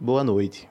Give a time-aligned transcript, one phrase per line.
[0.00, 0.68] boa noite.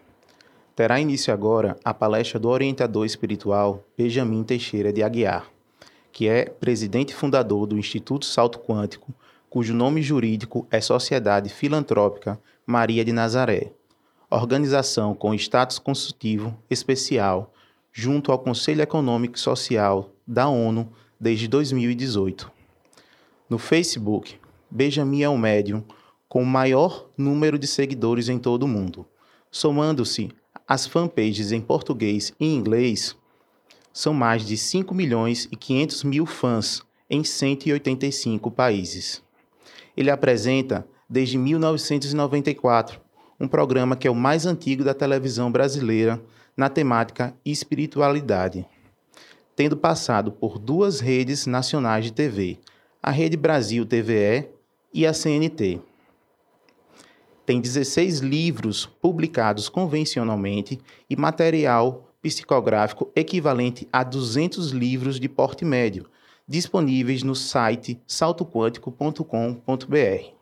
[0.74, 5.52] Terá início agora a palestra do orientador espiritual Benjamin Teixeira de Aguiar,
[6.14, 9.14] que é presidente fundador do Instituto Salto Quântico,
[9.50, 13.74] cujo nome jurídico é Sociedade Filantrópica Maria de Nazaré,
[14.30, 17.54] organização com status consultivo especial
[17.92, 20.90] junto ao Conselho Econômico e Social da ONU
[21.20, 22.50] desde 2018.
[23.50, 24.40] No Facebook,
[24.72, 25.84] Benjamin é o médium
[26.30, 29.06] com o maior número de seguidores em todo o mundo.
[29.52, 30.30] Somando-se
[30.68, 33.16] as fanpages em português e inglês,
[33.94, 39.24] são mais de 5 milhões e 500 mil fãs em 185 países.
[39.96, 43.02] Ele apresenta, desde 1994,
[43.40, 46.22] um programa que é o mais antigo da televisão brasileira
[46.56, 48.66] na temática espiritualidade,
[49.56, 52.60] tendo passado por duas redes nacionais de TV,
[53.02, 54.48] a Rede Brasil TVE
[54.94, 55.80] e a CNT.
[57.48, 60.78] Tem 16 livros publicados convencionalmente
[61.10, 66.10] e material psicográfico equivalente a 200 livros de porte médio,
[66.46, 70.34] disponíveis no site saltoquântico.com.br.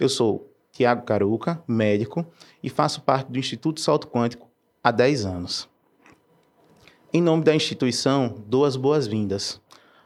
[0.00, 2.26] Eu sou Tiago Caruca, médico,
[2.62, 4.48] e faço parte do Instituto Salto Quântico
[4.82, 5.68] há 10 anos.
[7.12, 9.60] Em nome da instituição, dou as boas-vindas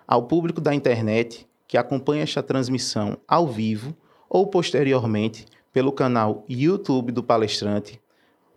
[0.04, 3.96] ao público da internet que acompanha esta transmissão ao vivo
[4.28, 8.00] ou posteriormente pelo canal YouTube do palestrante,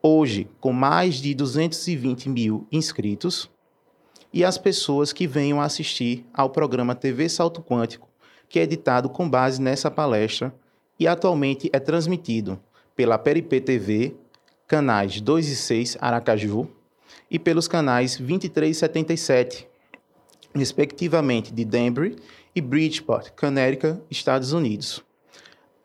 [0.01, 3.49] hoje com mais de 220 mil inscritos,
[4.33, 8.09] e as pessoas que venham assistir ao programa TV Salto Quântico,
[8.49, 10.53] que é editado com base nessa palestra
[10.99, 12.59] e atualmente é transmitido
[12.95, 14.13] pela Peripê TV,
[14.67, 16.67] canais 2 e 6 Aracaju,
[17.29, 19.67] e pelos canais 23 e 77,
[20.53, 22.17] respectivamente de Danbury
[22.55, 25.04] e Bridgeport, Connecticut, Estados Unidos.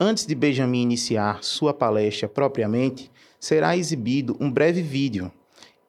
[0.03, 5.31] Antes de Benjamin iniciar sua palestra propriamente, será exibido um breve vídeo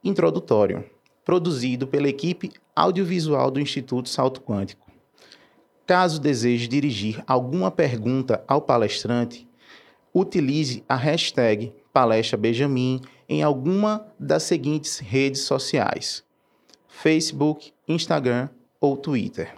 [0.03, 0.83] introdutório,
[1.23, 4.85] produzido pela equipe audiovisual do Instituto Salto Quântico.
[5.87, 9.47] Caso deseje dirigir alguma pergunta ao palestrante,
[10.13, 12.99] utilize a hashtag Palestra Benjamin
[13.29, 16.21] em alguma das seguintes redes sociais:
[16.89, 19.55] Facebook, Instagram ou Twitter.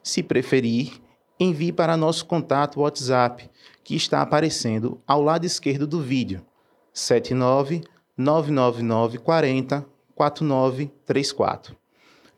[0.00, 0.92] Se preferir,
[1.40, 3.50] envie para nosso contato WhatsApp,
[3.86, 6.44] que está aparecendo ao lado esquerdo do vídeo,
[6.92, 7.84] 79
[8.16, 11.76] 999 40 4934.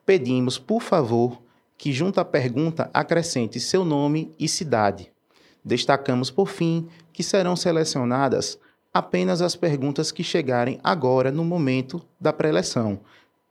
[0.05, 1.41] Pedimos, por favor,
[1.79, 5.11] que junto à pergunta acrescente seu nome e cidade.
[5.65, 8.59] Destacamos, por fim, que serão selecionadas
[8.93, 13.01] apenas as perguntas que chegarem agora no momento da preleção,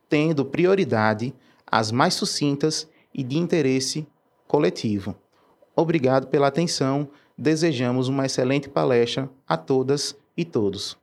[0.08, 1.34] tendo prioridade
[1.66, 4.06] as mais sucintas e de interesse
[4.46, 5.16] coletivo.
[5.74, 7.08] Obrigado pela atenção.
[7.40, 10.98] Desejamos uma excelente palestra a todas e todos.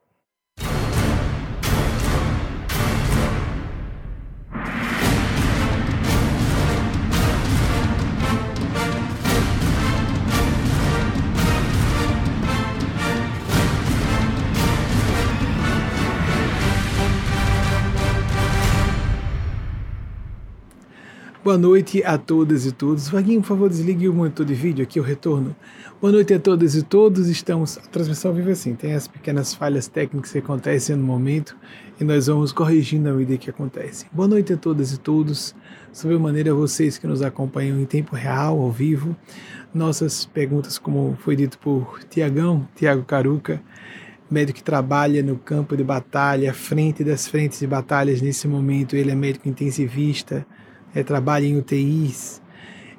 [21.46, 23.08] Boa noite a todas e todos.
[23.08, 25.56] Vaguinho, por favor, desligue o monitor de vídeo aqui, o retorno.
[26.02, 27.28] Boa noite a todas e todos.
[27.28, 27.78] Estamos.
[27.78, 31.56] A transmissão vive assim, tem as pequenas falhas técnicas que acontecem no momento
[32.02, 34.08] e nós vamos corrigindo à medida que acontece.
[34.12, 35.56] Boa noite a todas e todos.
[35.94, 39.16] Sobre maneira vocês que nos acompanham em tempo real, ao vivo.
[39.72, 43.62] Nossas perguntas, como foi dito por Tiagão, Tiago Caruca,
[44.32, 48.96] médico que trabalha no campo de batalha, frente das frentes de batalhas nesse momento.
[48.96, 50.44] Ele é médico intensivista
[50.96, 52.42] é, trabalha em UTIs.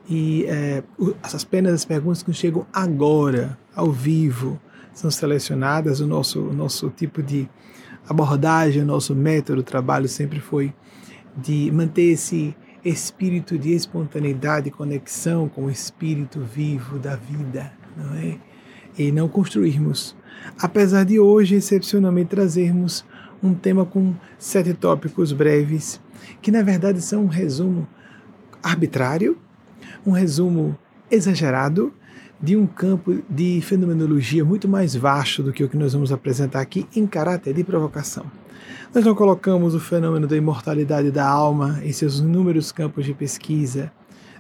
[0.09, 0.85] E é,
[1.23, 4.61] as apenas as perguntas que chegam agora, ao vivo,
[4.93, 6.01] são selecionadas.
[6.01, 7.49] O nosso, o nosso tipo de
[8.09, 10.73] abordagem, o nosso método de trabalho sempre foi
[11.37, 18.39] de manter esse espírito de espontaneidade conexão com o espírito vivo da vida, não é?
[18.97, 20.17] E não construirmos.
[20.61, 23.05] Apesar de hoje, excepcionalmente, trazermos
[23.43, 26.01] um tema com sete tópicos breves
[26.41, 27.87] que na verdade são um resumo
[28.63, 29.39] arbitrário,
[30.05, 30.77] um resumo
[31.11, 31.93] exagerado
[32.41, 36.61] de um campo de fenomenologia muito mais vasto do que o que nós vamos apresentar
[36.61, 38.27] aqui em caráter de provocação.
[38.95, 43.93] Nós não colocamos o fenômeno da imortalidade da alma em seus inúmeros campos de pesquisa.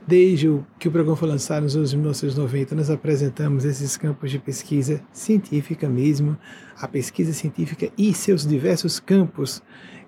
[0.06, 4.38] Desde o que o programa foi lançado nos anos 1990, nós apresentamos esses campos de
[4.38, 6.36] pesquisa científica mesmo,
[6.80, 9.60] a pesquisa científica e seus diversos campos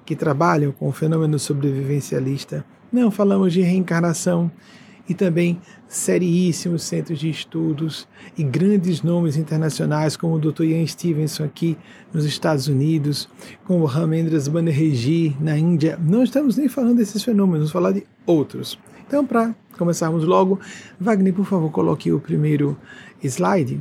[0.09, 2.65] que trabalham com o fenômeno sobrevivencialista.
[2.91, 4.51] Não falamos de reencarnação
[5.07, 10.63] e também seriíssimos centros de estudos e grandes nomes internacionais, como o Dr.
[10.63, 11.77] Ian Stevenson aqui
[12.11, 13.29] nos Estados Unidos,
[13.67, 15.99] como Ramendras Banerjee na Índia.
[16.03, 18.79] Não estamos nem falando desses fenômenos, vamos falar de outros.
[19.07, 20.59] Então, para começarmos logo,
[20.99, 22.79] Wagner, por favor, coloque o primeiro
[23.23, 23.79] slide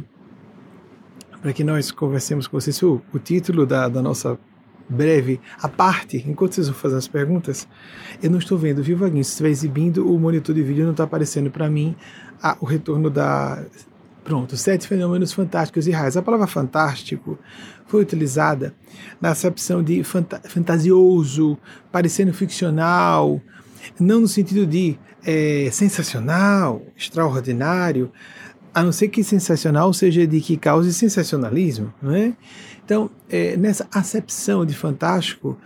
[1.41, 2.83] para que nós conversemos com vocês.
[2.83, 4.37] O, o título da, da nossa
[4.89, 7.67] breve a parte, enquanto vocês vão fazer as perguntas,
[8.21, 9.23] eu não estou vendo, viu, Vaguinho?
[9.23, 11.95] Se estiver exibindo o monitor de vídeo, não está aparecendo para mim
[12.59, 13.63] o retorno da.
[14.23, 16.17] Pronto, sete fenômenos fantásticos e raios.
[16.17, 17.39] A palavra fantástico
[17.85, 18.73] foi utilizada
[19.21, 21.57] na acepção de fanta fantasioso,
[21.89, 23.41] parecendo ficcional,
[23.97, 28.11] não no sentido de é, sensacional, extraordinário,
[28.73, 32.33] a não ser que sensacional seja de que cause sensacionalismo, não é?
[32.87, 35.57] Então, é, nessa acepção de fantástico,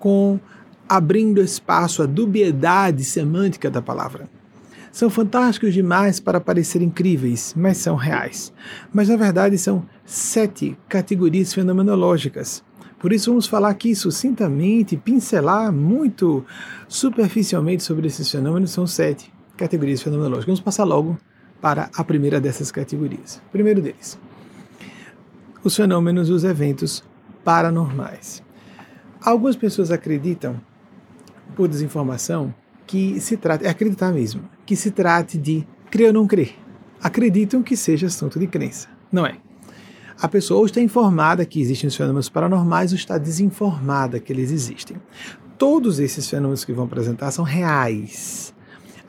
[0.00, 0.40] com
[0.88, 4.28] abrindo espaço à dubiedade semântica da palavra.
[4.90, 8.52] São fantásticos demais para parecer incríveis, mas são reais.
[8.92, 12.64] Mas na verdade são sete categorias fenomenológicas.
[12.98, 16.44] Por isso vamos falar aqui sucintamente, pincelar muito
[16.88, 18.72] superficialmente sobre esses fenômenos.
[18.72, 20.46] São sete categorias fenomenológicas.
[20.46, 21.16] Vamos passar logo
[21.60, 23.40] para a primeira dessas categorias.
[23.52, 24.18] primeiro deles,
[25.66, 27.02] os fenômenos, os eventos
[27.44, 28.42] paranormais.
[29.20, 30.60] Algumas pessoas acreditam,
[31.56, 32.54] por desinformação,
[32.86, 36.54] que se trata, é acreditar mesmo, que se trate de crer ou não crer.
[37.02, 38.88] Acreditam que seja assunto de crença.
[39.10, 39.36] Não é.
[40.20, 44.50] A pessoa ou está informada que existem os fenômenos paranormais ou está desinformada que eles
[44.50, 44.96] existem.
[45.58, 48.54] Todos esses fenômenos que vão apresentar são reais.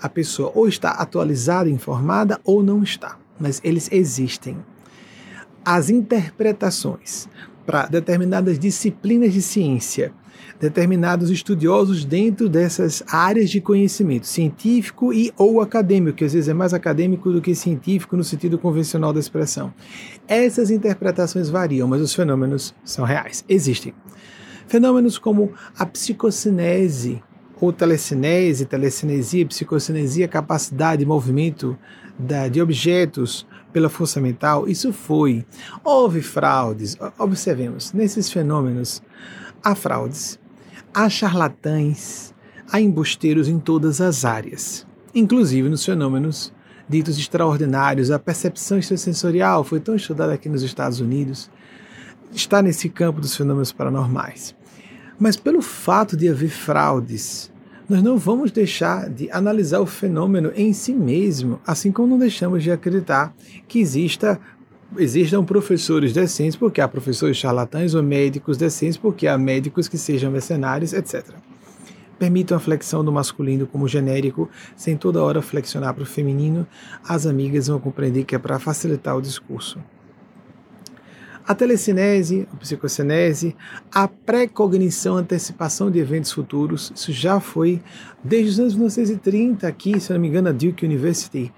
[0.02, 4.58] A pessoa ou está atualizada, informada ou não está, mas eles existem
[5.70, 7.28] as interpretações
[7.66, 10.14] para determinadas disciplinas de ciência,
[10.58, 16.54] determinados estudiosos dentro dessas áreas de conhecimento científico e ou acadêmico, que às vezes é
[16.54, 19.74] mais acadêmico do que científico no sentido convencional da expressão.
[20.26, 23.94] Essas interpretações variam, mas os fenômenos são reais, existem.
[24.68, 27.22] Fenômenos como a psicocinese,
[27.60, 31.78] ou telecinese, telecinesia, psicocinesia, capacidade de movimento
[32.18, 35.46] da, de objetos pela força mental, isso foi.
[35.84, 36.98] Houve fraudes.
[37.18, 39.02] Observemos, nesses fenômenos
[39.64, 40.40] há fraudes,
[40.94, 42.34] há charlatães,
[42.72, 46.54] há embusteiros em todas as áreas, inclusive nos fenômenos
[46.88, 48.12] ditos extraordinários.
[48.12, 51.50] A percepção extrasensorial foi tão estudada aqui nos Estados Unidos,
[52.32, 54.56] está nesse campo dos fenômenos paranormais.
[55.20, 57.52] Mas pelo fato de haver fraudes,
[57.90, 62.62] nós não vamos deixar de analisar o fenômeno em si mesmo, assim como não deixamos
[62.62, 63.34] de acreditar
[63.68, 64.40] que exista
[64.98, 70.32] existam professores decentes porque há professores charlatães ou médicos decentes porque há médicos que sejam
[70.32, 71.26] mercenários, etc.
[72.18, 76.66] Permitam a flexão do masculino como genérico, sem toda hora flexionar para o feminino,
[77.08, 79.80] as amigas vão compreender que é para facilitar o discurso.
[81.48, 83.56] A telecinese, a psicocinese,
[83.90, 87.82] a precognição, antecipação de eventos futuros, isso já foi
[88.22, 91.54] desde os anos 1930 aqui, se não me engano, a Duke University.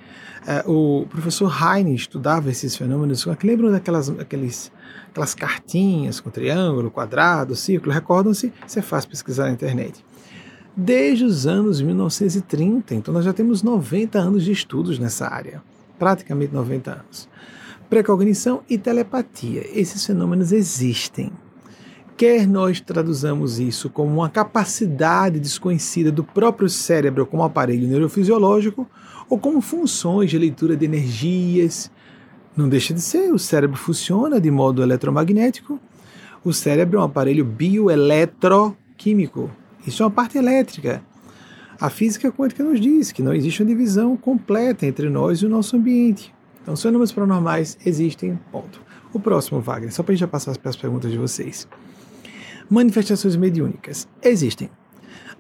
[0.68, 3.26] Uh, o professor Heine estudava esses fenômenos.
[3.44, 4.72] Lembram daquelas aqueles,
[5.10, 7.92] aquelas cartinhas com triângulo, quadrado, círculo?
[7.92, 8.54] Recordam-se?
[8.76, 10.06] É fácil pesquisar na internet.
[10.78, 15.64] Desde os anos 1930, então nós já temos 90 anos de estudos nessa área,
[15.98, 17.28] praticamente 90 anos.
[17.90, 19.66] Precognição e telepatia.
[19.74, 21.32] Esses fenômenos existem.
[22.16, 28.88] Quer nós traduzamos isso como uma capacidade desconhecida do próprio cérebro como aparelho neurofisiológico,
[29.28, 31.90] ou como funções de leitura de energias.
[32.56, 35.80] Não deixa de ser, o cérebro funciona de modo eletromagnético.
[36.44, 39.50] O cérebro é um aparelho bioeletroquímico.
[39.88, 41.02] Isso é uma parte elétrica.
[41.82, 45.50] A física quântica nos diz que não existe uma divisão completa entre nós e o
[45.50, 46.32] nosso ambiente.
[46.62, 48.82] Então, os fenômenos paranormais existem, ponto.
[49.12, 51.68] O próximo, Wagner, só para a gente já passar as perguntas de vocês.
[52.70, 54.70] Manifestações mediúnicas existem.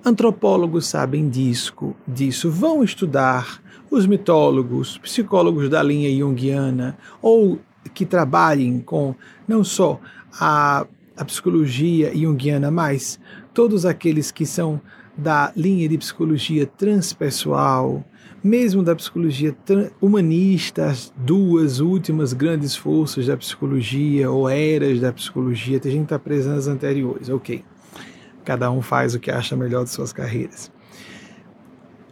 [0.03, 3.61] Antropólogos sabem disso, disso, vão estudar.
[3.91, 7.59] Os mitólogos, psicólogos da linha junguiana, ou
[7.93, 9.15] que trabalhem com
[9.47, 9.99] não só
[10.39, 10.85] a,
[11.17, 13.19] a psicologia junguiana, mas
[13.51, 14.79] todos aqueles que são
[15.17, 18.05] da linha de psicologia transpessoal,
[18.43, 19.55] mesmo da psicologia
[20.01, 26.05] humanista, as duas últimas grandes forças da psicologia ou eras da psicologia, tem gente que
[26.05, 27.63] está presa nas anteriores, ok.
[28.45, 30.71] Cada um faz o que acha melhor de suas carreiras.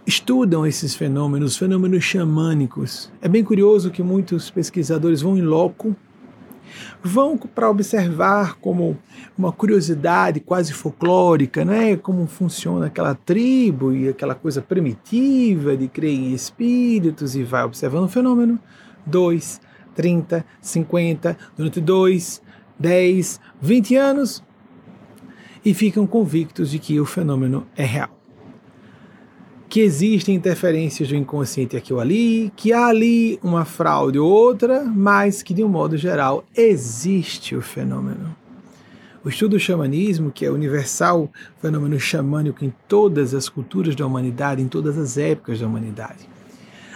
[0.05, 3.11] Estudam esses fenômenos, fenômenos xamânicos.
[3.21, 5.95] É bem curioso que muitos pesquisadores vão em loco
[7.03, 8.97] vão para observar como
[9.37, 11.95] uma curiosidade quase folclórica, né?
[11.97, 18.05] como funciona aquela tribo e aquela coisa primitiva de crer em espíritos e vai observando
[18.05, 18.59] o fenômeno.
[19.05, 19.61] 2,
[19.95, 22.41] 30, 50, durante 2,
[22.79, 24.43] 10, 20 anos
[25.63, 28.16] e ficam convictos de que o fenômeno é real
[29.69, 34.83] que existem interferências do inconsciente aqui ou ali, que há ali uma fraude ou outra,
[34.83, 38.35] mas que de um modo geral existe o fenômeno.
[39.25, 41.29] O estudo do xamanismo, que é universal,
[41.61, 46.29] fenômeno xamânico em todas as culturas da humanidade, em todas as épocas da humanidade.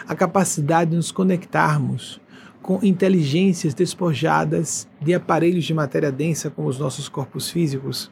[0.08, 2.22] A capacidade de nos conectarmos
[2.62, 8.10] com inteligências despojadas de aparelhos de matéria densa como os nossos corpos físicos,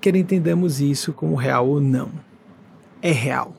[0.00, 2.25] quer entendamos isso como real ou não
[3.06, 3.54] é real.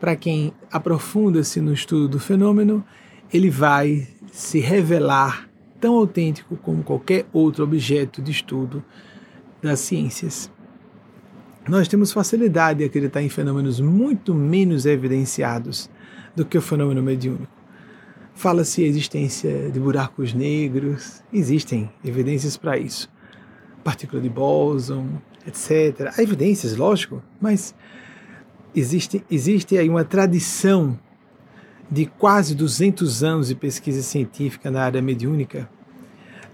[0.00, 2.84] Para quem aprofunda-se no estudo do fenômeno,
[3.32, 8.82] ele vai se revelar tão autêntico como qualquer outro objeto de estudo
[9.62, 10.50] das ciências.
[11.68, 15.90] Nós temos facilidade de acreditar em fenômenos muito menos evidenciados
[16.34, 17.52] do que o fenômeno mediúnico.
[18.34, 23.10] Fala-se a existência de buracos negros, existem evidências para isso.
[23.84, 26.12] Partícula de bóson, etc.
[26.16, 27.74] Há evidências, lógico, mas
[28.74, 30.98] existe, existe aí uma tradição
[31.90, 35.68] de quase 200 anos de pesquisa científica na área mediúnica,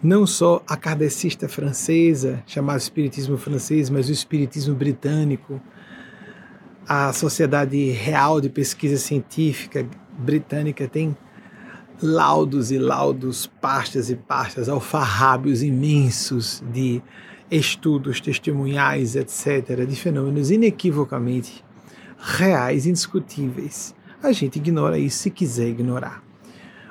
[0.02, 5.61] não só a kardecista francesa, chamada Espiritismo francês, mas o Espiritismo britânico,
[6.87, 9.87] a Sociedade Real de Pesquisa Científica
[10.18, 11.16] britânica tem
[12.02, 17.02] laudos e laudos, pastas e pastas, alfarrábios imensos de
[17.50, 21.63] estudos testemunhais, etc., de fenômenos inequivocamente
[22.25, 23.95] reais, indiscutíveis.
[24.23, 26.25] A gente ignora isso se quiser ignorar.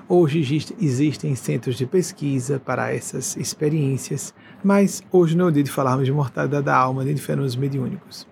[0.08, 4.32] Hoje existem centros de pesquisa para essas experiências,
[4.63, 7.56] mas hoje não é o dia de falarmos de mortalidade da alma nem de fenômenos
[7.56, 8.28] mediúnicos.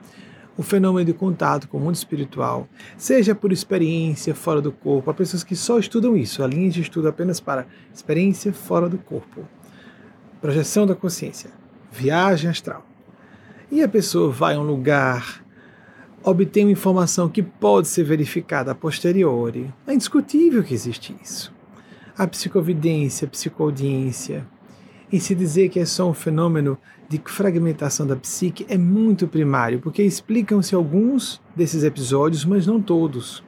[0.55, 2.67] O fenômeno de contato com o mundo espiritual,
[2.97, 6.81] seja por experiência fora do corpo, há pessoas que só estudam isso, a linha de
[6.81, 9.47] estudo apenas para experiência fora do corpo,
[10.39, 11.49] projeção da consciência,
[11.91, 12.85] viagem astral.
[13.71, 15.40] E a pessoa vai a um lugar
[16.23, 19.73] uma informação que pode ser verificada a posteriori.
[19.87, 21.51] É indiscutível que existe isso.
[22.17, 24.45] A psicovidência, a psicoaudiência,
[25.11, 26.77] e se dizer que é só um fenômeno
[27.09, 33.43] de fragmentação da psique é muito primário, porque explicam-se alguns desses episódios, mas não todos.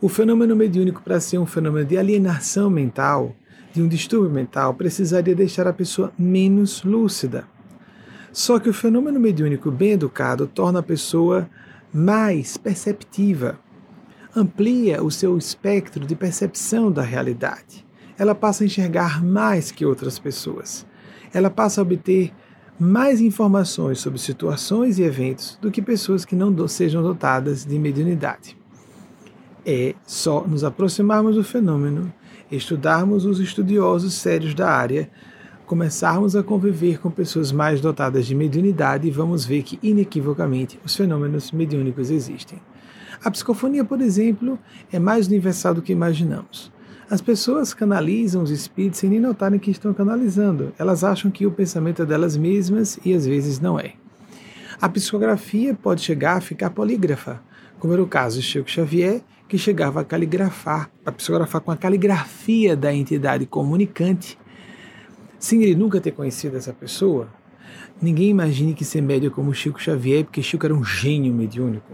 [0.00, 3.34] O fenômeno mediúnico, para ser um fenômeno de alienação mental,
[3.72, 7.46] de um distúrbio mental, precisaria deixar a pessoa menos lúcida.
[8.36, 11.48] Só que o fenômeno mediúnico bem educado torna a pessoa
[11.90, 13.58] mais perceptiva,
[14.36, 17.82] amplia o seu espectro de percepção da realidade.
[18.18, 20.86] Ela passa a enxergar mais que outras pessoas.
[21.32, 22.30] Ela passa a obter
[22.78, 28.54] mais informações sobre situações e eventos do que pessoas que não sejam dotadas de mediunidade.
[29.64, 32.12] É só nos aproximarmos do fenômeno,
[32.52, 35.10] estudarmos os estudiosos sérios da área
[35.66, 41.50] começarmos a conviver com pessoas mais dotadas de mediunidade, vamos ver que, inequivocamente, os fenômenos
[41.50, 42.60] mediúnicos existem.
[43.22, 44.58] A psicofonia, por exemplo,
[44.92, 46.72] é mais universal do que imaginamos.
[47.10, 50.72] As pessoas canalizam os espíritos sem nem notarem que estão canalizando.
[50.78, 53.94] Elas acham que o pensamento é delas mesmas e às vezes não é.
[54.80, 57.40] A psicografia pode chegar a ficar polígrafa,
[57.78, 61.76] como era o caso de Chico Xavier, que chegava a caligrafar, a psicografar com a
[61.76, 64.38] caligrafia da entidade comunicante
[65.46, 67.28] sem ele nunca ter conhecido essa pessoa,
[68.02, 71.92] ninguém imagine que ser médium é como Chico Xavier, porque Chico era um gênio mediúnico.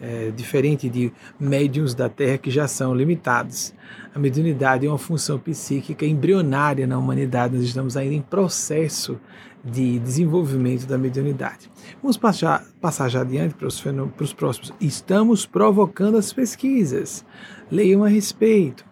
[0.00, 3.72] É, diferente de médiums da Terra que já são limitados.
[4.14, 9.18] A mediunidade é uma função psíquica embrionária na humanidade, nós estamos ainda em processo
[9.62, 11.70] de desenvolvimento da mediunidade.
[12.02, 14.72] Vamos passar, passar já adiante para os, para os próximos.
[14.80, 17.24] Estamos provocando as pesquisas.
[17.70, 18.84] Leiam a respeito.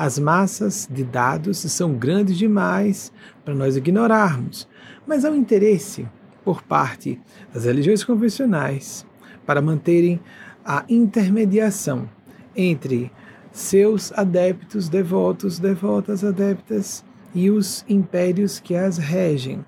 [0.00, 3.12] As massas de dados são grandes demais
[3.44, 4.66] para nós ignorarmos,
[5.06, 6.08] mas há um interesse
[6.42, 7.20] por parte
[7.52, 9.04] das religiões convencionais
[9.44, 10.18] para manterem
[10.64, 12.08] a intermediação
[12.56, 13.12] entre
[13.52, 17.04] seus adeptos, devotos, devotas, adeptas
[17.34, 19.62] e os impérios que as regem.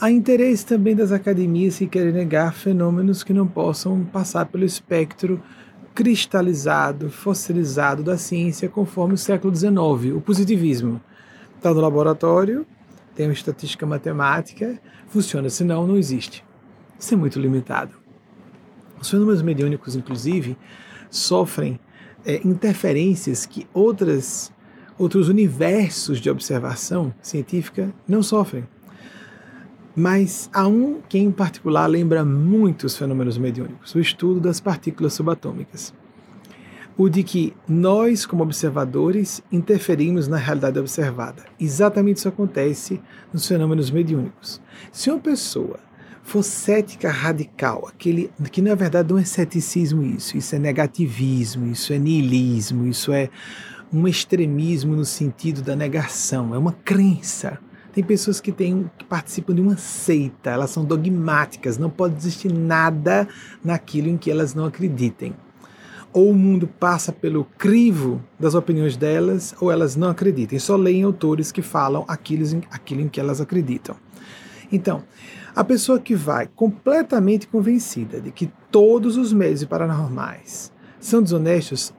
[0.00, 5.42] Há interesse também das academias que querem negar fenômenos que não possam passar pelo espectro
[5.96, 11.00] cristalizado, fossilizado da ciência conforme o século XIX, o positivismo.
[11.56, 12.66] Está no laboratório,
[13.14, 16.44] tem uma estatística matemática, funciona, senão não existe.
[16.98, 17.94] Isso é muito limitado.
[19.00, 20.58] Os fenômenos mediúnicos, inclusive,
[21.10, 21.80] sofrem
[22.26, 24.52] é, interferências que outras
[24.98, 28.66] outros universos de observação científica não sofrem.
[29.98, 35.14] Mas há um que em particular lembra muito os fenômenos mediúnicos, o estudo das partículas
[35.14, 35.94] subatômicas.
[36.98, 41.44] O de que nós, como observadores, interferimos na realidade observada.
[41.58, 43.00] Exatamente isso acontece
[43.32, 44.60] nos fenômenos mediúnicos.
[44.92, 45.78] Se uma pessoa
[46.22, 51.92] for cética radical, aquele que na verdade não é ceticismo isso, isso é negativismo, isso
[51.92, 53.30] é niilismo, isso é
[53.92, 57.58] um extremismo no sentido da negação, é uma crença
[57.96, 62.52] tem pessoas que, têm, que participam de uma seita, elas são dogmáticas, não pode existir
[62.52, 63.26] nada
[63.64, 65.34] naquilo em que elas não acreditem.
[66.12, 70.58] Ou o mundo passa pelo crivo das opiniões delas, ou elas não acreditam.
[70.58, 73.96] Só leem autores que falam aquilo, aquilo em que elas acreditam.
[74.70, 75.02] Então,
[75.54, 81.94] a pessoa que vai completamente convencida de que todos os meios paranormais são desonestos,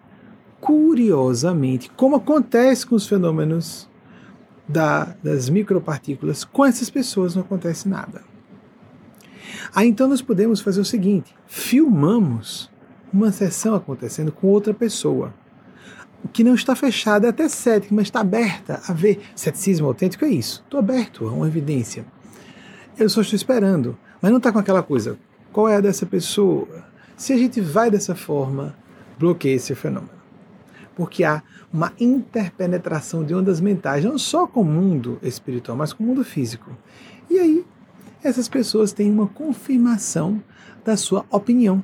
[0.62, 3.87] curiosamente, como acontece com os fenômenos
[4.68, 8.22] da, das micropartículas, com essas pessoas não acontece nada.
[9.74, 12.70] Aí então nós podemos fazer o seguinte: filmamos
[13.14, 15.34] uma sessão acontecendo com outra pessoa,
[16.34, 19.22] que não está fechada, é até cética, mas está aberta a ver.
[19.36, 20.62] Ceticismo autêntico é isso.
[20.64, 22.06] Estou aberto a uma evidência.
[22.98, 25.18] Eu só estou esperando, mas não está com aquela coisa.
[25.54, 26.86] Qual é a dessa pessoa?
[27.16, 28.76] Se a gente vai dessa forma,
[29.18, 30.18] bloqueia esse fenômeno
[30.98, 36.04] porque há uma interpenetração de ondas mentais, não só com o mundo espiritual, mas com
[36.04, 36.72] o mundo físico.
[37.30, 37.66] E aí,
[38.24, 40.42] essas pessoas têm uma confirmação
[40.84, 41.84] da sua opinião,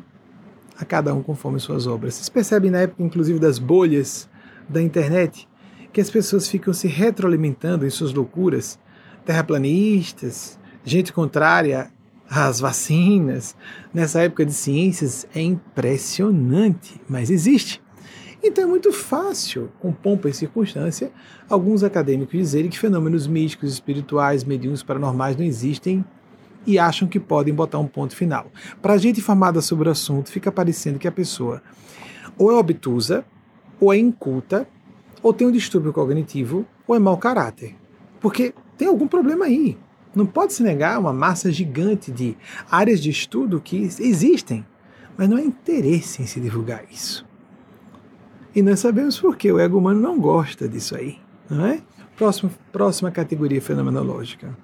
[0.79, 2.15] a cada um conforme suas obras.
[2.15, 4.29] Vocês percebem na época, inclusive, das bolhas
[4.67, 5.47] da internet,
[5.91, 8.79] que as pessoas ficam se retroalimentando em suas loucuras,
[9.25, 11.91] terraplanistas, gente contrária
[12.29, 13.55] às vacinas,
[13.93, 17.82] nessa época de ciências, é impressionante, mas existe.
[18.45, 21.09] Então é muito fácil, com pompa e circunstância,
[21.49, 26.03] alguns acadêmicos dizerem que fenômenos místicos, espirituais, mediúnicos, paranormais não existem
[26.67, 28.47] e acham que podem botar um ponto final.
[28.81, 31.63] Para gente informada sobre o assunto, fica parecendo que a pessoa
[32.37, 33.23] ou é obtusa,
[33.79, 34.67] ou é inculta,
[35.21, 37.75] ou tem um distúrbio cognitivo, ou é mau caráter.
[38.19, 39.77] Porque tem algum problema aí.
[40.13, 42.35] Não pode se negar uma massa gigante de
[42.69, 44.65] áreas de estudo que existem,
[45.17, 47.25] mas não há interesse em se divulgar isso.
[48.55, 51.17] E nós sabemos por que o ego humano não gosta disso aí.
[51.49, 51.81] Não é?
[52.15, 54.55] Próximo, próxima categoria fenomenológica.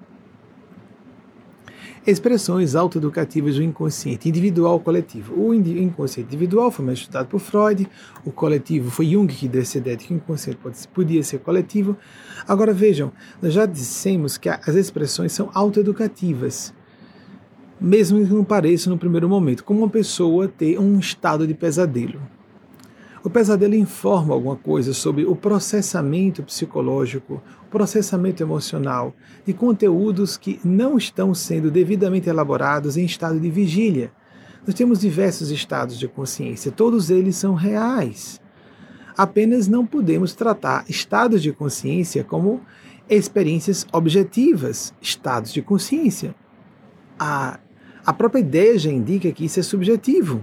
[2.06, 5.34] Expressões autoeducativas do inconsciente, individual ou coletivo.
[5.34, 7.86] O inconsciente individual foi mais estudado por Freud,
[8.24, 11.40] o coletivo foi Jung que deu essa ideia de que o inconsciente pode, podia ser
[11.40, 11.96] coletivo.
[12.48, 16.72] Agora vejam, nós já dissemos que as expressões são autoeducativas,
[17.78, 22.20] mesmo que não pareça no primeiro momento, como uma pessoa ter um estado de pesadelo.
[23.22, 30.58] O pesadelo informa alguma coisa sobre o processamento psicológico, o processamento emocional de conteúdos que
[30.64, 34.10] não estão sendo devidamente elaborados em estado de vigília.
[34.66, 38.40] Nós temos diversos estados de consciência, todos eles são reais.
[39.14, 42.62] Apenas não podemos tratar estados de consciência como
[43.06, 46.34] experiências objetivas, estados de consciência.
[47.18, 47.60] A,
[48.06, 50.42] a própria ideia já indica que isso é subjetivo.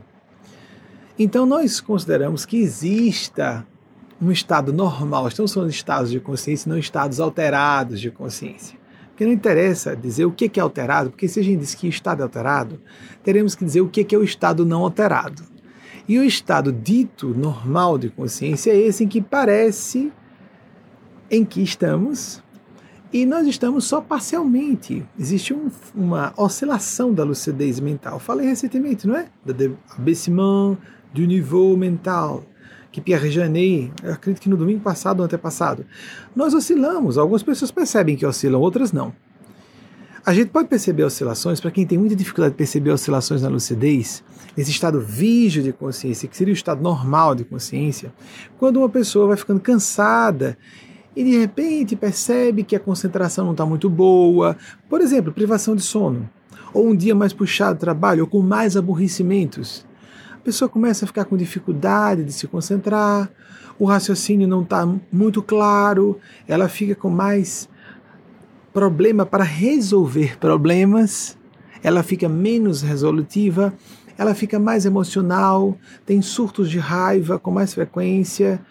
[1.20, 3.66] Então nós consideramos que exista
[4.22, 8.78] um estado normal, estamos falando de estados de consciência, não estados alterados de consciência.
[9.10, 12.20] Porque não interessa dizer o que é alterado, porque se a gente diz que estado
[12.20, 12.80] é alterado,
[13.24, 15.44] teremos que dizer o que é o estado não alterado.
[16.08, 20.12] E o estado dito normal de consciência é esse em que parece
[21.30, 22.44] em que estamos
[23.12, 25.06] e nós estamos só parcialmente.
[25.18, 28.20] Existe um, uma oscilação da lucidez mental.
[28.20, 29.30] Falei recentemente, não é?
[29.46, 29.54] Da
[29.98, 30.78] abaissement,
[31.14, 32.44] do nível mental,
[32.92, 35.86] que Pierre Janet, acredito que no domingo passado ou antepassado,
[36.36, 37.18] nós oscilamos.
[37.18, 39.14] Algumas pessoas percebem que oscilam, outras não.
[40.28, 44.22] A gente pode perceber oscilações, para quem tem muita dificuldade de perceber oscilações na lucidez,
[44.58, 48.14] nesse estado vígio de consciência, que seria o estado normal de consciência,
[48.60, 50.58] quando uma pessoa vai ficando cansada
[51.16, 54.58] e de repente percebe que a concentração não está muito boa,
[54.90, 56.30] por exemplo, privação de sono,
[56.74, 59.87] ou um dia mais puxado de trabalho, ou com mais aborrecimentos
[60.48, 63.30] pessoa começa a ficar com dificuldade de se concentrar,
[63.78, 67.68] o raciocínio não está muito claro, ela fica com mais
[68.72, 71.38] problema para resolver problemas,
[71.84, 73.74] ela fica menos resolutiva,
[74.18, 78.62] ela fica mais emocional, tem surtos de raiva com mais frequência,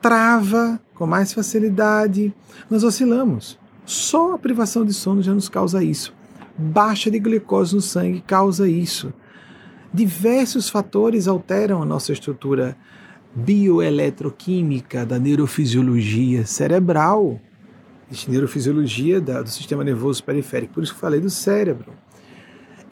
[0.00, 2.34] trava com mais facilidade.
[2.70, 3.58] Nós oscilamos.
[3.84, 6.14] Só a privação de sono já nos causa isso.
[6.56, 9.12] Baixa de glicose no sangue causa isso
[9.96, 12.76] diversos fatores alteram a nossa estrutura
[13.34, 17.40] bioeletroquímica da neurofisiologia cerebral,
[18.10, 20.74] de neurofisiologia da, do sistema nervoso periférico.
[20.74, 21.94] Por isso que falei do cérebro.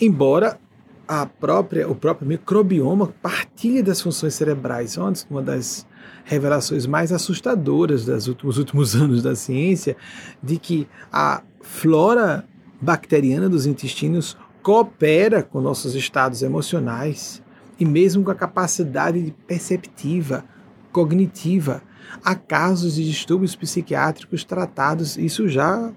[0.01, 0.59] Embora
[1.07, 4.97] a própria, o próprio microbioma partilhe das funções cerebrais.
[5.31, 5.87] Uma das
[6.25, 9.95] revelações mais assustadoras dos últimos, últimos anos da ciência,
[10.43, 12.47] de que a flora
[12.81, 17.43] bacteriana dos intestinos coopera com nossos estados emocionais
[17.79, 20.43] e mesmo com a capacidade perceptiva,
[20.91, 21.83] cognitiva.
[22.25, 25.93] Há casos de distúrbios psiquiátricos tratados, isso já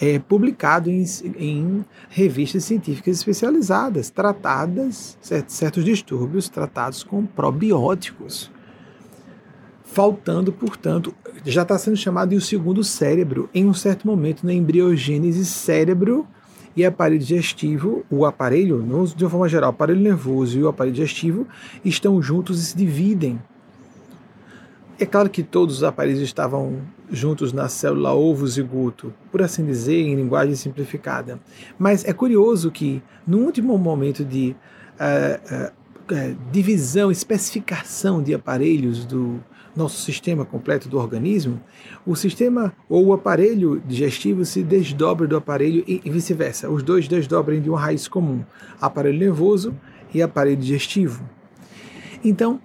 [0.00, 1.04] é publicado em,
[1.38, 8.50] em revistas científicas especializadas, tratadas, certos, distúrbios tratados com probióticos.
[9.84, 13.48] Faltando, portanto, já está sendo chamado de o segundo cérebro.
[13.54, 16.26] Em um certo momento, na embriogênese, cérebro
[16.76, 18.82] e aparelho digestivo, o aparelho,
[19.16, 21.46] de uma forma geral, o aparelho nervoso e o aparelho digestivo
[21.84, 23.40] estão juntos e se dividem.
[24.98, 30.02] É claro que todos os aparelhos estavam juntos na célula ovo zigoto, por assim dizer,
[30.02, 31.40] em linguagem simplificada.
[31.78, 34.54] Mas é curioso que, no último momento de
[35.00, 39.40] uh, uh, divisão, especificação de aparelhos do
[39.80, 41.60] nosso sistema completo do organismo,
[42.06, 46.70] o sistema ou o aparelho digestivo se desdobra do aparelho e, vice-versa.
[46.70, 48.44] Os dois desdobrem de uma raiz comum,
[48.80, 49.74] aparelho nervoso
[50.14, 51.22] e aparelho digestivo.
[52.22, 52.60] Então,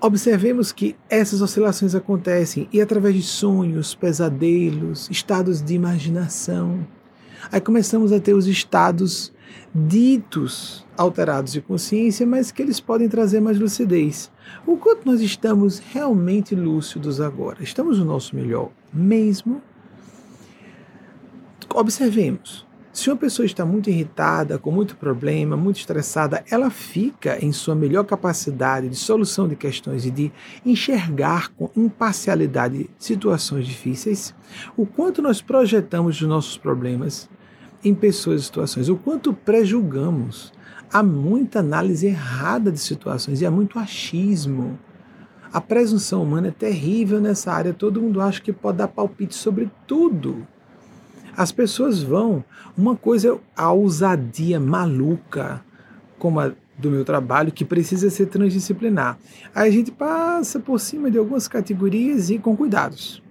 [0.00, 6.86] observemos que essas oscilações acontecem e através de sonhos, pesadelos, estados de imaginação.
[7.50, 9.32] Aí começamos a ter os estados
[9.74, 14.30] ditos alterados de consciência, mas que eles podem trazer mais lucidez.
[14.66, 17.62] O quanto nós estamos realmente lúcidos agora?
[17.62, 19.62] Estamos no nosso melhor mesmo?
[21.74, 22.66] Observemos.
[22.92, 27.76] Se uma pessoa está muito irritada, com muito problema, muito estressada, ela fica em sua
[27.76, 30.32] melhor capacidade de solução de questões e de
[30.66, 34.34] enxergar com imparcialidade situações difíceis.
[34.76, 37.30] O quanto nós projetamos os nossos problemas
[37.84, 40.52] em pessoas e situações, o quanto prejulgamos.
[40.92, 44.78] Há muita análise errada de situações e há muito achismo.
[45.52, 49.70] A presunção humana é terrível nessa área, todo mundo acha que pode dar palpite sobre
[49.86, 50.46] tudo.
[51.36, 52.44] As pessoas vão.
[52.76, 55.62] Uma coisa é a ousadia maluca,
[56.18, 59.18] como a do meu trabalho, que precisa ser transdisciplinar.
[59.54, 63.22] Aí a gente passa por cima de algumas categorias e com cuidados.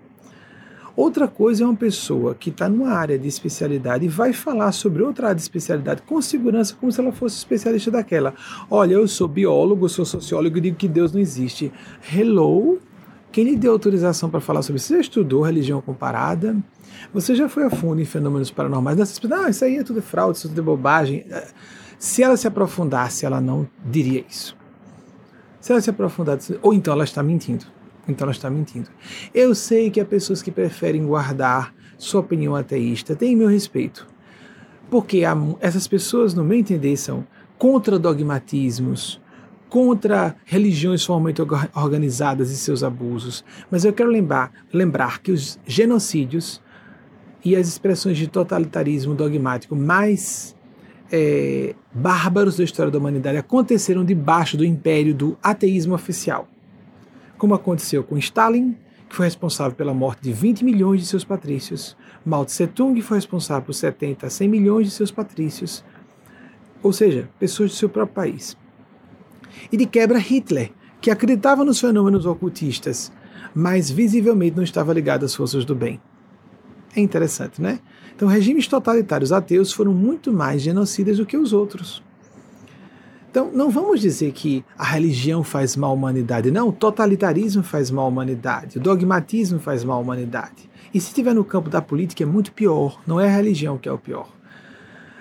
[0.98, 5.04] Outra coisa é uma pessoa que está numa área de especialidade e vai falar sobre
[5.04, 8.34] outra área de especialidade com segurança, como se ela fosse especialista daquela.
[8.68, 11.72] Olha, eu sou biólogo, sou sociólogo e digo que Deus não existe.
[12.12, 12.80] Hello?
[13.32, 14.88] Quem lhe deu autorização para falar sobre isso?
[14.88, 16.58] Você já estudou religião comparada?
[17.14, 18.98] Você já foi a fundo em fenômenos paranormais?
[19.22, 21.28] Não, isso aí é tudo fraude, isso é tudo bobagem.
[22.00, 24.58] Se ela se aprofundasse, ela não diria isso.
[25.62, 27.77] Se ela se aprofundasse, ou então ela está mentindo.
[28.08, 28.90] Então ela está mentindo.
[29.34, 33.16] Eu sei que há pessoas que preferem guardar sua opinião ateísta.
[33.16, 34.08] Tem meu respeito.
[34.90, 39.20] Porque há, essas pessoas, no meu entender, são contra dogmatismos,
[39.68, 41.42] contra religiões formalmente
[41.76, 43.44] organizadas e seus abusos.
[43.70, 46.62] Mas eu quero lembrar, lembrar que os genocídios
[47.44, 50.56] e as expressões de totalitarismo dogmático mais
[51.12, 56.48] é, bárbaros da história da humanidade aconteceram debaixo do império do ateísmo oficial
[57.38, 58.76] como aconteceu com Stalin,
[59.08, 61.96] que foi responsável pela morte de 20 milhões de seus patrícios,
[62.26, 65.84] Mao Tse-tung foi responsável por 70 a 100 milhões de seus patrícios,
[66.84, 68.58] ou seja, pessoas do seu próprio país.
[69.72, 73.12] E de quebra Hitler, que acreditava nos fenômenos ocultistas,
[73.54, 76.02] mas visivelmente não estava ligado às forças do bem.
[76.96, 77.80] É interessante, né?
[78.16, 82.04] Então, regimes totalitários ateus foram muito mais genocidas do que os outros.
[83.38, 86.50] Então, não vamos dizer que a religião faz mal à humanidade.
[86.50, 90.68] Não, o totalitarismo faz mal à humanidade, o dogmatismo faz mal à humanidade.
[90.92, 93.00] E se estiver no campo da política, é muito pior.
[93.06, 94.28] Não é a religião que é o pior.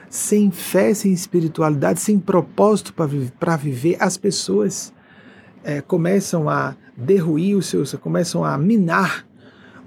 [0.08, 4.94] Sem fé, sem espiritualidade, sem propósito para viver, as pessoas
[5.62, 9.26] é, começam a derruir os seus, começam a minar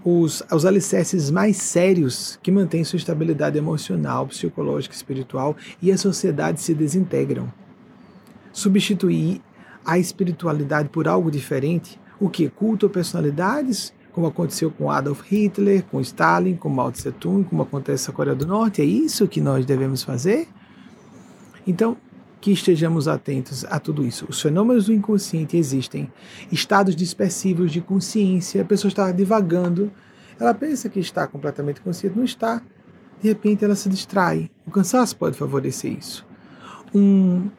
[0.06, 6.62] os, os alicerces mais sérios que mantêm sua estabilidade emocional, psicológica, espiritual e a sociedade
[6.62, 7.52] se desintegram
[8.52, 9.42] substituir
[9.86, 12.50] a espiritualidade por algo diferente, o que?
[12.50, 17.62] Culto a personalidades, como aconteceu com Adolf Hitler, com Stalin, com Mao Tse Tung, como
[17.62, 20.48] acontece na Coreia do Norte, é isso que nós devemos fazer?
[21.66, 21.96] Então,
[22.42, 24.26] que estejamos atentos a tudo isso.
[24.30, 26.12] Os fenômenos do inconsciente existem,
[26.52, 29.92] estados dispersivos de consciência, a pessoa está divagando,
[30.40, 32.62] ela pensa que está completamente consciente, não está.
[33.22, 34.50] De repente ela se distrai.
[34.66, 36.26] O cansaço pode favorecer isso.
[36.96, 37.50] Um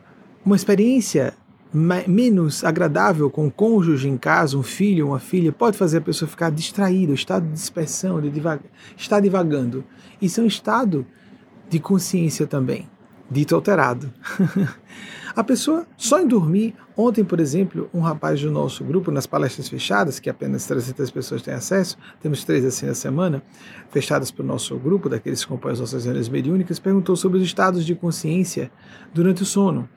[0.45, 1.35] uma experiência
[1.73, 6.29] menos agradável com o cônjuge em casa, um filho, uma filha, pode fazer a pessoa
[6.29, 8.61] ficar distraída, o estado de dispersão, de divag
[8.97, 9.85] está divagando.
[10.21, 11.07] Isso é um estado
[11.69, 12.89] de consciência também,
[13.31, 14.13] dito alterado.
[15.37, 19.69] a pessoa só em dormir, ontem, por exemplo, um rapaz do nosso grupo, nas palestras
[19.69, 23.45] fechadas, que apenas 300 pessoas têm acesso, temos três assim na semana,
[23.91, 27.45] fechadas para o nosso grupo, daqueles que compõem as nossas reuniões mediúnicas, perguntou sobre os
[27.45, 28.73] estados de consciência
[29.15, 29.89] durante o sono.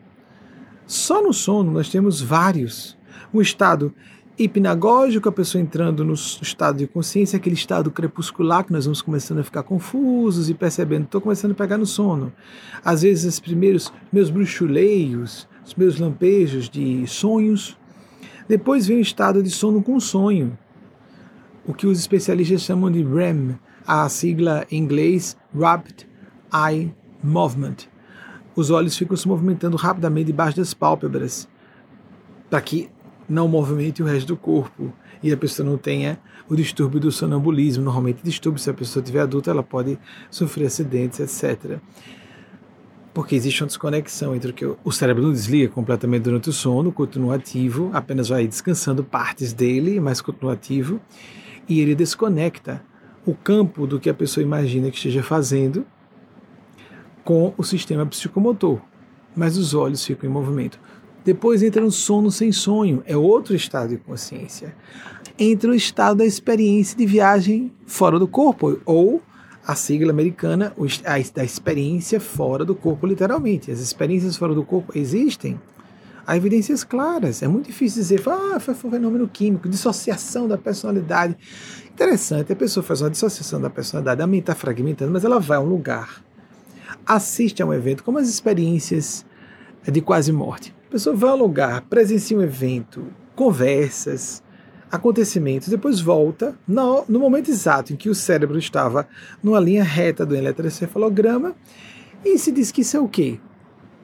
[0.86, 2.98] Só no sono nós temos vários.
[3.32, 3.93] O estado
[4.38, 9.39] hipnagógico, a pessoa entrando no estado de consciência, aquele estado crepuscular que nós vamos começando
[9.39, 12.34] a ficar confusos e percebendo, estou começando a pegar no sono.
[12.84, 17.78] Às vezes, os primeiros meus bruxuleios, os meus lampejos de sonhos.
[18.48, 20.58] Depois vem o estado de sono com sonho,
[21.65, 26.04] o que os especialistas chamam de REM, a sigla em inglês Rapid
[26.54, 26.93] Eye
[27.24, 27.92] Movement
[28.55, 31.47] os olhos ficam se movimentando rapidamente debaixo das pálpebras,
[32.49, 32.89] para que
[33.27, 37.83] não movimente o resto do corpo e a pessoa não tenha o distúrbio do sonambulismo.
[37.83, 39.97] Normalmente, distúrbio, se a pessoa estiver adulta, ela pode
[40.29, 41.79] sofrer acidentes, etc.
[43.13, 46.91] Porque existe uma desconexão entre o que o cérebro não desliga completamente durante o sono,
[46.91, 50.99] continua ativo, apenas vai descansando partes dele, mas continua ativo,
[51.69, 52.83] e ele desconecta
[53.25, 55.85] o campo do que a pessoa imagina que esteja fazendo
[57.23, 58.79] com o sistema psicomotor,
[59.36, 60.79] mas os olhos ficam em movimento.
[61.23, 64.75] Depois entra um sono sem sonho, é outro estado de consciência.
[65.39, 69.21] Entra o estado da experiência de viagem fora do corpo, ou
[69.65, 70.73] a sigla americana,
[71.33, 73.71] da experiência fora do corpo, literalmente.
[73.71, 75.59] As experiências fora do corpo existem.
[76.27, 77.41] Há evidências claras.
[77.41, 81.38] É muito difícil dizer, ah, foi um fenômeno químico, dissociação da personalidade.
[81.89, 85.57] Interessante, a pessoa faz uma dissociação da personalidade, a mente está fragmentando, mas ela vai
[85.57, 86.21] a um lugar
[87.05, 89.25] assiste a um evento, como as experiências
[89.91, 90.73] de quase morte.
[90.87, 94.43] A pessoa vai ao lugar, presencia um evento, conversas,
[94.91, 99.07] acontecimentos, depois volta no, no momento exato em que o cérebro estava
[99.41, 101.55] numa linha reta do eletroencefalograma
[102.23, 103.39] e se diz que isso é o quê?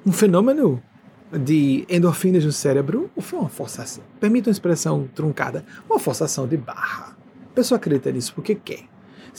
[0.03, 0.81] Um fenômeno
[1.31, 4.03] de endorfinas no cérebro ou foi uma forçação?
[4.19, 7.15] Permita uma expressão truncada, uma forçação de barra.
[7.51, 8.85] A pessoa acredita nisso porque quer.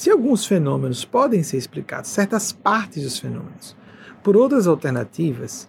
[0.01, 3.77] Se alguns fenômenos podem ser explicados, certas partes dos fenômenos,
[4.23, 5.69] por outras alternativas,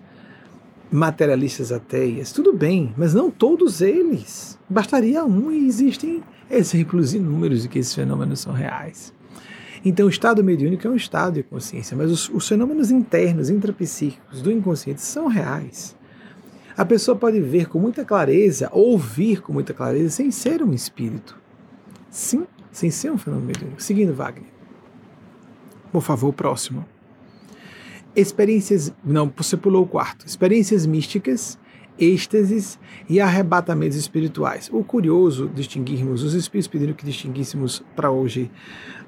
[0.89, 4.58] materialistas ateias, tudo bem, mas não todos eles.
[4.70, 9.13] Bastaria um e existem exemplos inúmeros de que esses fenômenos são reais.
[9.84, 14.41] Então, o estado mediúnico é um estado de consciência, mas os, os fenômenos internos, intrapsíquicos
[14.41, 15.94] do inconsciente são reais.
[16.78, 21.38] A pessoa pode ver com muita clareza, ouvir com muita clareza, sem ser um espírito.
[22.10, 23.82] Sim, sem ser um fenômeno mediúnico.
[23.82, 24.50] Seguindo Wagner.
[25.92, 26.86] Por favor, próximo.
[28.16, 28.94] Experiências.
[29.04, 30.26] Não, você pulou o quarto.
[30.26, 31.60] Experiências místicas,
[32.00, 32.80] êxtases
[33.10, 34.70] e arrebatamentos espirituais.
[34.72, 38.50] O curioso distinguirmos, os espíritos pediram que distinguíssemos para hoje.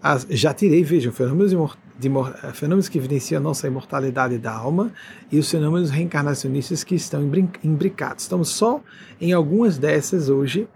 [0.02, 1.54] As, já tirei, vejam, fenômenos,
[1.98, 2.10] de,
[2.54, 4.92] fenômenos que evidenciam a nossa imortalidade da alma
[5.32, 7.22] e os fenômenos reencarnacionistas que estão
[7.64, 8.24] imbricados.
[8.24, 8.82] Estamos só
[9.20, 10.68] em algumas dessas hoje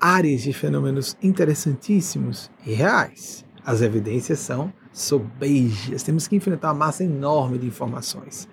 [0.00, 3.44] áreas de fenômenos interessantíssimos e reais.
[3.64, 6.02] As evidências são sobejas.
[6.02, 8.48] Temos que enfrentar uma massa enorme de informações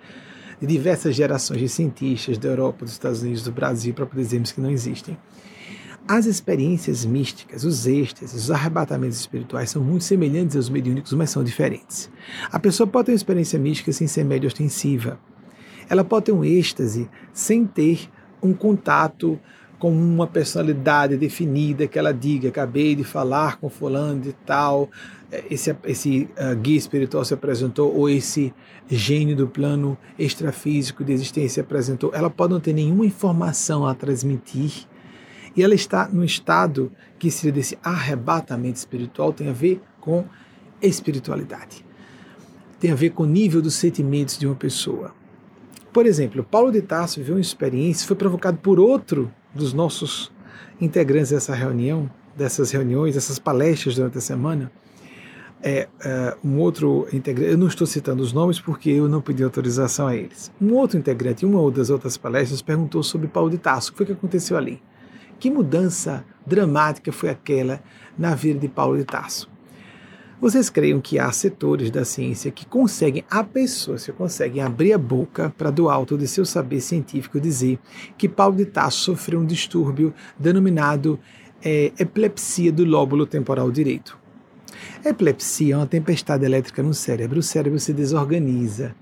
[0.59, 4.61] de diversas gerações de cientistas da Europa, dos Estados Unidos, do Brasil, para dizermos que
[4.61, 5.17] não existem.
[6.07, 11.43] As experiências místicas, os êxtases, os arrebatamentos espirituais são muito semelhantes aos mediúnicos, mas são
[11.43, 12.09] diferentes.
[12.51, 15.19] A pessoa pode ter uma experiência mística sem ser média ostensiva.
[15.89, 18.09] Ela pode ter um êxtase sem ter
[18.41, 19.39] um contato
[19.83, 24.89] com uma personalidade definida que ela diga, acabei de falar com fulano de tal,
[25.29, 28.53] eh, esse, esse uh, guia espiritual se apresentou, ou esse
[28.89, 33.93] gênio do plano extrafísico de existência se apresentou, ela pode não ter nenhuma informação a
[33.93, 34.87] transmitir,
[35.53, 40.23] e ela está no estado que seria desse arrebatamento espiritual, tem a ver com
[40.81, 41.85] espiritualidade.
[42.79, 45.13] Tem a ver com o nível dos sentimentos de uma pessoa.
[45.91, 50.31] Por exemplo, Paulo de Tarso viveu uma experiência, foi provocado por outro dos nossos
[50.79, 54.71] integrantes dessa reunião, dessas reuniões, dessas palestras durante a semana,
[55.61, 59.43] é, é, um outro integrante, eu não estou citando os nomes porque eu não pedi
[59.43, 60.51] autorização a eles.
[60.61, 63.91] Um outro integrante, em uma ou das outras palestras, perguntou sobre Paulo de Tarso, o
[63.93, 64.81] que foi que aconteceu ali?
[65.39, 67.81] Que mudança dramática foi aquela
[68.17, 69.52] na vida de Paulo de Tarso?
[70.43, 74.97] Vocês creiam que há setores da ciência que conseguem, há pessoas que conseguem abrir a
[74.97, 77.79] boca para do alto de seu saber científico dizer
[78.17, 81.17] que Paulo de Tarso sofreu um distúrbio denominado
[81.63, 84.19] é, epilepsia do lóbulo temporal direito.
[85.05, 88.93] epilepsia é uma tempestade elétrica no cérebro, o cérebro se desorganiza.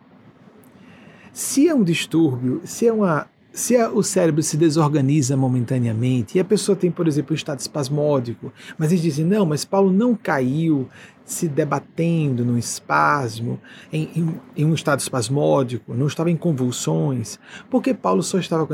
[1.34, 6.42] Se é um distúrbio, se é uma se a, o cérebro se desorganiza momentaneamente e
[6.42, 10.16] a pessoa tem, por exemplo, um estado espasmódico, mas eles dizem, não, mas Paulo não
[10.16, 10.88] caiu
[11.32, 13.60] se debatendo num espasmo,
[13.92, 17.40] em, em, em, um estado espasmódico, não estava em convulsões,
[17.70, 18.74] porque Paulo só estava com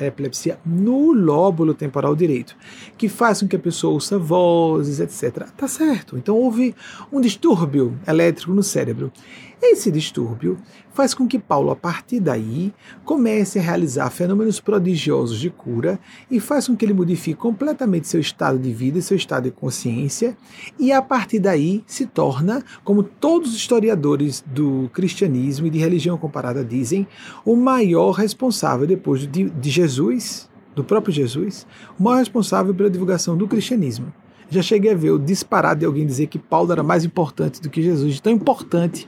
[0.00, 2.56] epilepsia no lóbulo temporal direito,
[2.96, 5.48] que faz com que a pessoa ouça vozes, etc.
[5.56, 6.16] Tá certo.
[6.16, 6.74] Então houve
[7.12, 9.12] um distúrbio elétrico no cérebro.
[9.60, 10.56] Esse distúrbio
[10.92, 12.72] faz com que Paulo, a partir daí,
[13.04, 15.98] comece a realizar fenômenos prodigiosos de cura
[16.30, 19.50] e faz com que ele modifique completamente seu estado de vida e seu estado de
[19.50, 20.36] consciência,
[20.78, 26.16] e a partir daí se torna, como todos os historiadores do cristianismo e de religião
[26.16, 27.06] comparada dizem,
[27.44, 31.66] o maior responsável depois de, de Jesus, do próprio Jesus,
[31.98, 34.12] o maior responsável pela divulgação do cristianismo.
[34.50, 37.68] Já cheguei a ver o disparado de alguém dizer que Paulo era mais importante do
[37.68, 39.06] que Jesus, tão importante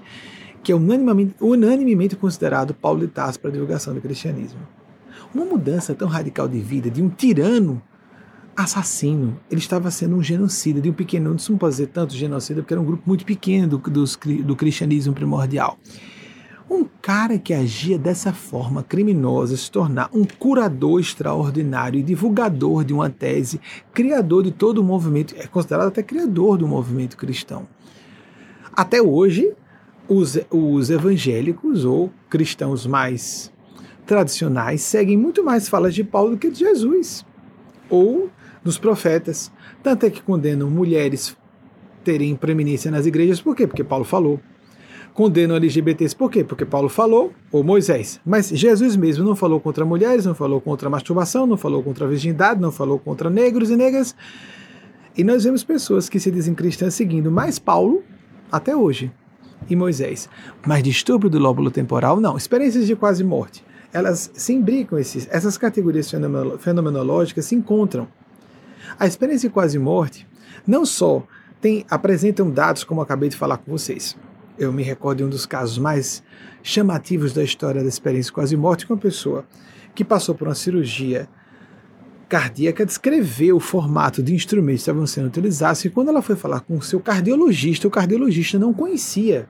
[0.63, 4.61] que é unanimemente, unanimemente considerado Paulo de Tarso para a divulgação do cristianismo.
[5.35, 7.83] Uma mudança tão radical de vida de um tirano
[8.57, 9.39] assassino.
[9.51, 12.81] Ele estava sendo um genocida, de um pequeno, não pode dizer tanto genocida, porque era
[12.81, 14.05] um grupo muito pequeno do, do,
[14.45, 15.79] do cristianismo primordial.
[16.69, 22.93] Um cara que agia dessa forma criminosa se tornar um curador extraordinário e divulgador de
[22.93, 23.61] uma tese,
[23.93, 27.67] criador de todo o movimento, é considerado até criador do movimento cristão.
[28.73, 29.53] Até hoje,
[30.11, 33.53] os, os evangélicos ou cristãos mais
[34.05, 37.25] tradicionais seguem muito mais falas de Paulo do que de Jesus
[37.89, 38.29] ou
[38.63, 39.53] dos profetas.
[39.85, 41.37] Tanto é que condenam mulheres
[42.03, 43.69] terem preeminência nas igrejas, por quê?
[43.69, 44.41] Porque Paulo falou.
[45.15, 46.43] Condenam LGBTs, por quê?
[46.43, 48.21] Porque Paulo falou, ou Moisés.
[48.25, 52.61] Mas Jesus mesmo não falou contra mulheres, não falou contra masturbação, não falou contra virgindade,
[52.61, 54.15] não falou contra negros e negras.
[55.17, 58.03] E nós vemos pessoas que se dizem cristãs seguindo mais Paulo
[58.51, 59.13] até hoje
[59.69, 60.29] e Moisés.
[60.67, 62.37] Mas distúrbio do lóbulo temporal, não.
[62.37, 63.65] Experiências de quase morte.
[63.93, 66.11] Elas se imbricam, esses, essas categorias
[66.59, 68.07] fenomenológicas se encontram.
[68.99, 70.27] A experiência de quase morte
[70.67, 71.25] não só
[71.61, 74.17] tem, apresentam dados, como acabei de falar com vocês.
[74.59, 76.23] Eu me recordo de um dos casos mais
[76.63, 79.45] chamativos da história da experiência de quase morte com uma pessoa
[79.95, 81.29] que passou por uma cirurgia
[82.31, 86.61] cardíaca descreveu o formato de instrumentos que estavam sendo utilizados e quando ela foi falar
[86.61, 89.49] com o seu cardiologista, o cardiologista não conhecia.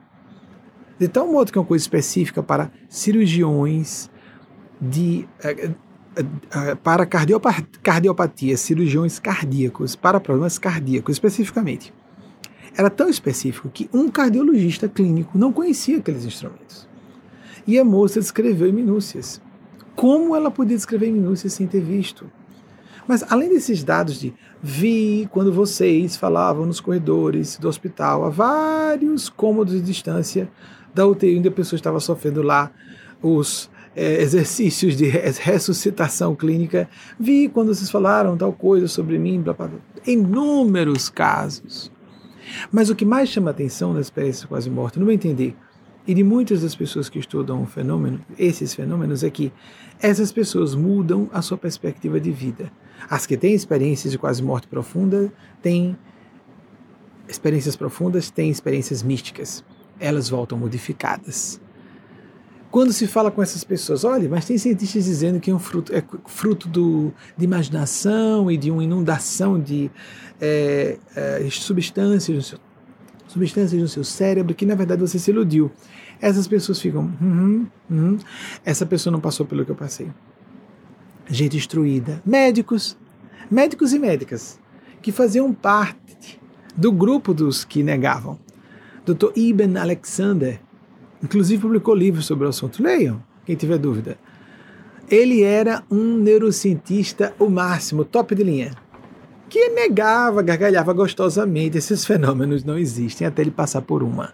[0.99, 4.09] De tal modo que é uma coisa específica para cirurgiões
[4.81, 5.69] de eh,
[6.15, 11.93] eh, eh, para cardiopatia, cirurgiões cardíacos, para problemas cardíacos especificamente.
[12.75, 16.87] Era tão específico que um cardiologista clínico não conhecia aqueles instrumentos.
[17.67, 19.39] E a moça descreveu em minúcias.
[19.95, 22.31] Como ela podia descrever em minúcias sem ter visto?
[23.07, 29.29] Mas além desses dados de vi quando vocês falavam nos corredores do hospital a vários
[29.29, 30.49] cômodos de distância
[30.93, 32.71] da UTI onde a pessoa estava sofrendo lá
[33.21, 39.53] os é, exercícios de ressuscitação clínica, vi quando vocês falaram tal coisa sobre mim, blá,
[39.53, 39.79] blá, blá.
[40.05, 41.91] inúmeros casos.
[42.71, 45.55] Mas o que mais chama atenção na experiência quase morta, não vou entender,
[46.07, 49.51] e de muitas das pessoas que estudam o fenômeno, esses fenômenos é que
[50.01, 52.71] essas pessoas mudam a sua perspectiva de vida.
[53.09, 55.97] As que têm experiências de quase morte profunda têm
[57.27, 59.63] experiências profundas, têm experiências místicas.
[59.99, 61.59] Elas voltam modificadas.
[62.69, 65.93] Quando se fala com essas pessoas, olha, mas tem cientistas dizendo que é um fruto,
[65.93, 69.91] é fruto do, de imaginação e de uma inundação de
[70.39, 72.59] é, é, substâncias, no seu,
[73.27, 75.69] substâncias no seu cérebro que na verdade você se iludiu.
[76.21, 78.17] Essas pessoas ficam, uhum, uhum,
[78.63, 80.09] essa pessoa não passou pelo que eu passei
[81.31, 82.97] gente instruída, médicos,
[83.49, 84.59] médicos e médicas,
[85.01, 86.39] que faziam parte
[86.75, 88.37] do grupo dos que negavam.
[89.05, 89.31] Dr.
[89.35, 90.61] Ibn Alexander,
[91.23, 92.83] inclusive publicou livros sobre o assunto.
[92.83, 94.17] Leiam, quem tiver dúvida.
[95.09, 98.71] Ele era um neurocientista, o máximo, top de linha,
[99.49, 101.77] que negava, gargalhava gostosamente.
[101.77, 104.33] Esses fenômenos não existem até ele passar por uma.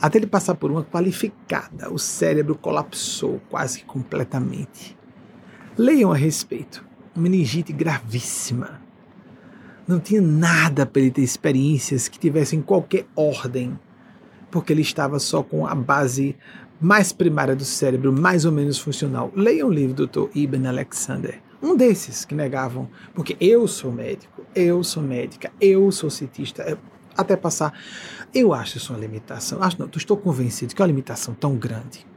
[0.00, 4.99] Até ele passar por uma qualificada, o cérebro colapsou quase completamente.
[5.82, 6.84] Leiam a respeito.
[7.16, 8.82] Meningite gravíssima.
[9.88, 13.78] Não tinha nada para ele ter experiências que tivessem qualquer ordem,
[14.50, 16.36] porque ele estava só com a base
[16.78, 19.32] mais primária do cérebro, mais ou menos funcional.
[19.34, 20.28] Leiam o livro do Dr.
[20.34, 21.40] Ibn Alexander.
[21.62, 26.78] Um desses que negavam, porque eu sou médico, eu sou médica, eu sou cientista,
[27.16, 27.72] até passar.
[28.34, 29.62] Eu acho isso uma limitação.
[29.62, 32.09] Acho não, estou convencido que é uma limitação tão grande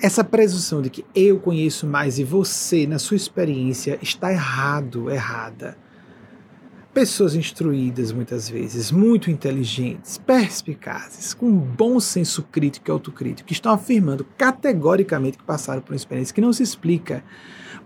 [0.00, 5.76] essa presunção de que eu conheço mais e você, na sua experiência, está errado, errada.
[6.92, 13.70] pessoas instruídas muitas vezes, muito inteligentes, perspicazes, com bom senso crítico e autocrítico, que estão
[13.70, 17.22] afirmando categoricamente que passaram por uma experiência que não se explica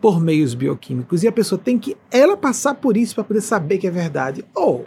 [0.01, 3.79] por meios bioquímicos e a pessoa tem que ela passar por isso para poder saber
[3.79, 4.45] que é verdade.
[4.55, 4.87] Ou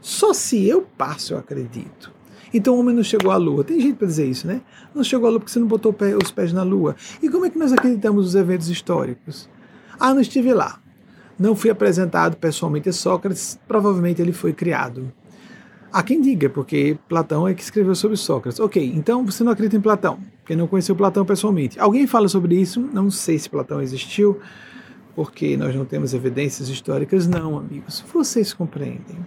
[0.00, 2.15] só se eu passo eu acredito.
[2.56, 3.62] Então o homem não chegou à lua.
[3.62, 4.62] Tem gente para dizer isso, né?
[4.94, 6.96] Não chegou à lua porque você não botou os pés na lua.
[7.22, 9.48] E como é que nós acreditamos nos eventos históricos?
[10.00, 10.80] Ah, não estive lá.
[11.38, 15.12] Não fui apresentado pessoalmente a Sócrates, provavelmente ele foi criado.
[15.92, 18.58] Há quem diga, porque Platão é que escreveu sobre Sócrates.
[18.58, 21.78] Ok, então você não acredita em Platão, porque não conheceu Platão pessoalmente.
[21.78, 22.80] Alguém fala sobre isso?
[22.80, 24.40] Não sei se Platão existiu,
[25.14, 27.26] porque nós não temos evidências históricas.
[27.26, 29.18] Não, amigos, vocês compreendem.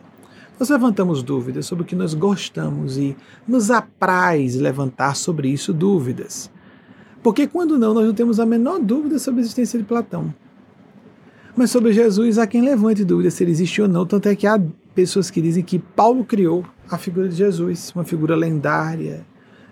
[0.60, 3.16] Nós levantamos dúvidas sobre o que nós gostamos e
[3.48, 6.52] nos apraz levantar sobre isso dúvidas.
[7.24, 10.34] Porque quando não, nós não temos a menor dúvida sobre a existência de Platão.
[11.56, 14.46] Mas sobre Jesus, há quem levante dúvida se ele existiu ou não, tanto é que
[14.46, 14.62] há
[14.94, 19.26] pessoas que dizem que Paulo criou a figura de Jesus, uma figura lendária,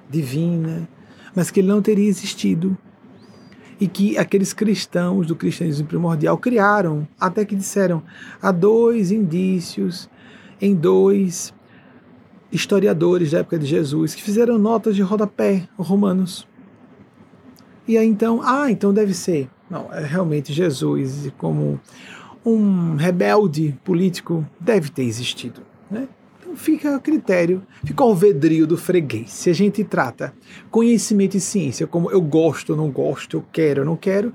[0.09, 0.87] divina,
[1.35, 2.77] mas que ele não teria existido.
[3.79, 8.01] E que aqueles cristãos do cristianismo primordial criaram, até que disseram,
[8.41, 10.09] há dois indícios
[10.61, 11.53] em dois
[12.51, 16.47] historiadores da época de Jesus que fizeram notas de rodapé romanos.
[17.87, 21.79] E aí então, ah, então deve ser não, é realmente Jesus como
[22.45, 25.61] um rebelde político deve ter existido.
[25.91, 26.07] Né?
[26.39, 29.31] Então fica a critério, fica ao vedrio do freguês.
[29.31, 30.33] Se a gente trata
[30.71, 34.33] conhecimento e ciência como eu gosto, não gosto, eu quero, não quero,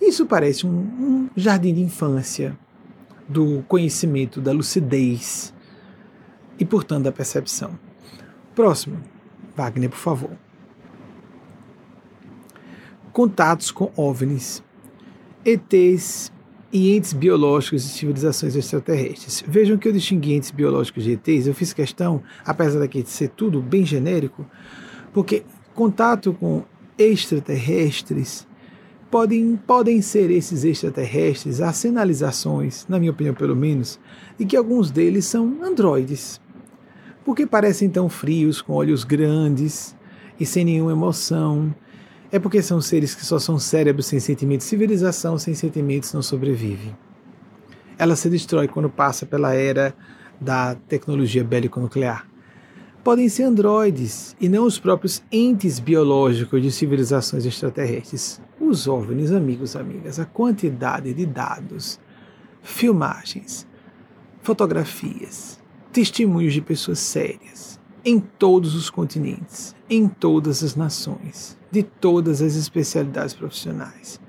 [0.00, 2.56] isso parece um, um jardim de infância
[3.28, 5.52] do conhecimento, da lucidez
[6.58, 7.78] e, portanto, da percepção.
[8.54, 8.98] Próximo,
[9.54, 10.30] Wagner, por favor
[13.18, 14.62] contatos com OVNIs,
[15.44, 16.32] ETs
[16.72, 19.42] e entes biológicos de civilizações extraterrestres.
[19.44, 23.30] Vejam que eu distingui entes biológicos de ETs, eu fiz questão, apesar daqui de ser
[23.30, 24.46] tudo bem genérico,
[25.12, 25.42] porque
[25.74, 26.62] contato com
[26.96, 28.46] extraterrestres
[29.10, 33.98] podem, podem ser esses extraterrestres as sinalizações, na minha opinião pelo menos,
[34.38, 36.40] de que alguns deles são androides.
[37.24, 39.94] Porque parecem tão frios, com olhos grandes
[40.38, 41.74] e sem nenhuma emoção,
[42.30, 44.66] é porque são seres que só são cérebros sem sentimentos.
[44.66, 46.94] Civilização sem sentimentos não sobrevive.
[47.98, 49.94] Ela se destrói quando passa pela era
[50.40, 52.26] da tecnologia bélico-nuclear.
[53.02, 58.40] Podem ser androides e não os próprios entes biológicos de civilizações extraterrestres.
[58.60, 62.00] Os OVNIs, amigos, amigas, a quantidade de dados,
[62.62, 63.66] filmagens,
[64.42, 65.60] fotografias,
[65.92, 72.54] testemunhos de pessoas sérias em todos os continentes, em todas as nações de todas as
[72.56, 74.20] especialidades profissionais.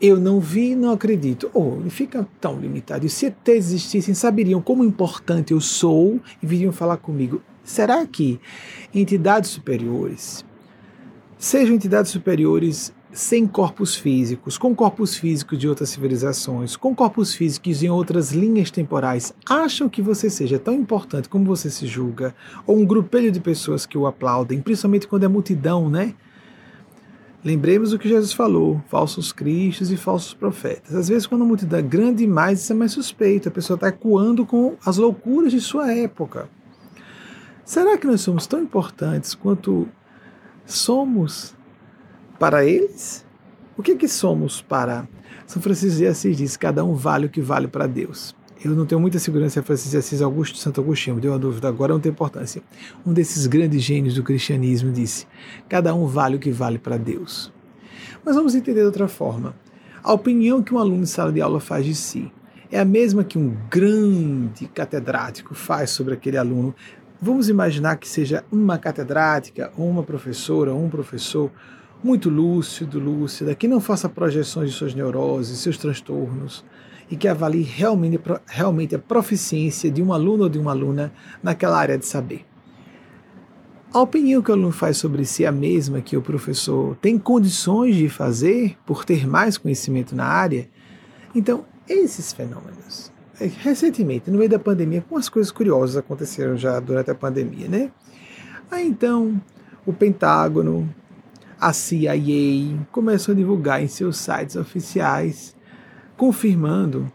[0.00, 1.50] Eu não vi, não acredito.
[1.52, 3.08] Ou oh, fica tão limitado.
[3.08, 7.42] Se ETs existissem, saberiam como importante eu sou e viriam falar comigo.
[7.64, 8.40] Será que
[8.94, 10.44] entidades superiores,
[11.36, 17.82] sejam entidades superiores sem corpos físicos, com corpos físicos de outras civilizações, com corpos físicos
[17.82, 22.34] em outras linhas temporais, acham que você seja tão importante como você se julga,
[22.66, 26.14] ou um grupelho de pessoas que o aplaudem, principalmente quando é multidão, né?
[27.44, 30.94] Lembremos o que Jesus falou: falsos cristos e falsos profetas.
[30.94, 33.48] Às vezes, quando a multidão é grande demais, isso é mais suspeito.
[33.48, 36.48] A pessoa está ecoando com as loucuras de sua época.
[37.64, 39.86] Será que nós somos tão importantes quanto
[40.66, 41.54] somos
[42.38, 43.26] para eles?
[43.76, 45.08] O que, que somos para.
[45.46, 48.34] São Francisco de Assis diz: cada um vale o que vale para Deus.
[48.64, 51.38] Eu não tenho muita segurança se Francisco de Assis Augusto Santo Agostinho, me deu uma
[51.38, 52.60] dúvida agora, não tem importância.
[53.06, 55.26] Um desses grandes gênios do cristianismo disse:
[55.68, 57.52] cada um vale o que vale para Deus.
[58.24, 59.54] Mas vamos entender de outra forma.
[60.02, 62.32] A opinião que um aluno de sala de aula faz de si
[62.70, 66.74] é a mesma que um grande catedrático faz sobre aquele aluno.
[67.20, 71.50] Vamos imaginar que seja uma catedrática, ou uma professora, ou um professor
[72.02, 76.64] muito lúcido, lúcida, que não faça projeções de suas neuroses, seus transtornos,
[77.10, 81.78] e que avalie realmente, realmente a proficiência de um aluno ou de uma aluna naquela
[81.78, 82.44] área de saber.
[83.92, 87.18] A opinião que o aluno faz sobre si é a mesma que o professor tem
[87.18, 90.68] condições de fazer por ter mais conhecimento na área.
[91.34, 93.10] Então, esses fenômenos.
[93.40, 97.90] É, recentemente, no meio da pandemia, algumas coisas curiosas aconteceram já durante a pandemia, né?
[98.70, 99.40] Aí então,
[99.86, 100.92] o Pentágono,
[101.60, 105.56] a CIA começou a divulgar em seus sites oficiais
[106.16, 107.10] confirmando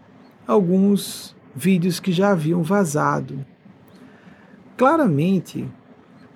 [0.48, 3.46] alguns vídeos que já haviam vazado.
[4.78, 5.68] Claramente,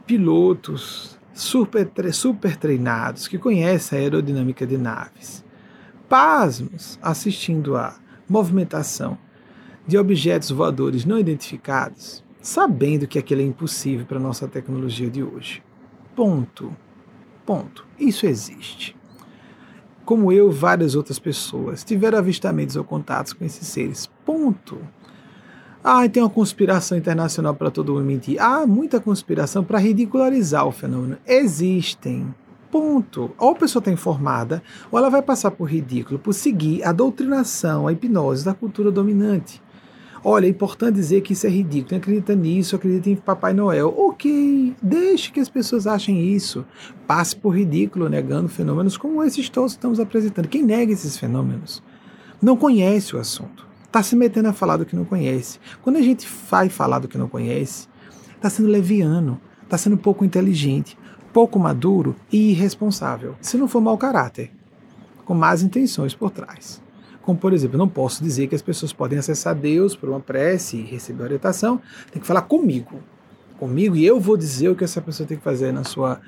[0.06, 5.44] pilotos super, super treinados que conhecem a aerodinâmica de naves,
[6.10, 7.96] pasmos assistindo à
[8.28, 9.18] movimentação
[9.88, 15.24] de objetos voadores não identificados, sabendo que aquilo é impossível para a nossa tecnologia de
[15.24, 15.64] hoje.
[16.16, 16.76] Ponto.
[17.48, 17.86] Ponto.
[17.98, 18.94] Isso existe.
[20.04, 24.10] Como eu, várias outras pessoas tiveram avistamentos ou contatos com esses seres.
[24.26, 24.78] Ponto.
[25.82, 28.38] Ah, tem uma conspiração internacional para todo mundo mentir.
[28.42, 31.18] Há muita conspiração para ridicularizar o fenômeno.
[31.26, 32.36] Existem.
[32.70, 33.32] Ponto.
[33.38, 37.88] Ou a pessoa está informada, ou ela vai passar por ridículo, por seguir a doutrinação,
[37.88, 39.62] a hipnose da cultura dominante.
[40.24, 41.90] Olha, é importante dizer que isso é ridículo.
[41.90, 43.94] Quem acredita nisso, acredita em Papai Noel.
[43.98, 46.66] Ok, deixe que as pessoas achem isso.
[47.06, 50.48] Passe por ridículo, negando fenômenos como esses todos que estamos apresentando.
[50.48, 51.84] Quem nega esses fenômenos
[52.42, 53.66] não conhece o assunto.
[53.86, 55.60] Está se metendo a falar do que não conhece.
[55.82, 57.88] Quando a gente vai falar do que não conhece,
[58.36, 60.98] está sendo leviano, está sendo pouco inteligente,
[61.32, 63.36] pouco maduro e irresponsável.
[63.42, 64.52] Se não for mau caráter,
[65.26, 66.82] com más intenções por trás.
[67.28, 70.22] Como, por exemplo, eu não posso dizer que as pessoas podem acessar Deus por uma
[70.22, 73.02] prece e receber orientação, tem que falar comigo.
[73.60, 76.22] Comigo, e eu vou dizer o que essa pessoa tem que fazer na sua,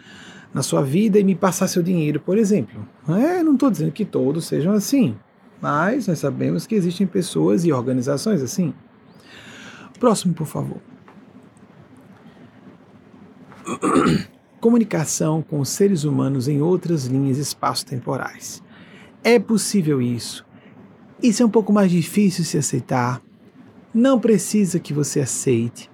[0.54, 2.86] na sua vida e me passar seu dinheiro, por exemplo.
[3.08, 5.16] É, não estou dizendo que todos sejam assim,
[5.62, 8.74] mas nós sabemos que existem pessoas e organizações assim.
[10.02, 10.82] Próximo, por favor.
[14.60, 18.62] Comunicação com seres humanos em outras linhas espaço-temporais.
[19.24, 20.49] É possível isso.
[21.22, 23.22] Isso é um pouco mais difícil se aceitar.
[23.94, 25.92] Não precisa que você aceite.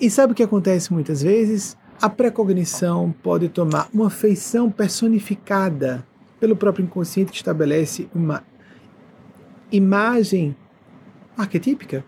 [0.00, 1.76] E sabe o que acontece muitas vezes?
[2.00, 6.06] A precognição pode tomar uma feição personificada
[6.38, 8.44] pelo próprio inconsciente que estabelece uma
[9.72, 10.54] imagem
[11.36, 12.04] arquetípica,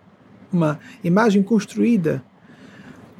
[0.52, 2.22] uma imagem construída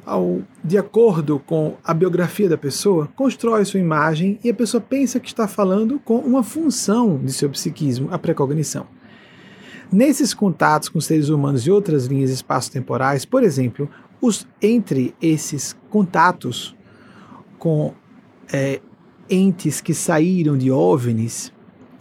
[0.05, 5.19] ao, de acordo com a biografia da pessoa, constrói sua imagem e a pessoa pensa
[5.19, 8.87] que está falando com uma função de seu psiquismo, a precognição.
[9.93, 13.87] Nesses contatos com seres humanos e outras linhas espaço-temporais, por exemplo,
[14.19, 16.75] os, entre esses contatos
[17.59, 17.93] com
[18.51, 18.81] é,
[19.29, 21.53] entes que saíram de OVNIs,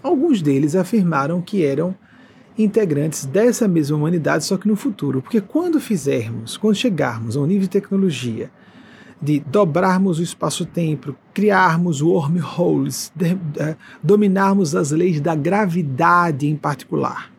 [0.02, 1.94] alguns deles afirmaram que eram
[2.56, 5.20] integrantes dessa mesma humanidade, só que no futuro.
[5.20, 8.50] Porque quando fizermos, quando chegarmos a um nível de tecnologia
[9.20, 17.31] de dobrarmos o espaço-tempo, criarmos wormholes, de, de, dominarmos as leis da gravidade em particular,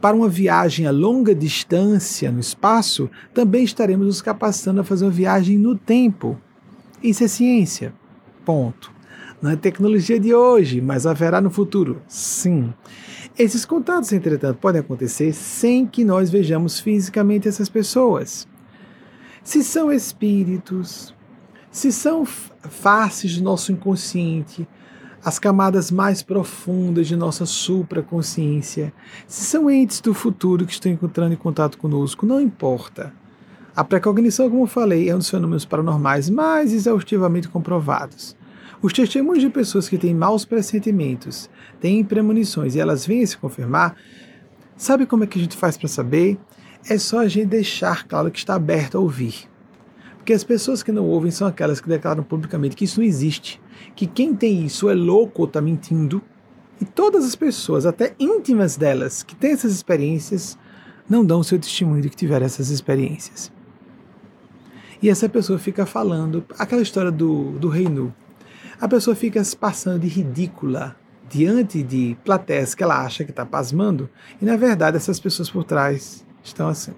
[0.00, 5.10] para uma viagem a longa distância no espaço, também estaremos nos capacitando a fazer uma
[5.10, 6.38] viagem no tempo.
[7.02, 7.92] Isso é ciência.
[8.44, 8.90] Ponto.
[9.42, 12.00] Não é tecnologia de hoje, mas haverá no futuro.
[12.06, 12.72] Sim.
[13.38, 18.46] Esses contatos, entretanto, podem acontecer sem que nós vejamos fisicamente essas pessoas.
[19.42, 21.14] Se são espíritos,
[21.70, 24.68] se são faces do nosso inconsciente,
[25.24, 28.92] as camadas mais profundas de nossa supraconsciência,
[29.26, 33.12] se são entes do futuro que estão encontrando em contato conosco, não importa.
[33.76, 38.36] A precognição, como eu falei, é um dos fenômenos paranormais mais exaustivamente comprovados.
[38.82, 43.94] Os testemunhos de pessoas que têm maus pressentimentos, têm premonições e elas vêm se confirmar,
[44.74, 46.38] sabe como é que a gente faz para saber?
[46.88, 49.50] É só a gente deixar claro que está aberto a ouvir.
[50.16, 53.60] Porque as pessoas que não ouvem são aquelas que declaram publicamente que isso não existe,
[53.94, 56.22] que quem tem isso é louco ou está mentindo.
[56.80, 60.58] E todas as pessoas, até íntimas delas, que têm essas experiências,
[61.08, 63.52] não dão seu testemunho de que tiveram essas experiências.
[65.02, 68.12] E essa pessoa fica falando aquela história do, do rei nu
[68.80, 70.96] a pessoa fica se passando de ridícula
[71.28, 74.08] diante de plateias que ela acha que está pasmando,
[74.40, 76.92] e na verdade essas pessoas por trás estão assim.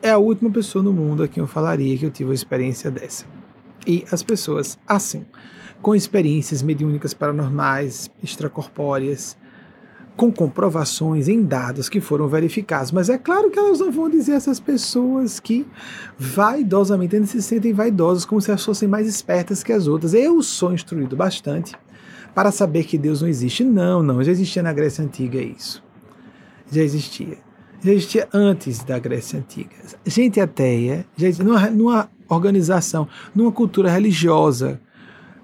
[0.00, 2.90] É a última pessoa no mundo a quem eu falaria que eu tive uma experiência
[2.90, 3.26] dessa.
[3.86, 5.24] E as pessoas assim,
[5.82, 9.36] com experiências mediúnicas paranormais, extracorpóreas,
[10.16, 12.90] com comprovações em dados que foram verificados.
[12.90, 15.66] Mas é claro que elas não vão dizer essas pessoas que
[16.18, 20.14] vaidosamente ainda se sentem vaidosas, como se elas fossem mais espertas que as outras.
[20.14, 21.74] Eu sou instruído bastante
[22.34, 23.62] para saber que Deus não existe.
[23.62, 25.84] Não, não, já existia na Grécia Antiga isso.
[26.72, 27.38] Já existia.
[27.82, 29.76] Já existia antes da Grécia Antiga.
[30.06, 34.80] Gente ateia, já existia, numa, numa organização, numa cultura religiosa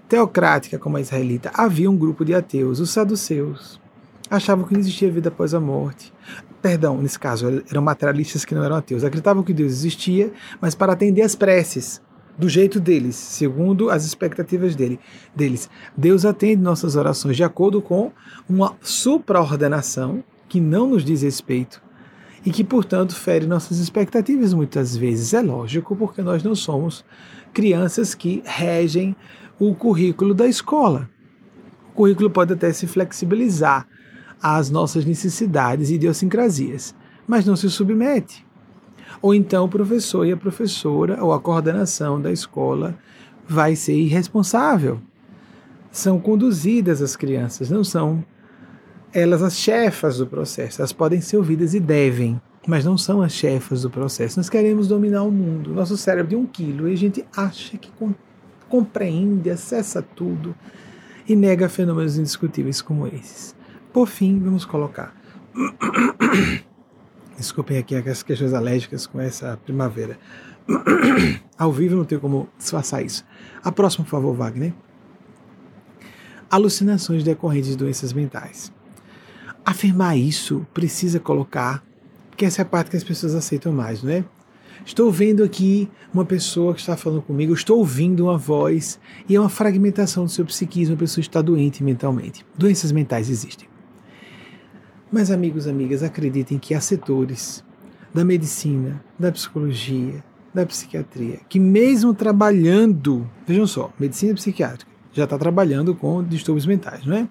[0.08, 3.80] teocrática como a israelita, havia um grupo de ateus, os saduceus
[4.30, 6.12] achavam que não existia vida após a morte.
[6.62, 9.04] Perdão, nesse caso, eram materialistas que não eram ateus.
[9.04, 12.00] Acreditavam que Deus existia, mas para atender as preces,
[12.38, 14.98] do jeito deles, segundo as expectativas dele,
[15.36, 15.68] deles.
[15.96, 18.10] Deus atende nossas orações de acordo com
[18.48, 21.82] uma supraordenação que não nos diz respeito
[22.44, 25.32] e que, portanto, fere nossas expectativas muitas vezes.
[25.32, 27.04] É lógico, porque nós não somos
[27.52, 29.14] crianças que regem
[29.58, 31.08] o currículo da escola.
[31.90, 33.86] O currículo pode até se flexibilizar,
[34.42, 36.94] às nossas necessidades e idiosincrasias.
[37.24, 38.44] mas não se submete.
[39.22, 42.98] Ou então o professor e a professora ou a coordenação da escola
[43.46, 45.00] vai ser irresponsável.
[45.90, 48.24] São conduzidas as crianças, não são
[49.12, 50.80] elas as chefas do processo.
[50.80, 54.38] Elas podem ser ouvidas e devem, mas não são as chefas do processo.
[54.38, 55.74] Nós queremos dominar o mundo.
[55.74, 57.90] Nosso cérebro de um quilo e a gente acha que
[58.68, 60.54] compreende, acessa tudo
[61.28, 63.54] e nega fenômenos indiscutíveis como esses.
[63.92, 65.14] Por fim, vamos colocar.
[67.36, 70.18] Desculpem aqui as questões alérgicas com essa primavera.
[71.58, 73.24] Ao vivo não tem como disfarçar isso.
[73.62, 74.72] A próxima, por favor, Wagner.
[76.50, 78.72] Alucinações decorrentes de doenças mentais.
[79.64, 81.84] Afirmar isso precisa colocar,
[82.28, 84.24] porque essa é a parte que as pessoas aceitam mais, não é?
[84.84, 88.98] Estou vendo aqui uma pessoa que está falando comigo, estou ouvindo uma voz
[89.28, 92.44] e é uma fragmentação do seu psiquismo, a pessoa está doente mentalmente.
[92.56, 93.68] Doenças mentais existem.
[95.10, 97.62] Mas, amigos, amigas, acreditem que há setores
[98.12, 105.38] da medicina, da psicologia, da psiquiatria, que mesmo trabalhando, vejam só, medicina psiquiátrica, já está
[105.38, 107.28] trabalhando com distúrbios mentais, não é?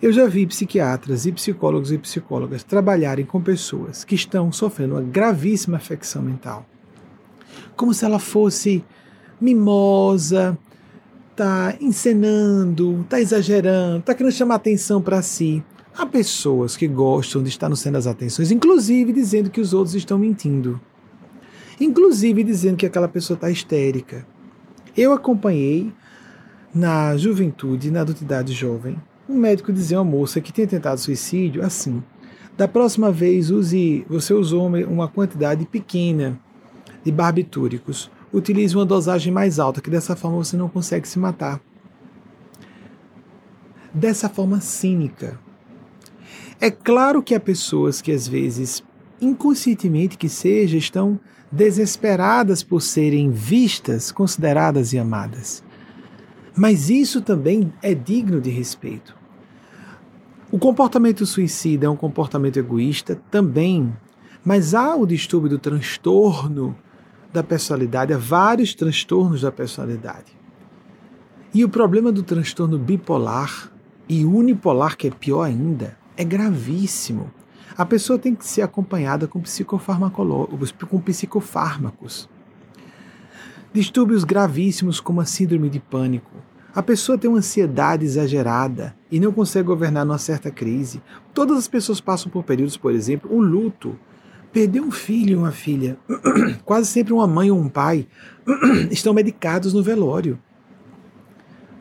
[0.00, 5.02] Eu já vi psiquiatras e psicólogos e psicólogas trabalharem com pessoas que estão sofrendo uma
[5.02, 6.66] gravíssima afecção mental.
[7.74, 8.84] Como se ela fosse
[9.40, 10.58] mimosa,
[11.34, 15.64] tá encenando, tá exagerando, tá querendo chamar atenção para si.
[15.96, 19.94] Há pessoas que gostam de estar no centro das atenções, inclusive dizendo que os outros
[19.94, 20.78] estão mentindo.
[21.80, 24.26] Inclusive dizendo que aquela pessoa está histérica.
[24.94, 25.90] Eu acompanhei
[26.74, 31.64] na juventude, na adultidade jovem, um médico dizia a uma moça que tinha tentado suicídio
[31.64, 32.02] assim:
[32.56, 36.40] da próxima vez use, você usou uma quantidade pequena
[37.04, 38.10] de barbitúricos.
[38.32, 41.60] Utilize uma dosagem mais alta, que dessa forma você não consegue se matar.
[43.92, 45.38] Dessa forma cínica.
[46.60, 48.82] É claro que há pessoas que às vezes,
[49.20, 51.20] inconscientemente que seja, estão
[51.52, 55.62] desesperadas por serem vistas, consideradas e amadas.
[56.56, 59.14] Mas isso também é digno de respeito.
[60.50, 63.94] O comportamento suicida é um comportamento egoísta também,
[64.44, 66.74] mas há o distúrbio do transtorno
[67.32, 70.32] da personalidade, há vários transtornos da personalidade.
[71.52, 73.70] E o problema do transtorno bipolar
[74.08, 77.30] e unipolar, que é pior ainda, é gravíssimo.
[77.76, 79.42] A pessoa tem que ser acompanhada com,
[80.88, 82.28] com psicofármacos.
[83.72, 86.45] Distúrbios gravíssimos como a síndrome de pânico.
[86.76, 91.00] A pessoa tem uma ansiedade exagerada e não consegue governar numa certa crise.
[91.32, 93.98] Todas as pessoas passam por períodos, por exemplo, o luto.
[94.52, 95.98] Perder um filho e uma filha,
[96.66, 98.06] quase sempre uma mãe ou um pai,
[98.90, 100.38] estão medicados no velório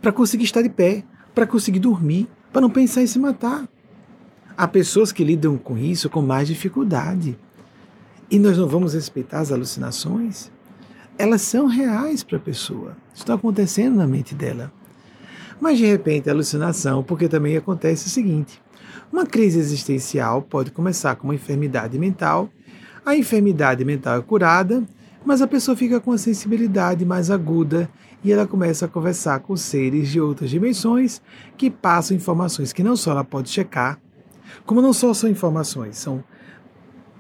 [0.02, 3.68] para conseguir estar de pé, para conseguir dormir, para não pensar em se matar.
[4.56, 7.38] Há pessoas que lidam com isso com mais dificuldade.
[8.32, 10.52] E nós não vamos respeitar as alucinações?
[11.18, 12.98] elas são reais para a pessoa.
[13.14, 14.72] Estão acontecendo na mente dela.
[15.60, 18.62] Mas de repente alucinação, porque também acontece o seguinte:
[19.12, 22.49] uma crise existencial pode começar com uma enfermidade mental,
[23.06, 24.84] a enfermidade mental é curada,
[25.26, 27.89] mas a pessoa fica com a sensibilidade mais aguda
[28.24, 31.22] e ela começa a conversar com seres de outras dimensões
[31.58, 33.99] que passam informações que não só ela pode checar,
[34.66, 36.24] como não só são informações, são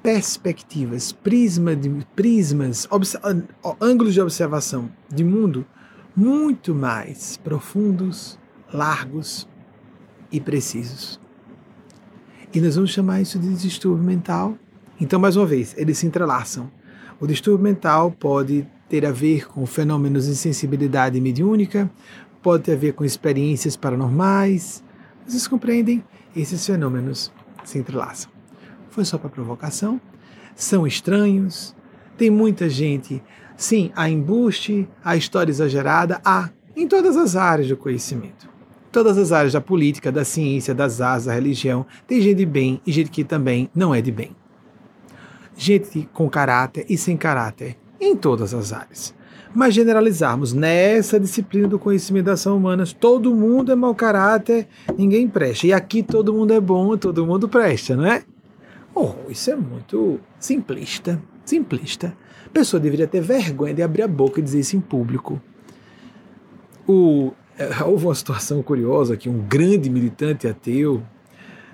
[0.01, 2.87] perspectivas, prisma de, prismas,
[3.81, 5.65] ângulos de observação de mundo
[6.15, 8.39] muito mais profundos,
[8.73, 9.47] largos
[10.31, 11.19] e precisos.
[12.53, 14.57] E nós vamos chamar isso de distúrbio mental.
[14.99, 16.71] Então, mais uma vez, eles se entrelaçam.
[17.19, 21.91] O distúrbio mental pode ter a ver com fenômenos de sensibilidade mediúnica,
[22.41, 24.83] pode ter a ver com experiências paranormais.
[25.25, 26.03] Vocês compreendem?
[26.35, 27.31] Esses fenômenos
[27.63, 28.35] se entrelaçam
[28.95, 29.99] foi só para provocação.
[30.55, 31.75] São estranhos,
[32.17, 33.21] tem muita gente.
[33.57, 38.49] Sim, há embuste, há história exagerada, há em todas as áreas do conhecimento.
[38.91, 42.81] Todas as áreas da política, da ciência, das artes, da religião, tem gente de bem
[42.85, 44.35] e gente que também não é de bem.
[45.55, 49.13] Gente com caráter e sem caráter, em todas as áreas.
[49.53, 55.29] Mas generalizarmos nessa disciplina do conhecimento das ações humanas, todo mundo é mau caráter, ninguém
[55.29, 55.65] presta.
[55.67, 58.23] E aqui todo mundo é bom, todo mundo presta, não é?
[58.93, 61.21] Oh, isso é muito simplista.
[61.45, 62.15] Simplista.
[62.45, 65.41] A pessoa deveria ter vergonha de abrir a boca e dizer isso em público.
[66.87, 71.03] O, é, houve uma situação curiosa que um grande militante ateu,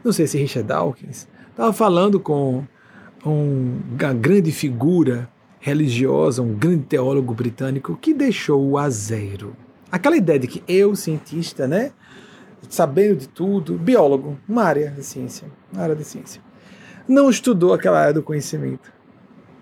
[0.04, 2.64] não sei se Richard Dawkins, estava falando com
[3.26, 9.56] um, uma grande figura religiosa, um grande teólogo britânico, que deixou-o a zero.
[9.92, 11.92] Aquela ideia de que eu, cientista, né,
[12.70, 16.42] sabendo de tudo, biólogo, uma área de ciência, uma área de ciência,
[17.08, 18.92] não estudou aquela área do conhecimento,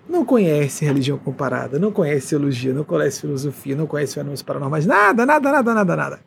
[0.09, 5.23] não conhece religião comparada, não conhece teologia, não conhece filosofia, não conhece fenômenos paranormais, nada,
[5.23, 6.19] nada, nada, nada, nada.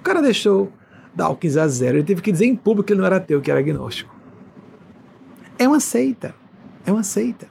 [0.00, 0.72] O cara deixou
[1.14, 3.50] Dawkins a zero, ele teve que dizer em público que ele não era ateu, que
[3.50, 4.12] era agnóstico.
[5.58, 6.34] É uma seita,
[6.86, 7.46] é uma seita.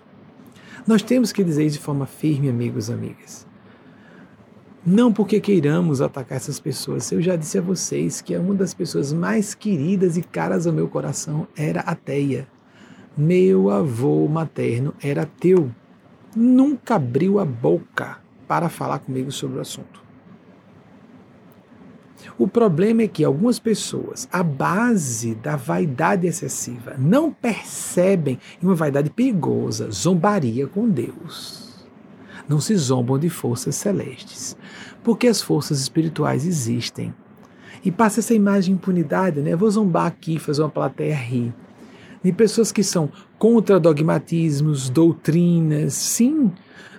[0.88, 3.48] Nós temos que dizer de forma firme, amigos e amigas.
[4.84, 7.12] Não porque queiramos atacar essas pessoas.
[7.12, 10.88] Eu já disse a vocês que uma das pessoas mais queridas e caras ao meu
[10.88, 12.48] coração era ateia.
[13.18, 15.70] Meu avô materno era ateu.
[16.34, 20.02] Nunca abriu a boca para falar comigo sobre o assunto.
[22.38, 29.10] O problema é que algumas pessoas, à base da vaidade excessiva, não percebem uma vaidade
[29.10, 31.86] perigosa, zombaria com Deus.
[32.48, 34.56] Não se zombam de forças celestes,
[35.04, 37.14] porque as forças espirituais existem.
[37.84, 39.56] E passa essa imagem de impunidade, né?
[39.56, 41.54] vou zombar aqui, fazer uma plateia rir.
[42.24, 43.10] De pessoas que são
[43.40, 46.52] contra dogmatismos, doutrinas, sim,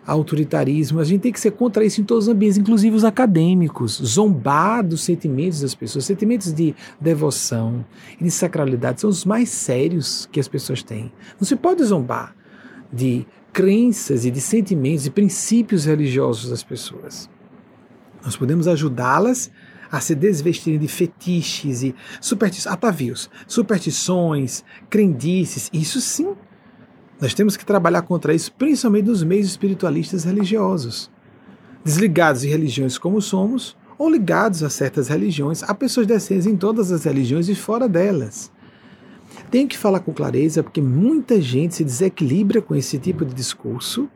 [0.07, 1.01] autoritarismo.
[1.01, 4.01] A gente tem que ser contra isso em todos os ambientes, inclusive os acadêmicos.
[4.05, 6.05] Zombar dos sentimentos das pessoas.
[6.05, 7.85] Sentimentos de devoção
[8.21, 11.13] e de sacralidade são os mais sérios que as pessoas têm.
[11.41, 12.35] Não se pode zombar
[12.93, 17.29] de crenças e de sentimentos e princípios religiosos das pessoas.
[18.25, 19.51] Nós podemos ajudá-las
[19.93, 25.69] a se desvestirem de fetiches e superstições, atavios, superstições, crendices.
[25.71, 26.35] Isso sim.
[27.21, 31.11] Nós temos que trabalhar contra isso, principalmente nos meios espiritualistas religiosos.
[31.85, 36.91] Desligados de religiões como somos, ou ligados a certas religiões, há pessoas descendentes em todas
[36.91, 38.51] as religiões e fora delas.
[39.51, 44.09] Tenho que falar com clareza porque muita gente se desequilibra com esse tipo de discurso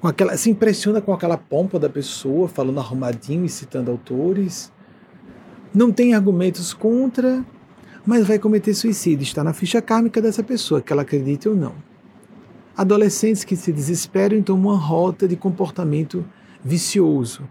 [0.00, 4.72] com aquela, se impressiona com aquela pompa da pessoa, falando arrumadinho e citando autores.
[5.74, 7.44] Não tem argumentos contra,
[8.04, 9.24] mas vai cometer suicídio.
[9.24, 11.74] Está na ficha kármica dessa pessoa, que ela acredite ou não.
[12.76, 16.24] Adolescentes que se desesperam e tomam uma rota de comportamento
[16.64, 17.46] vicioso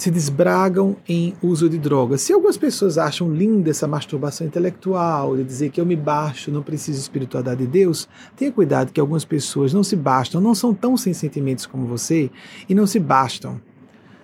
[0.00, 2.22] se desbragam em uso de drogas.
[2.22, 6.62] Se algumas pessoas acham linda essa masturbação intelectual, de dizer que eu me baixo, não
[6.62, 10.72] preciso de espiritualidade de Deus, tenha cuidado que algumas pessoas não se bastam, não são
[10.72, 12.30] tão sem sentimentos como você
[12.66, 13.60] e não se bastam.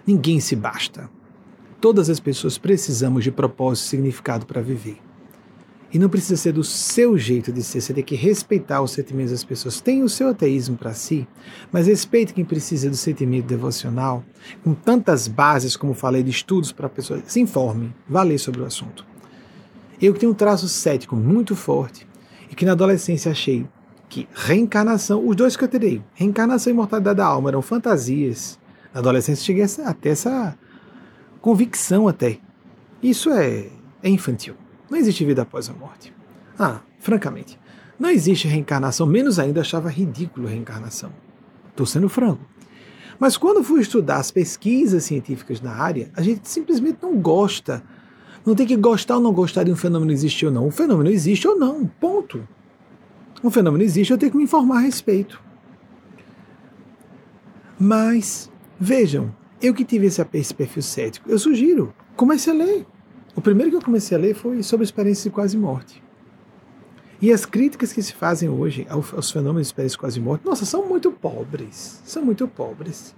[0.06, 1.10] Ninguém se basta.
[1.78, 5.05] Todas as pessoas precisamos de propósito e significado para viver.
[5.96, 9.30] E não precisa ser do seu jeito de ser, você tem que respeitar os sentimentos
[9.30, 9.80] das pessoas.
[9.80, 11.26] Tem o seu ateísmo para si,
[11.72, 14.22] mas respeite quem precisa do sentimento devocional,
[14.62, 17.22] com tantas bases, como falei, de estudos para a pessoa.
[17.26, 19.06] Se informe, vá ler sobre o assunto.
[19.98, 22.06] Eu que tenho um traço cético muito forte
[22.50, 23.66] e que na adolescência achei
[24.06, 28.58] que reencarnação, os dois que eu terei, reencarnação e imortalidade da alma eram fantasias.
[28.92, 30.58] Na adolescência cheguei até essa
[31.40, 32.38] convicção até.
[33.02, 33.68] Isso é,
[34.02, 34.56] é infantil.
[34.90, 36.12] Não existe vida após a morte.
[36.58, 37.58] Ah, francamente,
[37.98, 41.10] não existe reencarnação, menos ainda achava ridículo reencarnação.
[41.70, 42.44] Estou sendo franco.
[43.18, 47.82] Mas quando fui estudar as pesquisas científicas na área, a gente simplesmente não gosta.
[48.44, 50.66] Não tem que gostar ou não gostar de um fenômeno existir ou não.
[50.66, 52.46] O fenômeno existe ou não, ponto.
[53.42, 55.42] Um fenômeno existe, eu tenho que me informar a respeito.
[57.78, 62.86] Mas, vejam, eu que tive esse perfil cético, eu sugiro, comece a ler.
[63.36, 66.02] O primeiro que eu comecei a ler foi sobre experiências de quase morte.
[67.20, 70.64] E as críticas que se fazem hoje aos fenômenos de experiências de quase morte, nossa,
[70.64, 72.00] são muito pobres.
[72.06, 73.14] São muito pobres.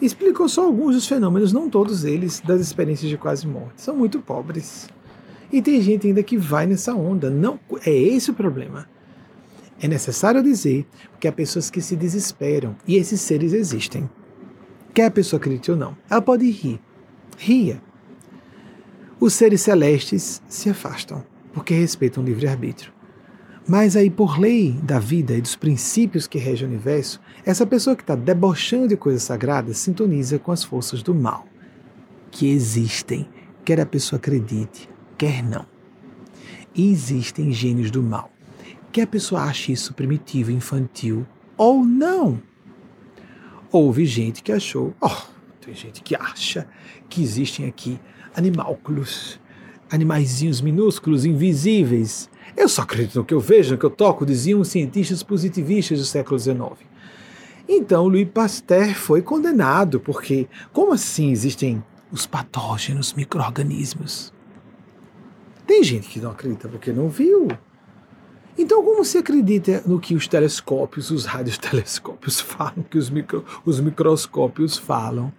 [0.00, 3.82] Explicou só alguns dos fenômenos, não todos eles, das experiências de quase morte.
[3.82, 4.88] São muito pobres.
[5.52, 7.30] E tem gente ainda que vai nessa onda.
[7.30, 8.88] Não, é esse o problema.
[9.80, 10.86] É necessário dizer
[11.20, 14.10] que há pessoas que se desesperam e esses seres existem.
[14.92, 15.96] Quer a pessoa acredite ou não.
[16.10, 16.80] Ela pode rir.
[17.38, 17.80] Ria
[19.24, 22.92] os seres celestes se afastam, porque respeitam o livre-arbítrio.
[23.68, 27.94] Mas aí, por lei da vida e dos princípios que regem o universo, essa pessoa
[27.94, 31.46] que está debochando de coisas sagradas sintoniza com as forças do mal,
[32.32, 33.28] que existem,
[33.64, 35.66] quer a pessoa acredite, quer não.
[36.74, 38.28] E existem gênios do mal,
[38.90, 41.24] quer a pessoa ache isso primitivo, infantil
[41.56, 42.42] ou não.
[43.70, 45.22] Houve gente que achou, oh,
[45.64, 46.66] tem gente que acha
[47.08, 48.00] que existem aqui
[48.34, 49.40] animálculos,
[49.90, 52.30] animaizinhos minúsculos, invisíveis.
[52.56, 55.98] Eu só acredito no que eu vejo, no que eu toco, diziam os cientistas positivistas
[55.98, 56.60] do século XIX.
[57.68, 64.32] Então, Louis Pasteur foi condenado, porque como assim existem os patógenos micro-organismos?
[65.66, 67.48] Tem gente que não acredita porque não viu.
[68.58, 73.80] Então, como se acredita no que os telescópios, os radiotelescópios falam, que os, micro, os
[73.80, 75.32] microscópios falam?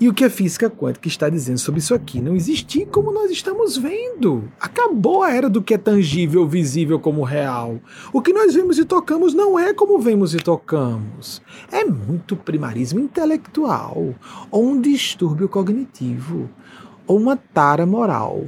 [0.00, 2.20] E o que a física quântica está dizendo sobre isso aqui?
[2.20, 4.48] Não existir como nós estamos vendo.
[4.60, 7.80] Acabou a era do que é tangível, visível como real.
[8.12, 11.42] O que nós vemos e tocamos não é como vemos e tocamos.
[11.72, 14.14] É muito primarismo intelectual,
[14.52, 16.48] ou um distúrbio cognitivo,
[17.04, 18.46] ou uma tara moral,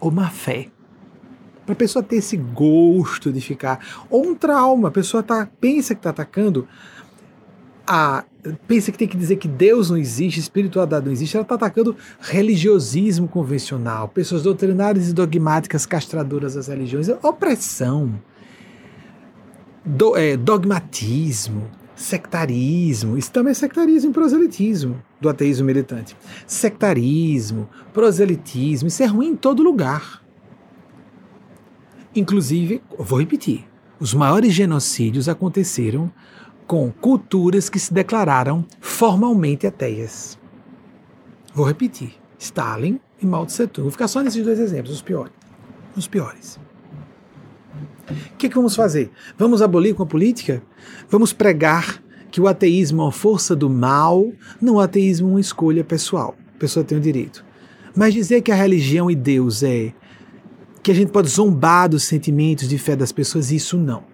[0.00, 0.70] ou má fé.
[1.64, 4.06] Para a pessoa ter esse gosto de ficar.
[4.10, 6.66] Ou um trauma, a pessoa tá, pensa que está atacando
[7.86, 8.24] a
[8.66, 11.96] pensa que tem que dizer que Deus não existe, espiritualidade não existe, ela está atacando
[12.20, 18.20] religiosismo convencional, pessoas doutrinárias e dogmáticas castradoras das religiões, opressão,
[19.84, 26.16] do, é, dogmatismo, sectarismo, isso também é sectarismo e proselitismo do ateísmo militante.
[26.46, 30.22] Sectarismo, proselitismo, isso é ruim em todo lugar.
[32.14, 33.64] Inclusive, vou repetir,
[33.98, 36.12] os maiores genocídios aconteceram
[36.66, 40.38] com culturas que se declararam formalmente ateias.
[41.54, 43.84] Vou repetir: Stalin e Mao Tse Tung.
[43.84, 45.32] Vou ficar só nesses dois exemplos, os piores.
[45.96, 46.58] Os piores.
[48.08, 49.10] O que, que vamos fazer?
[49.36, 50.62] Vamos abolir com a política?
[51.08, 55.40] Vamos pregar que o ateísmo é uma força do mal, não o ateísmo é uma
[55.40, 56.36] escolha pessoal.
[56.54, 57.44] A pessoa tem o direito.
[57.96, 59.92] Mas dizer que a religião e Deus é
[60.82, 64.04] que a gente pode zombar dos sentimentos de fé das pessoas, isso não.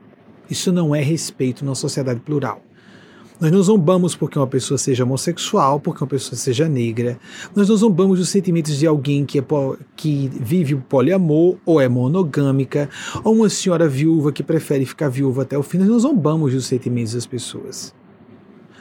[0.52, 2.62] Isso não é respeito numa sociedade plural.
[3.40, 7.18] Nós não zombamos porque uma pessoa seja homossexual, porque uma pessoa seja negra.
[7.56, 9.44] Nós não zombamos dos sentimentos de alguém que, é
[9.96, 12.90] que vive o poliamor ou é monogâmica,
[13.24, 15.78] ou uma senhora viúva que prefere ficar viúva até o fim.
[15.78, 17.94] Nós não zombamos dos sentimentos das pessoas.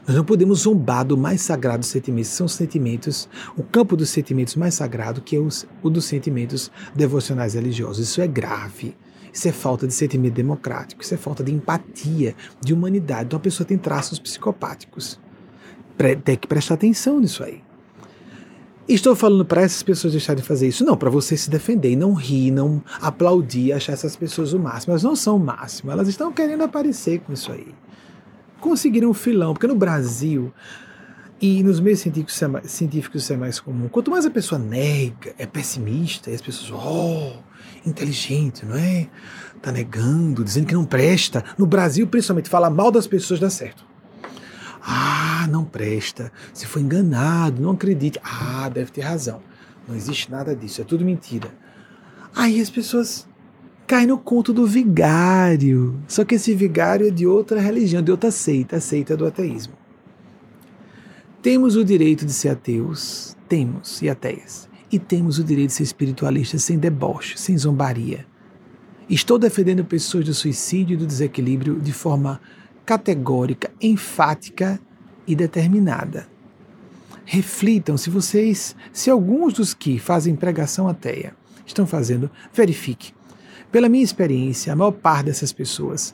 [0.05, 2.31] Nós não podemos zombar do mais sagrado dos sentimentos.
[2.31, 6.69] São os sentimentos, o campo dos sentimentos mais sagrado, que é os, o dos sentimentos
[6.93, 8.09] devocionais religiosos.
[8.09, 8.93] Isso é grave.
[9.33, 13.25] Isso é falta de sentimento democrático, isso é falta de empatia, de humanidade.
[13.25, 15.19] Então a pessoa tem traços psicopáticos.
[16.23, 17.61] Tem que prestar atenção nisso aí.
[18.87, 20.83] Estou falando para essas pessoas deixarem de fazer isso?
[20.83, 24.91] Não, para você se defender, não rir, não aplaudir, achar essas pessoas o máximo.
[24.91, 27.67] Elas não são o máximo, elas estão querendo aparecer com isso aí.
[28.59, 30.51] Conseguiram um filão, porque no Brasil
[31.39, 33.87] e nos meios científicos, científicos isso é mais comum.
[33.87, 37.33] Quanto mais a pessoa nega, é pessimista, e as pessoas, oh,
[37.85, 39.07] inteligente, não é?
[39.61, 41.43] Tá negando, dizendo que não presta.
[41.57, 43.85] No Brasil, principalmente, fala mal das pessoas dá certo.
[44.81, 46.31] Ah, não presta.
[46.53, 48.19] Se foi enganado, não acredite.
[48.23, 49.41] Ah, deve ter razão.
[49.87, 51.49] Não existe nada disso, é tudo mentira.
[52.35, 53.27] Aí as pessoas
[53.85, 55.99] caem no conto do vigário.
[56.07, 59.73] Só que esse vigário é de outra religião, de outra seita, a seita do ateísmo.
[61.41, 65.83] Temos o direito de ser ateus, temos, e ateias e temos o direito de ser
[65.83, 68.25] espiritualistas sem deboche, sem zombaria.
[69.09, 72.41] Estou defendendo pessoas do suicídio e do desequilíbrio de forma
[72.85, 74.79] categórica, enfática
[75.25, 76.27] e determinada.
[77.23, 81.35] Reflitam se vocês, se alguns dos que fazem pregação ateia
[81.65, 83.13] estão fazendo, verifique.
[83.71, 86.13] Pela minha experiência, a maior parte dessas pessoas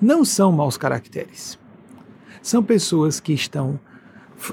[0.00, 1.58] não são maus caracteres.
[2.40, 3.80] São pessoas que estão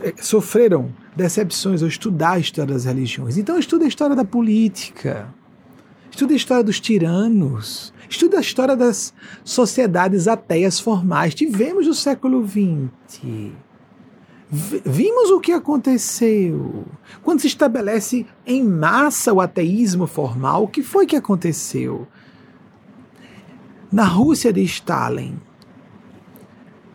[0.01, 3.37] eh, sofreram decepções ao estudar a história das religiões.
[3.37, 5.33] Então estuda a história da política,
[6.09, 11.35] estuda a história dos tiranos, estuda a história das sociedades ateias formais.
[11.35, 13.21] Tivemos no século XX.
[14.49, 16.85] Vimos o que aconteceu.
[17.23, 22.05] Quando se estabelece em massa o ateísmo formal, o que foi que aconteceu?
[23.89, 25.39] Na Rússia de Stalin,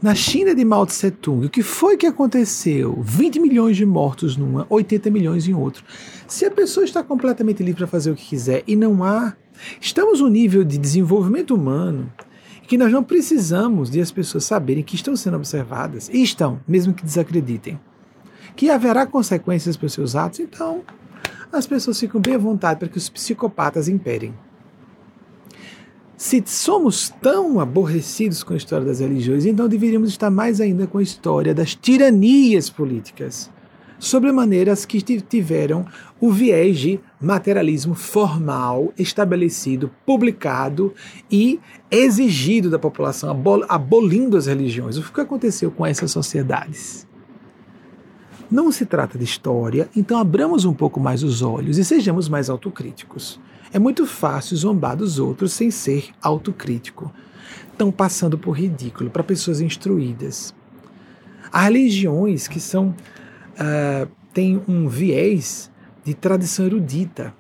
[0.02, 3.00] na China de Mao Tse Tung, o que foi que aconteceu?
[3.02, 5.82] 20 milhões de mortos numa, 80 milhões em outro.
[6.28, 9.34] Se a pessoa está completamente livre para fazer o que quiser e não há.
[9.80, 12.12] Estamos no nível de desenvolvimento humano
[12.66, 16.92] que nós não precisamos de as pessoas saberem que estão sendo observadas, e estão, mesmo
[16.92, 17.78] que desacreditem.
[18.54, 20.82] Que haverá consequências para os seus atos, então
[21.52, 24.34] as pessoas ficam bem à vontade para que os psicopatas imperem.
[26.16, 30.96] Se somos tão aborrecidos com a história das religiões, então deveríamos estar mais ainda com
[30.96, 33.50] a história das tiranias políticas,
[33.98, 35.84] sobre maneiras que tiveram
[36.18, 40.94] o viés de materialismo formal estabelecido, publicado
[41.30, 41.60] e
[41.90, 43.30] exigido da população,
[43.68, 44.96] abolindo as religiões.
[44.96, 47.06] O que aconteceu com essas sociedades?
[48.50, 52.48] Não se trata de história, então abramos um pouco mais os olhos e sejamos mais
[52.48, 53.38] autocríticos.
[53.72, 57.12] É muito fácil zombar dos outros sem ser autocrítico.
[57.70, 60.54] Estão passando por ridículo para pessoas instruídas.
[61.52, 65.70] Há religiões que são uh, têm um viés
[66.04, 67.34] de tradição erudita.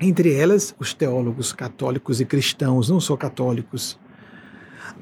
[0.00, 3.98] Entre elas, os teólogos católicos e cristãos, não só católicos.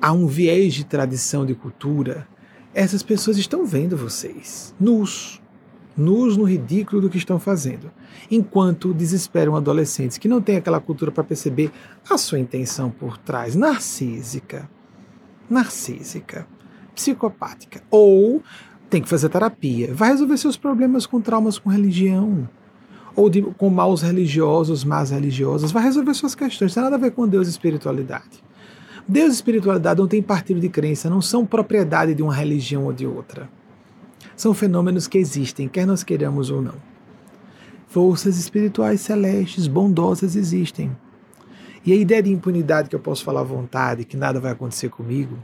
[0.01, 2.27] Há um viés de tradição de cultura
[2.75, 5.41] essas pessoas estão vendo vocês, nus,
[5.97, 7.91] nus no ridículo do que estão fazendo,
[8.31, 11.71] enquanto desesperam adolescentes que não têm aquela cultura para perceber
[12.09, 14.69] a sua intenção por trás, narcísica,
[15.49, 16.47] narcísica,
[16.95, 18.43] psicopática, ou
[18.89, 22.49] tem que fazer terapia, vai resolver seus problemas com traumas com religião,
[23.17, 26.99] ou de, com maus religiosos, más religiosas, vai resolver suas questões, não tem nada a
[26.99, 28.43] ver com Deus e espiritualidade.
[29.07, 32.93] Deus e espiritualidade não tem partido de crença, não são propriedade de uma religião ou
[32.93, 33.49] de outra.
[34.37, 36.94] São fenômenos que existem, quer nós queiramos ou não.
[37.95, 40.91] Forças espirituais celestes, bondosas existem.
[41.87, 44.89] E a ideia de impunidade que eu posso falar à vontade, que nada vai acontecer
[44.89, 45.39] comigo.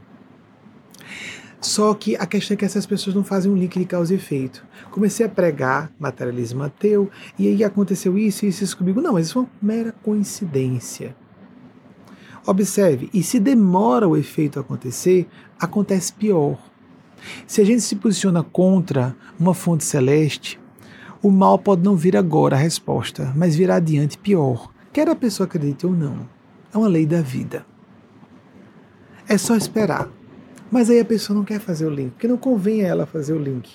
[1.61, 4.17] Só que a questão é que essas pessoas não fazem um link de causa e
[4.17, 4.67] efeito.
[4.91, 9.01] Comecei a pregar materialismo ateu, e aí aconteceu isso e isso, isso comigo.
[9.01, 11.15] Não, mas isso é uma mera coincidência.
[12.45, 16.59] Observe, e se demora o efeito acontecer, acontece pior.
[17.47, 20.60] Se a gente se posiciona contra uma fonte celeste,
[21.23, 25.47] o mal pode não vir agora a resposta, mas virá adiante pior, quer a pessoa
[25.47, 26.27] acredite ou não.
[26.73, 27.67] É uma lei da vida.
[29.29, 30.09] É só esperar.
[30.71, 33.33] Mas aí a pessoa não quer fazer o link, porque não convém a ela fazer
[33.33, 33.71] o link.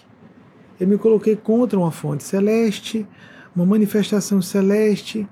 [0.79, 3.05] Eu me coloquei contra uma fonte celeste,
[3.55, 5.27] uma manifestação celeste,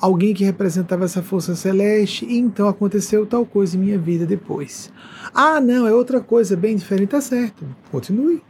[0.00, 4.92] alguém que representava essa força celeste, e então aconteceu tal coisa em minha vida depois.
[5.34, 7.64] Ah, não, é outra coisa bem diferente, tá certo.
[7.90, 8.42] Continue.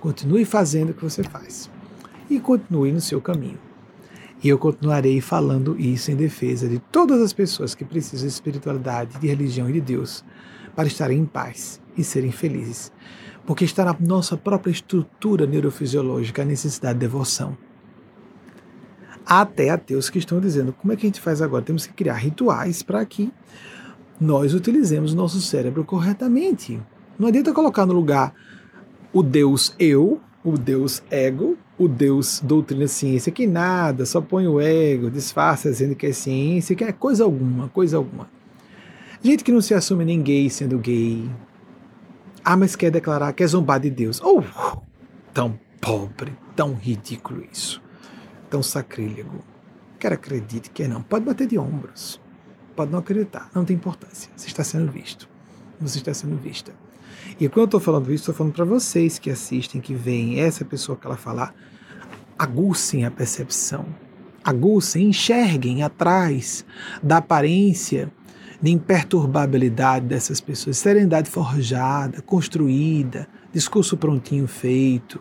[0.00, 1.70] Continue fazendo o que você faz.
[2.28, 3.58] E continue no seu caminho.
[4.42, 9.18] E eu continuarei falando isso em defesa de todas as pessoas que precisam de espiritualidade,
[9.18, 10.24] de religião e de Deus
[10.76, 12.92] para estarem em paz e serem felizes.
[13.44, 17.56] Porque está na nossa própria estrutura neurofisiológica a necessidade de devoção
[19.28, 21.62] até ateus que estão dizendo como é que a gente faz agora?
[21.62, 23.30] Temos que criar rituais para que
[24.18, 26.80] nós utilizemos o nosso cérebro corretamente.
[27.18, 28.32] Não adianta colocar no lugar
[29.12, 34.60] o Deus eu, o Deus ego, o Deus doutrina ciência, que nada, só põe o
[34.60, 38.28] ego, disfarça dizendo que é ciência, que é coisa alguma, coisa alguma.
[39.22, 41.30] Gente que não se assume nem gay sendo gay.
[42.44, 44.20] Ah, mas quer declarar que é zombar de Deus.
[44.22, 44.42] Oh,
[45.32, 47.82] tão pobre, tão ridículo isso
[48.48, 49.44] tão sacrílego.
[49.98, 51.02] Quer acredite, quer não.
[51.02, 52.20] Pode bater de ombros.
[52.74, 53.50] Pode não acreditar.
[53.54, 54.30] Não tem importância.
[54.36, 55.28] Você está sendo visto.
[55.80, 56.72] Você está sendo vista.
[57.38, 60.64] E quando eu estou falando isso, estou falando para vocês que assistem, que veem essa
[60.64, 61.54] pessoa que ela falar,
[62.38, 63.86] aguçem a percepção.
[64.44, 66.64] Aguçem, enxerguem atrás
[67.02, 68.10] da aparência
[68.60, 75.20] de imperturbabilidade dessas pessoas, serenidade forjada, construída, discurso prontinho feito,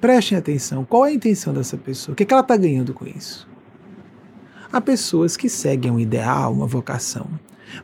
[0.00, 2.12] Prestem atenção, qual é a intenção dessa pessoa?
[2.12, 3.48] O que, é que ela está ganhando com isso?
[4.72, 7.28] Há pessoas que seguem um ideal, uma vocação,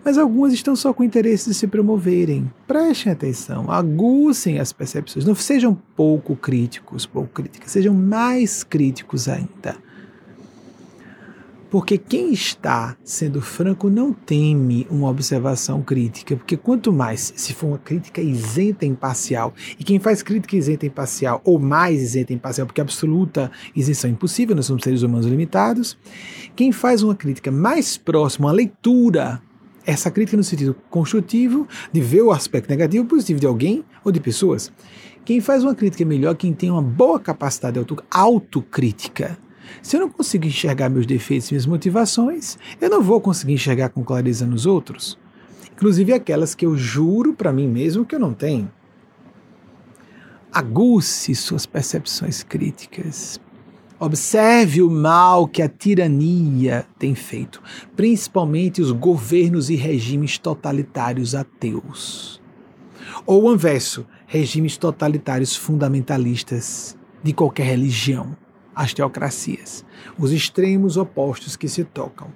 [0.05, 2.51] mas algumas estão só com interesse de se promoverem.
[2.67, 9.77] Prestem atenção, aguçem as percepções, não sejam pouco críticos, pouco críticas, sejam mais críticos ainda.
[11.75, 17.67] Porque quem está sendo franco não teme uma observação crítica, porque quanto mais, se for
[17.67, 22.33] uma crítica isenta e imparcial, e quem faz crítica isenta e imparcial, ou mais isenta
[22.33, 25.99] e imparcial, porque absoluta isenção é impossível, nós somos seres humanos limitados,
[26.55, 29.43] quem faz uma crítica mais próxima, uma leitura,
[29.87, 34.21] essa crítica no sentido construtivo, de ver o aspecto negativo positivo de alguém ou de
[34.21, 34.73] pessoas,
[35.25, 39.39] quem faz uma crítica melhor, quem tem uma boa capacidade de autocrítica,
[39.83, 43.89] se eu não consigo enxergar meus defeitos e minhas motivações, eu não vou conseguir enxergar
[43.89, 45.19] com clareza nos outros,
[45.73, 48.71] inclusive aquelas que eu juro para mim mesmo que eu não tenho.
[50.53, 53.41] Aguce suas percepções críticas.
[53.99, 57.63] Observe o mal que a tirania tem feito,
[57.95, 62.43] principalmente os governos e regimes totalitários ateus.
[63.25, 68.37] Ou o inverso, regimes totalitários fundamentalistas de qualquer religião
[68.75, 69.85] as teocracias,
[70.19, 72.29] os extremos opostos que se tocam.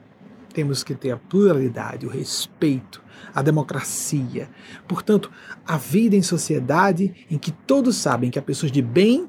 [0.55, 3.03] Temos que ter a pluralidade, o respeito,
[3.35, 4.49] a democracia.
[4.87, 5.31] Portanto,
[5.67, 9.29] a vida em sociedade em que todos sabem que há pessoas de bem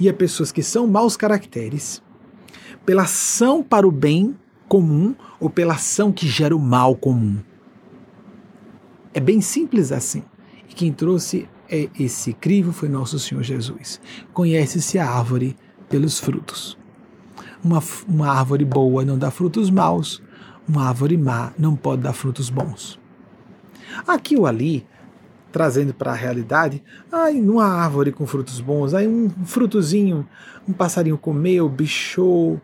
[0.00, 2.02] e há pessoas que são maus caracteres,
[2.86, 4.34] pela ação para o bem
[4.66, 7.38] comum ou pela ação que gera o mal comum.
[9.12, 10.22] É bem simples assim.
[10.68, 11.48] E quem trouxe
[11.98, 14.00] esse crivo foi nosso Senhor Jesus.
[14.32, 15.56] Conhece-se a árvore
[15.88, 16.78] pelos frutos.
[17.62, 20.22] Uma, uma árvore boa não dá frutos maus,
[20.66, 22.98] uma árvore má não pode dar frutos bons.
[24.06, 24.86] Aqui ou ali,
[25.52, 30.26] trazendo para a realidade, aí numa árvore com frutos bons, aí um frutozinho,
[30.68, 32.60] um passarinho comeu, bichou,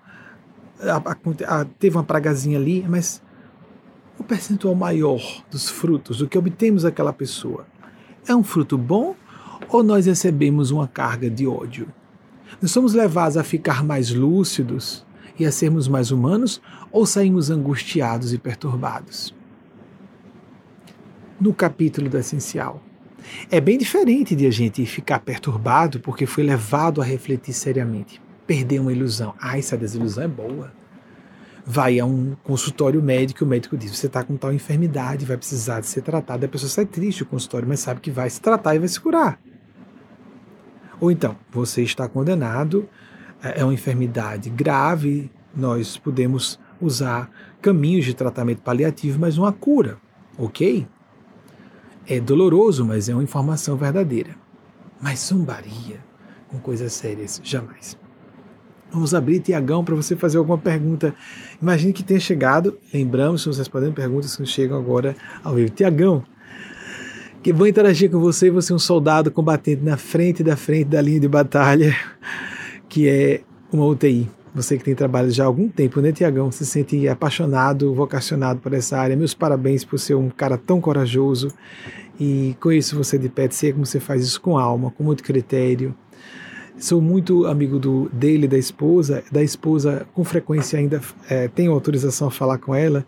[0.80, 3.22] a, a, teve uma pragazinha ali, mas
[4.18, 5.20] o percentual maior
[5.50, 7.66] dos frutos, do que obtemos daquela pessoa,
[8.26, 9.14] é um fruto bom
[9.68, 11.88] ou nós recebemos uma carga de ódio?
[12.60, 15.04] Nós somos levados a ficar mais lúcidos
[15.38, 16.60] e a sermos mais humanos
[16.90, 19.35] ou saímos angustiados e perturbados?
[21.38, 22.82] No capítulo do essencial,
[23.50, 28.22] é bem diferente de a gente ficar perturbado porque foi levado a refletir seriamente.
[28.46, 29.34] Perder uma ilusão.
[29.38, 30.72] Ah, essa desilusão é boa.
[31.64, 35.80] Vai a um consultório médico, o médico diz: você está com tal enfermidade, vai precisar
[35.80, 36.46] de ser tratado.
[36.46, 39.00] A pessoa sai triste do consultório, mas sabe que vai se tratar e vai se
[39.00, 39.38] curar.
[40.98, 42.88] Ou então, você está condenado,
[43.42, 47.30] é, é uma enfermidade grave, nós podemos usar
[47.60, 49.98] caminhos de tratamento paliativo, mas uma cura,
[50.38, 50.86] ok?
[52.08, 54.36] É doloroso, mas é uma informação verdadeira.
[55.00, 56.00] Mas zombaria
[56.48, 57.98] com coisas sérias, jamais.
[58.90, 61.14] Vamos abrir Tiagão para você fazer alguma pergunta.
[61.60, 65.70] Imagine que tenha chegado, lembramos, estamos respondendo perguntas que chegam agora ao vivo.
[65.70, 66.24] Tiagão,
[67.42, 71.02] que vou interagir com você, você é um soldado combatente na frente da frente da
[71.02, 71.94] linha de batalha,
[72.88, 73.42] que é
[73.72, 74.35] uma UTI.
[74.56, 76.50] Você que tem trabalhado já há algum tempo, né, Tiagão?
[76.50, 79.14] Se sente apaixonado, vocacionado por essa área.
[79.14, 81.52] Meus parabéns por ser um cara tão corajoso.
[82.18, 85.94] E conheço você de perto, sei como você faz isso com alma, com muito critério.
[86.78, 89.22] Sou muito amigo do, dele, da esposa.
[89.30, 93.04] Da esposa, com frequência, ainda é, tenho autorização a falar com ela.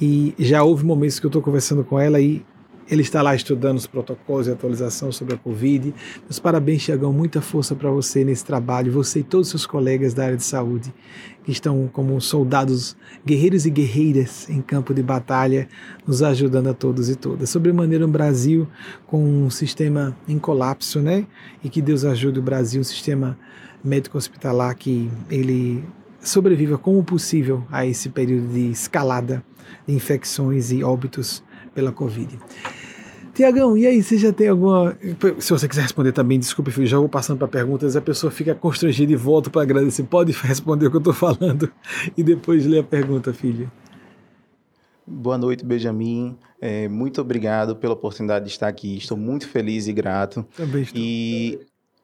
[0.00, 2.44] E já houve momentos que eu estou conversando com ela e
[2.90, 5.94] ele está lá estudando os protocolos e atualização sobre a Covid.
[6.24, 7.12] Meus parabéns, Tiagão.
[7.12, 8.92] Muita força para você nesse trabalho.
[8.92, 10.92] Você e todos os seus colegas da área de saúde
[11.42, 15.68] que estão como soldados, guerreiros e guerreiras em campo de batalha,
[16.06, 17.50] nos ajudando a todos e todas.
[17.50, 18.66] Sobremaneira, um Brasil
[19.06, 21.26] com um sistema em colapso, né?
[21.62, 23.38] E que Deus ajude o Brasil, um sistema
[23.82, 25.84] médico-hospitalar que ele
[26.20, 29.44] sobreviva como possível a esse período de escalada
[29.86, 31.42] de infecções e óbitos
[31.74, 32.38] pela Covid.
[33.34, 34.96] Tiagão, e aí, você já tem alguma.
[35.40, 38.54] Se você quiser responder também, desculpe, filho, já vou passando para perguntas, a pessoa fica
[38.54, 40.04] constrangida e volta para agradecer.
[40.04, 41.70] Pode responder o que eu estou falando
[42.16, 43.70] e depois ler a pergunta, filho.
[45.04, 46.38] Boa noite, Benjamin.
[46.60, 48.96] É, muito obrigado pela oportunidade de estar aqui.
[48.96, 50.46] Estou muito feliz e grato.
[50.56, 51.02] Também estou.
[51.02, 51.58] E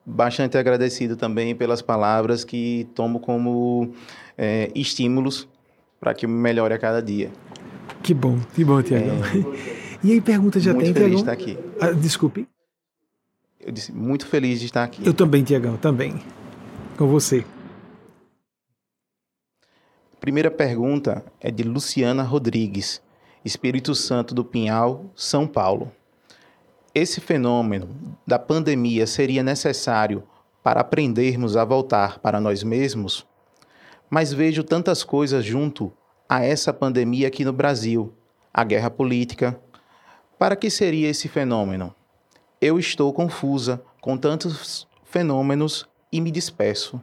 [0.05, 3.93] bastante agradecido também pelas palavras que tomo como
[4.37, 5.47] é, estímulos
[5.99, 7.31] para que eu melhore a cada dia.
[8.01, 9.17] Que bom, que bom, Tiagão.
[9.17, 9.81] É...
[10.03, 11.35] E aí, pergunta já muito tem, feliz Tiagão?
[11.35, 11.75] de estar aqui.
[11.79, 12.47] Ah, desculpe.
[13.59, 15.05] Eu disse, muito feliz de estar aqui.
[15.05, 16.19] Eu também, Tiagão, também.
[16.97, 17.45] Com você.
[20.19, 23.01] Primeira pergunta é de Luciana Rodrigues,
[23.45, 25.91] Espírito Santo do Pinhal, São Paulo.
[26.93, 27.89] Esse fenômeno
[28.25, 30.23] da pandemia seria necessário
[30.63, 33.25] para aprendermos a voltar para nós mesmos?
[34.09, 35.91] Mas vejo tantas coisas junto
[36.31, 38.13] a essa pandemia aqui no Brasil:
[38.53, 39.59] a guerra política.
[40.39, 41.93] Para que seria esse fenômeno?
[42.61, 47.01] Eu estou confusa com tantos fenômenos e me despeço.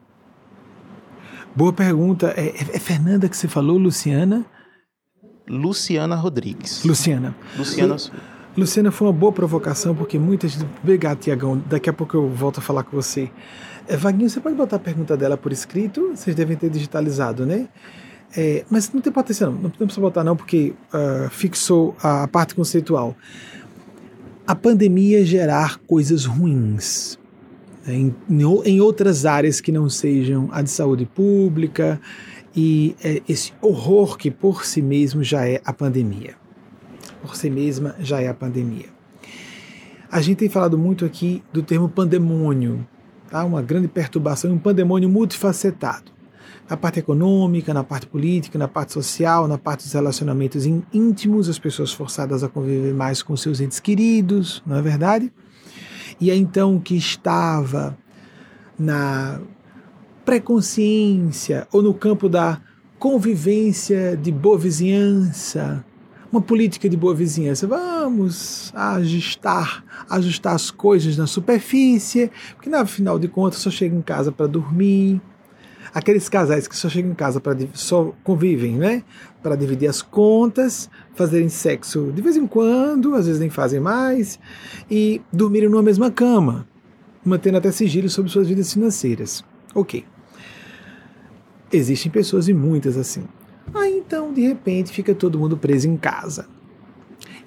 [1.55, 2.33] Boa pergunta.
[2.37, 4.47] É, é, é Fernanda que você falou, Luciana?
[5.47, 6.83] Luciana Rodrigues.
[6.85, 7.37] Luciana.
[7.57, 7.97] Luciana.
[8.57, 10.59] Luciana, foi uma boa provocação, porque muitas.
[10.83, 11.62] Obrigado, Tiagão.
[11.68, 13.31] Daqui a pouco eu volto a falar com você.
[13.87, 16.12] É, Vaguinho, você pode botar a pergunta dela por escrito?
[16.14, 17.68] Vocês devem ter digitalizado, né?
[18.37, 22.55] É, mas não tem potencial, não, não precisa botar não, porque uh, fixou a parte
[22.55, 23.16] conceitual.
[24.47, 27.18] A pandemia gerar coisas ruins
[27.87, 28.14] né, em,
[28.64, 32.01] em outras áreas que não sejam a de saúde pública
[32.55, 36.35] e é, esse horror que por si mesmo já é a pandemia.
[37.22, 38.87] Por si mesma já é a pandemia.
[40.11, 42.87] A gente tem falado muito aqui do termo pandemônio,
[43.31, 43.45] tá?
[43.45, 46.18] uma grande perturbação, um pandemônio multifacetado
[46.69, 51.59] na parte econômica, na parte política, na parte social, na parte dos relacionamentos íntimos, as
[51.59, 55.33] pessoas forçadas a conviver mais com seus entes queridos, não é verdade?
[56.21, 57.97] E é então que estava
[58.79, 59.41] na
[60.25, 62.61] pré-consciência ou no campo da
[62.99, 65.84] convivência de boa vizinhança,
[66.30, 67.67] uma política de boa vizinhança.
[67.67, 74.03] Vamos ajustar, ajustar as coisas na superfície, porque no final de contas só chega em
[74.03, 75.22] casa para dormir,
[75.99, 79.03] aqueles casais que só chegam em casa para só convivem, né?
[79.42, 84.38] Para dividir as contas, fazerem sexo de vez em quando, às vezes nem fazem mais,
[84.91, 86.66] e dormirem numa mesma cama,
[87.25, 89.45] mantendo até sigilo sobre suas vidas financeiras.
[89.75, 90.04] Ok.
[91.72, 93.25] Existem pessoas e muitas assim.
[93.75, 96.46] Aí então, de repente, fica todo mundo preso em casa.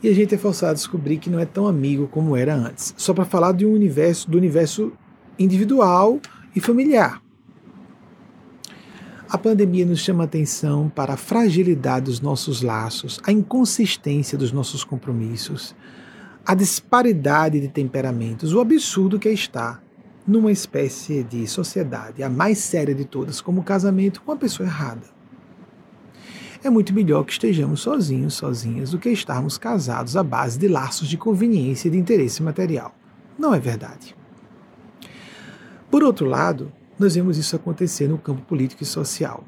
[0.04, 2.94] E a gente é forçado a descobrir que não é tão amigo como era antes.
[2.98, 4.92] Só para falar de um universo, do universo
[5.40, 6.20] individual
[6.56, 7.22] e familiar.
[9.32, 14.84] A pandemia nos chama atenção para a fragilidade dos nossos laços, a inconsistência dos nossos
[14.84, 15.74] compromissos,
[16.46, 19.82] a disparidade de temperamentos, o absurdo que é estar
[20.28, 24.68] numa espécie de sociedade, a mais séria de todas, como o casamento com a pessoa
[24.68, 25.08] errada.
[26.62, 31.08] É muito melhor que estejamos sozinhos, sozinhas, do que estarmos casados à base de laços
[31.08, 32.94] de conveniência e de interesse material.
[33.40, 34.14] Não é verdade.
[35.90, 36.70] Por outro lado,
[37.02, 39.44] nós vemos isso acontecer no campo político e social.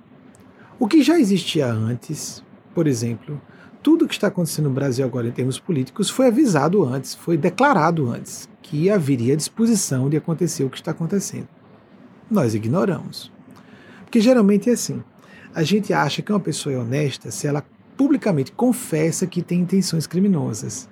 [0.80, 2.44] O que já existia antes,
[2.74, 3.40] por exemplo,
[3.84, 8.10] tudo que está acontecendo no Brasil agora em termos políticos foi avisado antes, foi declarado
[8.10, 11.48] antes que haveria disposição de acontecer o que está acontecendo.
[12.30, 13.32] Nós ignoramos.
[14.04, 15.04] Porque geralmente é assim.
[15.54, 17.64] A gente acha que uma pessoa é honesta se ela
[17.96, 20.90] publicamente confessa que tem intenções criminosas.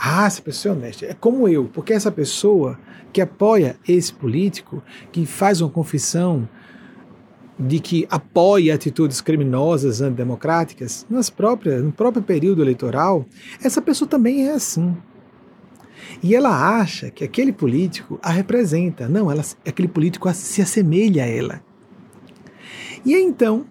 [0.00, 1.06] Ah, essa pessoa é honesta.
[1.06, 2.78] É como eu, porque essa pessoa
[3.12, 6.48] que apoia esse político, que faz uma confissão
[7.58, 13.26] de que apoia atitudes criminosas, antidemocráticas, nas próprias, no próprio período eleitoral,
[13.62, 14.96] essa pessoa também é assim.
[16.22, 19.08] E ela acha que aquele político a representa.
[19.08, 21.62] Não, ela, aquele político se assemelha a ela.
[23.04, 23.66] E então,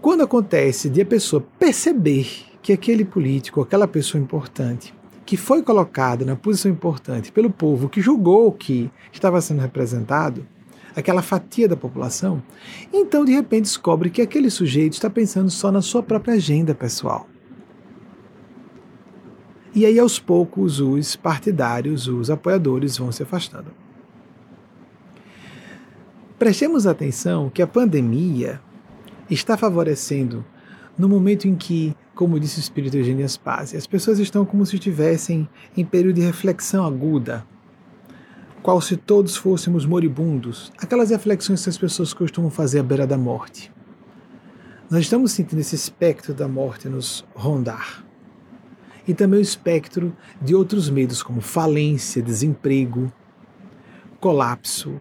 [0.00, 2.28] quando acontece de a pessoa perceber
[2.60, 4.92] que aquele político, aquela pessoa importante,
[5.28, 10.46] que foi colocada na posição importante pelo povo que julgou que estava sendo representado,
[10.96, 12.42] aquela fatia da população,
[12.90, 17.28] então de repente descobre que aquele sujeito está pensando só na sua própria agenda pessoal.
[19.74, 23.70] E aí, aos poucos, os partidários, os apoiadores vão se afastando.
[26.38, 28.62] Prestemos atenção que a pandemia
[29.28, 30.42] está favorecendo
[30.96, 34.74] no momento em que, como disse o espírito Eugênio Aspasi, as pessoas estão como se
[34.74, 37.46] estivessem em período de reflexão aguda,
[38.60, 43.16] qual se todos fôssemos moribundos, aquelas reflexões que as pessoas costumam fazer à beira da
[43.16, 43.72] morte.
[44.90, 48.04] Nós estamos sentindo esse espectro da morte nos rondar.
[49.06, 50.12] E também o espectro
[50.42, 53.12] de outros medos, como falência, desemprego,
[54.18, 55.00] colapso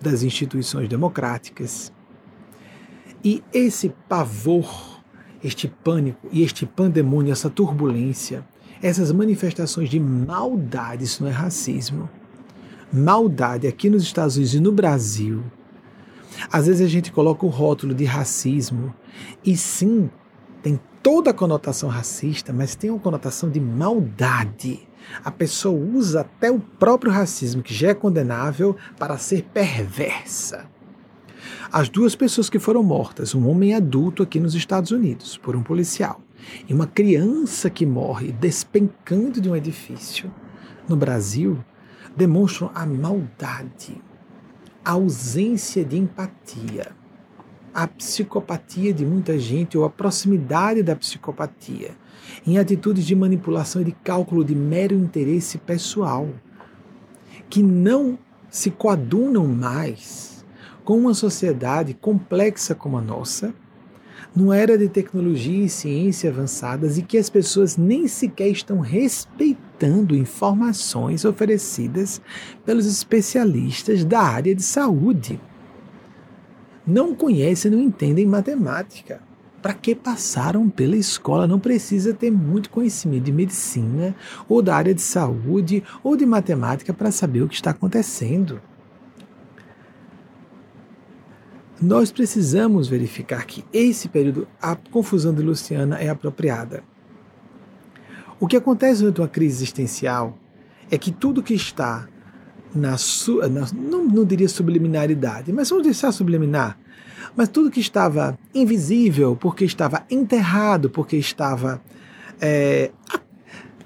[0.00, 1.92] das instituições democráticas.
[3.22, 4.97] E esse pavor,
[5.42, 8.44] este pânico e este pandemônio, essa turbulência,
[8.82, 12.08] essas manifestações de maldade, isso não é racismo,
[12.92, 15.42] maldade aqui nos Estados Unidos e no Brasil.
[16.50, 18.94] Às vezes a gente coloca o rótulo de racismo
[19.44, 20.08] e sim,
[20.62, 24.86] tem toda a conotação racista, mas tem uma conotação de maldade.
[25.24, 30.66] A pessoa usa até o próprio racismo, que já é condenável, para ser perversa.
[31.70, 35.62] As duas pessoas que foram mortas, um homem adulto aqui nos Estados Unidos, por um
[35.62, 36.22] policial,
[36.66, 40.32] e uma criança que morre despencando de um edifício,
[40.88, 41.62] no Brasil,
[42.16, 44.00] demonstram a maldade,
[44.82, 46.92] a ausência de empatia,
[47.74, 51.90] a psicopatia de muita gente ou a proximidade da psicopatia
[52.46, 56.30] em atitudes de manipulação e de cálculo de mero interesse pessoal,
[57.50, 58.18] que não
[58.48, 60.27] se coadunam mais
[60.88, 63.52] com uma sociedade complexa como a nossa
[64.34, 70.16] numa era de tecnologia e ciência avançadas e que as pessoas nem sequer estão respeitando
[70.16, 72.22] informações oferecidas
[72.64, 75.38] pelos especialistas da área de saúde.
[76.86, 79.20] Não conhecem, não entendem matemática.
[79.60, 81.46] Para que passaram pela escola?
[81.46, 84.16] Não precisa ter muito conhecimento de medicina,
[84.48, 88.58] ou da área de saúde, ou de matemática para saber o que está acontecendo.
[91.80, 96.82] Nós precisamos verificar que esse período, a confusão de Luciana é apropriada.
[98.40, 100.36] O que acontece durante uma crise existencial
[100.90, 102.08] é que tudo que está
[102.74, 106.78] na sua, não, não diria subliminaridade, mas vamos deixar subliminar,
[107.36, 111.80] mas tudo que estava invisível, porque estava enterrado, porque estava
[112.40, 112.90] é,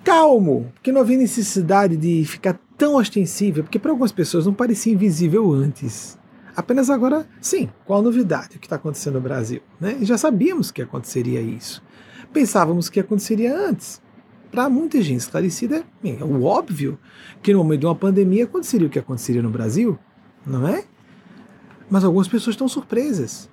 [0.05, 4.93] calmo, porque não havia necessidade de ficar tão ostensível, porque para algumas pessoas não parecia
[4.93, 6.19] invisível antes.
[6.55, 8.57] Apenas agora, sim, qual a novidade?
[8.57, 9.63] O que está acontecendo no Brasil?
[9.81, 9.97] Né?
[10.01, 11.83] E já sabíamos que aconteceria isso.
[12.33, 14.03] Pensávamos que aconteceria antes.
[14.51, 16.99] Para muita gente esclarecida, é o óbvio
[17.43, 19.99] que no momento de uma pandemia aconteceria o que aconteceria no Brasil,
[20.47, 20.85] não é?
[21.89, 23.49] Mas algumas pessoas estão surpresas.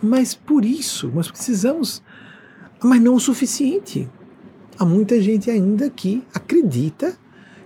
[0.00, 2.02] Mas por isso, nós precisamos,
[2.82, 4.08] mas não o suficiente.
[4.78, 7.16] Há muita gente ainda que acredita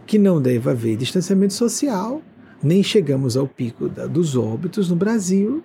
[0.06, 2.22] que não deve haver distanciamento social,
[2.62, 5.62] nem chegamos ao pico da, dos óbitos no Brasil,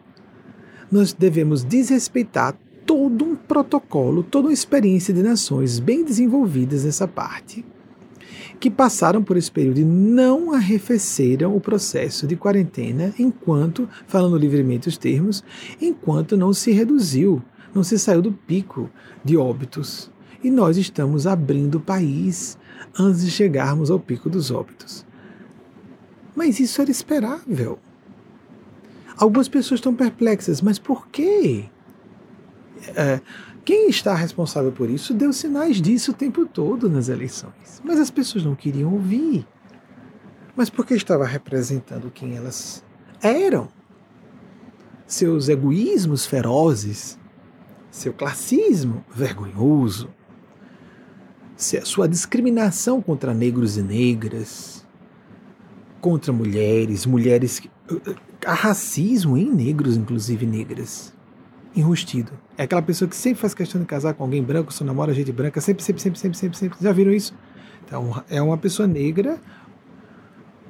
[0.91, 2.55] nós devemos desrespeitar
[2.85, 7.65] todo um protocolo, toda uma experiência de nações bem desenvolvidas nessa parte,
[8.59, 14.87] que passaram por esse período e não arrefeceram o processo de quarentena enquanto, falando livremente
[14.87, 15.43] os termos,
[15.81, 17.41] enquanto não se reduziu,
[17.73, 18.89] não se saiu do pico
[19.23, 20.11] de óbitos.
[20.43, 22.57] e nós estamos abrindo o país
[22.99, 25.05] antes de chegarmos ao pico dos óbitos.
[26.35, 27.79] Mas isso era esperável.
[29.17, 31.65] Algumas pessoas estão perplexas, mas por quê?
[32.95, 33.21] É,
[33.63, 37.81] quem está responsável por isso deu sinais disso o tempo todo nas eleições.
[37.83, 39.47] Mas as pessoas não queriam ouvir.
[40.55, 42.83] Mas porque estava representando quem elas
[43.21, 43.69] eram.
[45.07, 47.17] Seus egoísmos ferozes,
[47.89, 50.09] seu classismo vergonhoso,
[51.55, 54.82] sua discriminação contra negros e negras,
[56.03, 57.61] contra mulheres, mulheres.
[58.45, 61.13] Há racismo em negros, inclusive negras.
[61.73, 62.33] Enrustido.
[62.57, 65.31] É aquela pessoa que sempre faz questão de casar com alguém branco, só namora gente
[65.31, 66.77] branca, sempre, sempre, sempre, sempre, sempre, sempre.
[66.81, 67.33] Já viram isso?
[67.85, 69.39] Então, é uma pessoa negra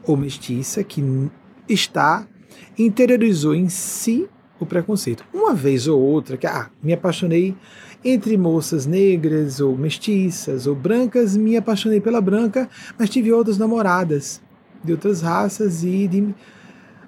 [0.06, 1.04] ou mestiça que
[1.68, 2.28] está
[2.78, 4.30] interiorizou em si
[4.60, 5.26] o preconceito.
[5.34, 7.56] Uma vez ou outra, que ah, me apaixonei
[8.06, 12.70] entre moças negras ou mestiças ou brancas, me apaixonei pela branca,
[13.00, 14.40] mas tive outras namoradas
[14.84, 16.34] de outras raças e de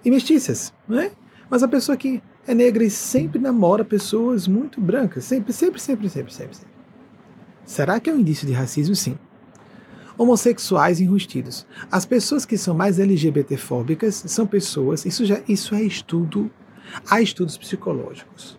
[0.03, 1.11] e mestiças, né?
[1.49, 6.09] Mas a pessoa que é negra e sempre namora pessoas muito brancas, sempre, sempre, sempre,
[6.09, 6.55] sempre, sempre.
[6.55, 6.75] sempre.
[7.65, 8.95] Será que é um indício de racismo?
[8.95, 9.17] Sim
[10.17, 11.65] homossexuais enrustidos.
[11.91, 16.49] As pessoas que são mais LGBTfóbicas são pessoas, isso já isso é estudo,
[17.09, 18.57] há estudos psicológicos.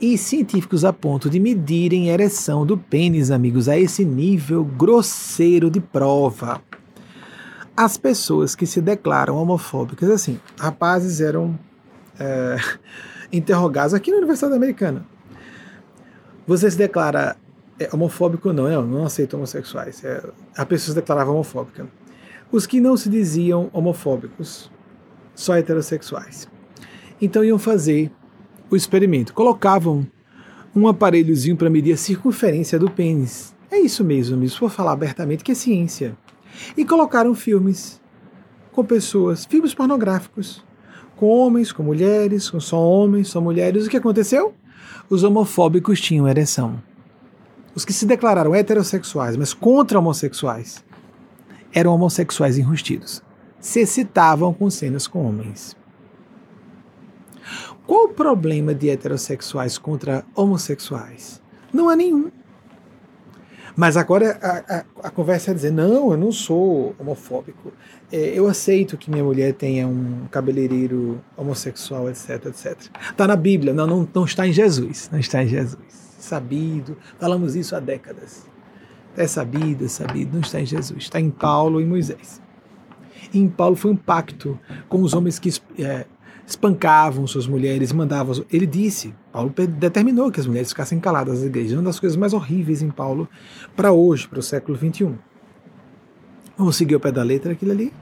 [0.00, 5.80] E científicos a ponto de medirem ereção do pênis, amigos, a esse nível grosseiro de
[5.80, 6.60] prova.
[7.76, 11.58] As pessoas que se declaram homofóbicas, assim, rapazes eram
[12.18, 12.56] é,
[13.32, 15.04] interrogados aqui na Universidade Americana.
[16.46, 17.36] Você se declara
[17.78, 20.04] é homofóbico não, eu não aceito homossexuais.
[20.04, 20.22] É,
[20.56, 21.88] a pessoa se declarava homofóbica.
[22.52, 24.70] Os que não se diziam homofóbicos,
[25.34, 26.48] só heterossexuais.
[27.20, 28.12] Então iam fazer
[28.70, 29.34] o experimento.
[29.34, 30.06] Colocavam
[30.74, 33.54] um aparelhozinho para medir a circunferência do pênis.
[33.70, 36.16] É isso mesmo, mesmo, vou falar abertamente que é ciência.
[36.76, 38.00] E colocaram filmes
[38.72, 40.64] com pessoas, filmes pornográficos,
[41.16, 43.86] com homens, com mulheres, com só homens, só mulheres.
[43.86, 44.54] O que aconteceu?
[45.08, 46.80] Os homofóbicos tinham ereção
[47.74, 50.84] os que se declararam heterossexuais, mas contra homossexuais,
[51.72, 53.22] eram homossexuais enrustidos.
[53.58, 55.76] Se excitavam com cenas com homens.
[57.86, 61.42] Qual o problema de heterossexuais contra homossexuais?
[61.72, 62.30] Não há nenhum.
[63.76, 67.72] Mas agora a, a, a, conversa é dizer: não, eu não sou homofóbico.
[68.12, 72.76] É, eu aceito que minha mulher tenha um cabeleireiro homossexual, etc, etc.
[73.10, 75.08] Está na Bíblia, não, não, não está em Jesus.
[75.12, 76.96] Não está em Jesus sabido.
[77.18, 78.46] Falamos isso há décadas.
[79.16, 82.42] É sabido, é sabido, não está em Jesus, está em Paulo e Moisés.
[83.32, 86.06] E em Paulo foi um pacto com os homens que é,
[86.44, 88.44] espancavam suas mulheres, mandavam.
[88.50, 91.72] Ele disse, Paulo determinou que as mulheres ficassem caladas nas igrejas.
[91.72, 93.28] Uma das coisas mais horríveis em Paulo
[93.74, 95.12] para hoje, para o século XXI.
[96.56, 97.92] Vamos seguir ao pé da letra aquilo ali?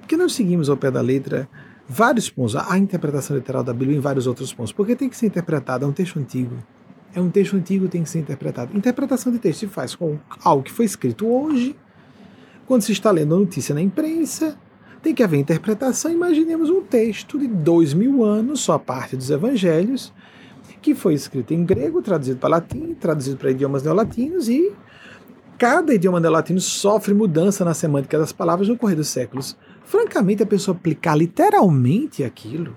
[0.00, 1.48] Porque nós seguimos ao pé da letra
[1.88, 2.56] vários pontos.
[2.56, 4.70] A interpretação literal da Bíblia em vários outros pontos.
[4.70, 6.54] Porque tem que ser interpretada, é um texto antigo
[7.14, 8.76] é um texto antigo tem que ser interpretado.
[8.76, 11.76] Interpretação de texto se faz com algo que foi escrito hoje,
[12.66, 14.58] quando se está lendo a notícia na imprensa,
[15.00, 16.10] tem que haver interpretação.
[16.10, 20.12] Imaginemos um texto de dois mil anos, só parte dos evangelhos,
[20.84, 24.70] que foi escrito em grego, traduzido para latim, traduzido para idiomas neolatinos e
[25.56, 29.56] cada idioma neolatino sofre mudança na semântica das palavras no correr dos séculos.
[29.82, 32.76] Francamente, a pessoa aplicar literalmente aquilo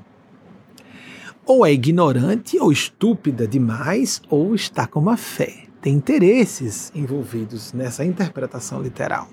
[1.46, 5.66] ou é ignorante ou estúpida demais ou está com má fé.
[5.82, 9.28] Tem interesses envolvidos nessa interpretação literal.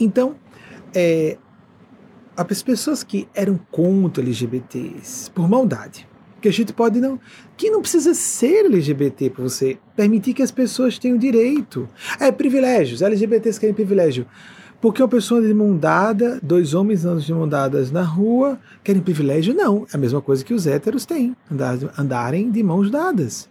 [0.00, 0.34] Então,
[0.92, 1.38] é,
[2.36, 6.07] as pessoas que eram contra LGBTs por maldade,
[6.40, 7.18] que a gente pode não,
[7.56, 11.88] que não precisa ser LGBT para você permitir que as pessoas tenham direito.
[12.20, 14.26] É privilégios, LGBTs querem privilégio.
[14.80, 19.02] Porque uma pessoa de mão dada, dois homens andando de mão dadas na rua, querem
[19.02, 19.52] privilégio?
[19.52, 19.84] Não.
[19.92, 23.48] É a mesma coisa que os héteros têm, andar, andarem de mãos dadas.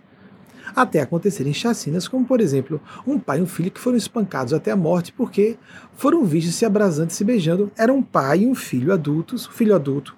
[0.74, 4.72] Até acontecerem chacinas, como por exemplo, um pai e um filho que foram espancados até
[4.72, 5.58] a morte porque
[5.96, 7.72] foram vistos se abrasando e se beijando.
[7.78, 10.16] Era um pai e um filho adultos, filho adulto.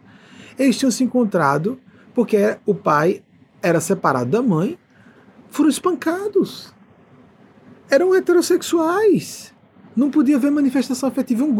[0.59, 1.79] Eles tinham se encontrado
[2.19, 3.23] porque o pai
[3.63, 4.77] era separado da mãe,
[5.49, 6.73] foram espancados.
[7.89, 9.53] Eram heterossexuais
[9.95, 11.45] não podia haver manifestação afetiva.
[11.45, 11.53] Um,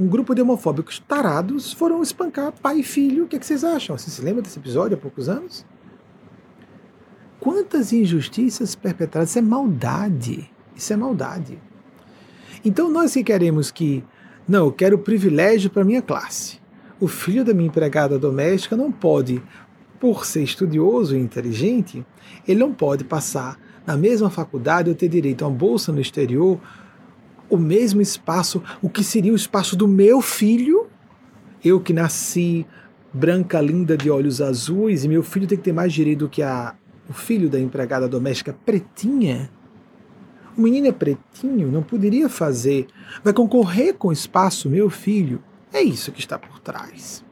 [0.00, 3.24] um grupo de homofóbicos tarados foram espancar pai e filho.
[3.24, 3.96] O que, é que vocês acham?
[3.98, 5.64] Você se lembra desse episódio há poucos anos?
[7.38, 9.28] Quantas injustiças perpetradas?
[9.30, 10.50] Isso é maldade.
[10.74, 11.58] Isso é maldade.
[12.64, 14.02] Então nós que queremos que,
[14.48, 16.62] não, eu quero privilégio para minha classe.
[17.02, 19.42] O filho da minha empregada doméstica não pode,
[20.02, 22.04] por ser estudioso e inteligente,
[22.48, 23.56] ele não pode passar
[23.86, 26.58] na mesma faculdade, eu ter direito a uma bolsa no exterior,
[27.48, 30.88] o mesmo espaço, o que seria o espaço do meu filho,
[31.64, 32.66] eu que nasci
[33.12, 36.42] branca, linda, de olhos azuis, e meu filho tem que ter mais direito do que
[36.42, 36.74] a,
[37.08, 39.48] o filho da empregada doméstica pretinha.
[40.58, 42.88] O menino é pretinho, não poderia fazer.
[43.22, 45.40] Vai concorrer com o espaço, meu filho.
[45.72, 47.22] É isso que está por trás.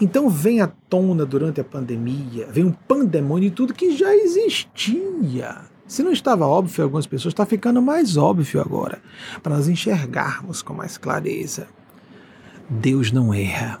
[0.00, 5.62] Então vem à tona durante a pandemia, vem um pandemônio de tudo que já existia.
[5.88, 9.00] Se não estava óbvio algumas pessoas, está ficando mais óbvio agora,
[9.42, 11.66] para nós enxergarmos com mais clareza.
[12.68, 13.80] Deus não erra.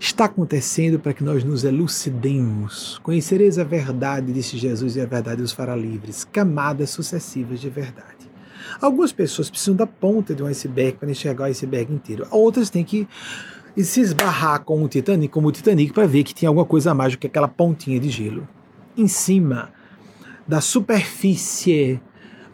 [0.00, 2.98] Está acontecendo para que nós nos elucidemos.
[3.02, 6.24] Conhecereis a verdade, disse Jesus, e a verdade os fará livres.
[6.24, 8.30] Camadas sucessivas de verdade.
[8.80, 12.26] Algumas pessoas precisam da ponta de um iceberg para enxergar o iceberg inteiro.
[12.30, 13.06] Outras têm que
[13.84, 16.94] se esbarrar com o Titanic, como o Titanic, para ver que tinha alguma coisa a
[16.94, 18.48] mais do que aquela pontinha de gelo.
[18.96, 19.70] Em cima
[20.46, 22.00] da superfície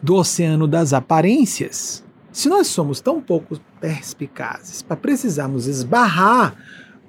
[0.01, 6.55] do oceano das aparências, se nós somos tão pouco perspicazes para precisarmos esbarrar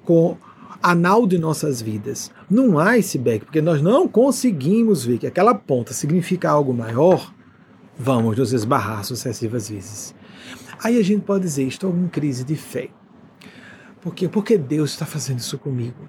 [0.03, 0.37] com
[0.81, 5.93] a nau de nossas vidas num iceberg, porque nós não conseguimos ver que aquela ponta
[5.93, 7.31] significa algo maior,
[7.97, 10.15] vamos nos esbarrar sucessivas vezes.
[10.83, 12.89] Aí a gente pode dizer, estou em crise de fé.
[14.01, 14.27] Por quê?
[14.29, 16.07] Porque Deus está fazendo isso comigo.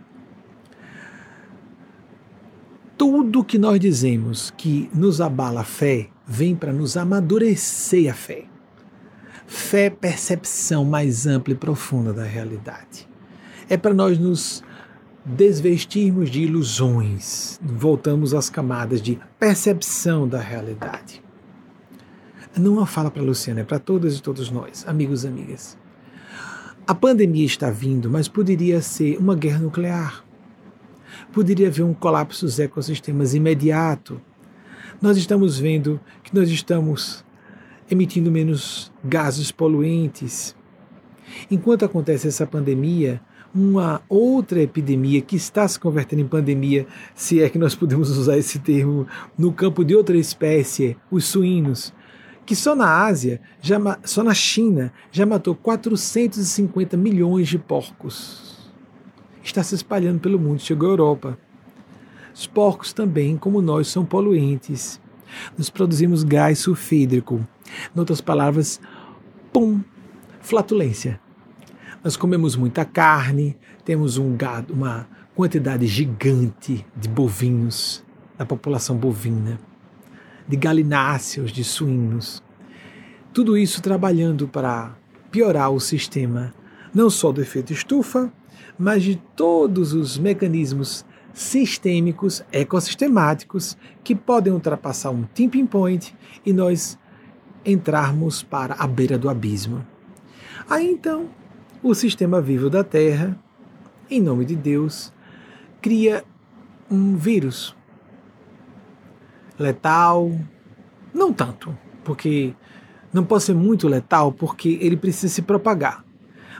[2.96, 8.44] Tudo que nós dizemos que nos abala a fé vem para nos amadurecer a fé.
[9.46, 13.08] Fé é percepção mais ampla e profunda da realidade.
[13.68, 14.62] É para nós nos
[15.24, 21.22] desvestirmos de ilusões, voltamos às camadas de percepção da realidade.
[22.56, 25.78] Não é uma fala para Luciana, é para todas e todos nós, amigos e amigas.
[26.90, 30.24] A pandemia está vindo, mas poderia ser uma guerra nuclear.
[31.32, 34.20] Poderia haver um colapso dos ecossistemas imediato.
[35.00, 37.24] Nós estamos vendo que nós estamos
[37.88, 40.56] emitindo menos gases poluentes.
[41.48, 43.20] Enquanto acontece essa pandemia,
[43.54, 48.36] uma outra epidemia que está se convertendo em pandemia, se é que nós podemos usar
[48.36, 49.06] esse termo,
[49.38, 51.94] no campo de outra espécie, os suínos,
[52.50, 58.72] que só na Ásia, já, só na China, já matou 450 milhões de porcos.
[59.40, 61.38] Está se espalhando pelo mundo, chegou à Europa.
[62.34, 65.00] Os porcos também, como nós, são poluentes.
[65.56, 67.46] Nós produzimos gás sulfídrico.
[67.94, 68.80] Em outras palavras,
[69.52, 69.80] pum,
[70.40, 71.20] flatulência.
[72.02, 75.06] Nós comemos muita carne, temos um gado, uma
[75.36, 78.02] quantidade gigante de bovinos,
[78.36, 79.69] da população bovina
[80.50, 82.42] de galináceos, de suínos.
[83.32, 84.96] Tudo isso trabalhando para
[85.30, 86.52] piorar o sistema,
[86.92, 88.32] não só do efeito estufa,
[88.76, 96.12] mas de todos os mecanismos sistêmicos, ecossistemáticos, que podem ultrapassar um tipping point
[96.44, 96.98] e nós
[97.64, 99.86] entrarmos para a beira do abismo.
[100.68, 101.28] Aí então,
[101.80, 103.38] o sistema vivo da Terra,
[104.10, 105.12] em nome de Deus,
[105.80, 106.24] cria
[106.90, 107.76] um vírus,
[109.62, 110.30] letal,
[111.12, 112.54] não tanto, porque
[113.12, 116.04] não pode ser muito letal, porque ele precisa se propagar.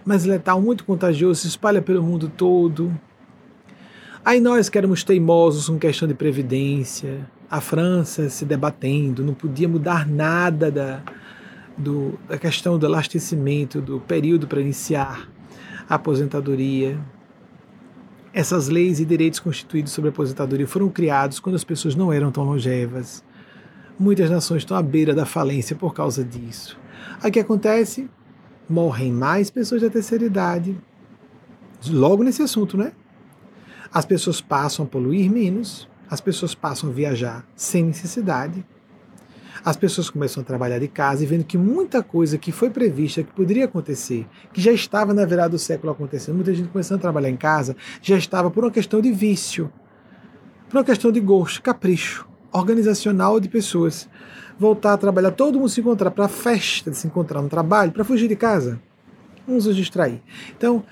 [0.05, 2.93] Mas letal, muito contagioso, se espalha pelo mundo todo.
[4.25, 9.69] Aí nós que éramos teimosos com questão de previdência, a França se debatendo, não podia
[9.69, 11.03] mudar nada da,
[11.77, 15.29] do, da questão do elastecimento do período para iniciar
[15.89, 16.99] a aposentadoria.
[18.33, 22.31] Essas leis e direitos constituídos sobre a aposentadoria foram criados quando as pessoas não eram
[22.31, 23.25] tão longevas.
[23.99, 26.79] Muitas nações estão à beira da falência por causa disso.
[27.23, 28.09] Aí o que acontece?
[28.69, 30.77] Morrem mais pessoas da terceira idade.
[31.89, 32.93] Logo nesse assunto, né?
[33.93, 38.65] As pessoas passam a poluir menos, as pessoas passam a viajar sem necessidade,
[39.65, 43.23] as pessoas começam a trabalhar de casa e vendo que muita coisa que foi prevista,
[43.23, 47.03] que poderia acontecer, que já estava na virada do século acontecendo, muita gente começando a
[47.03, 49.71] trabalhar em casa, já estava por uma questão de vício,
[50.69, 54.09] por uma questão de gosto, capricho organizacional de pessoas.
[54.59, 58.05] Voltar a trabalhar, todo mundo se encontrar para a festa se encontrar no trabalho, para
[58.05, 58.81] fugir de casa.
[59.47, 60.21] Vamos nos distrair.
[60.57, 60.85] Então,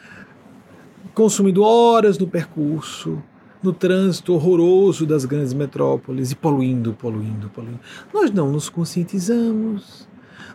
[1.15, 3.23] consumindo horas no percurso,
[3.63, 7.81] no trânsito horroroso das grandes metrópoles e poluindo, poluindo, poluindo.
[8.13, 10.09] Nós não nos conscientizamos,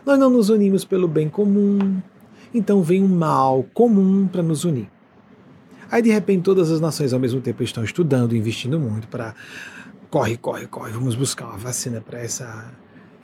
[0.04, 2.00] nós não nos unimos pelo bem comum,
[2.52, 4.88] então vem um mal comum para nos unir.
[5.90, 9.34] Aí de repente todas as nações ao mesmo tempo estão estudando, investindo muito para
[10.10, 12.72] corre, corre, corre, vamos buscar uma vacina para essa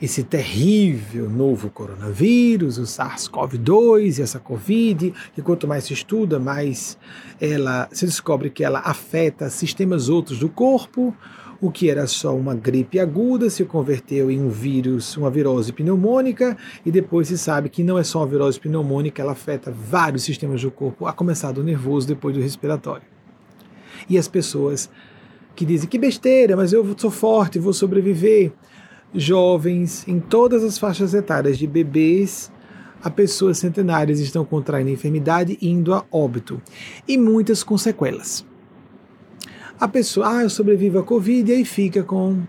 [0.01, 6.97] esse terrível novo coronavírus, o SARS-CoV-2 e essa Covid, que quanto mais se estuda, mais
[7.39, 11.15] ela se descobre que ela afeta sistemas outros do corpo.
[11.61, 16.57] O que era só uma gripe aguda se converteu em um vírus, uma virose pneumônica,
[16.83, 20.59] e depois se sabe que não é só uma virose pneumônica, ela afeta vários sistemas
[20.63, 23.05] do corpo, a começar do nervoso, depois do respiratório.
[24.09, 24.89] E as pessoas
[25.55, 28.51] que dizem que besteira, mas eu sou forte, vou sobreviver.
[29.13, 32.51] Jovens em todas as faixas etárias, de bebês
[33.03, 36.61] a pessoas centenárias, estão contraindo a enfermidade indo a óbito.
[37.07, 38.45] E muitas com sequelas
[39.81, 42.43] a pessoa, ah, eu sobrevivo à Covid, e aí fica com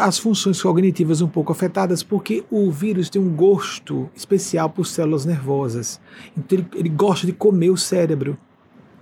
[0.00, 5.26] as funções cognitivas um pouco afetadas, porque o vírus tem um gosto especial por células
[5.26, 6.00] nervosas.
[6.34, 8.38] Então ele, ele gosta de comer o cérebro.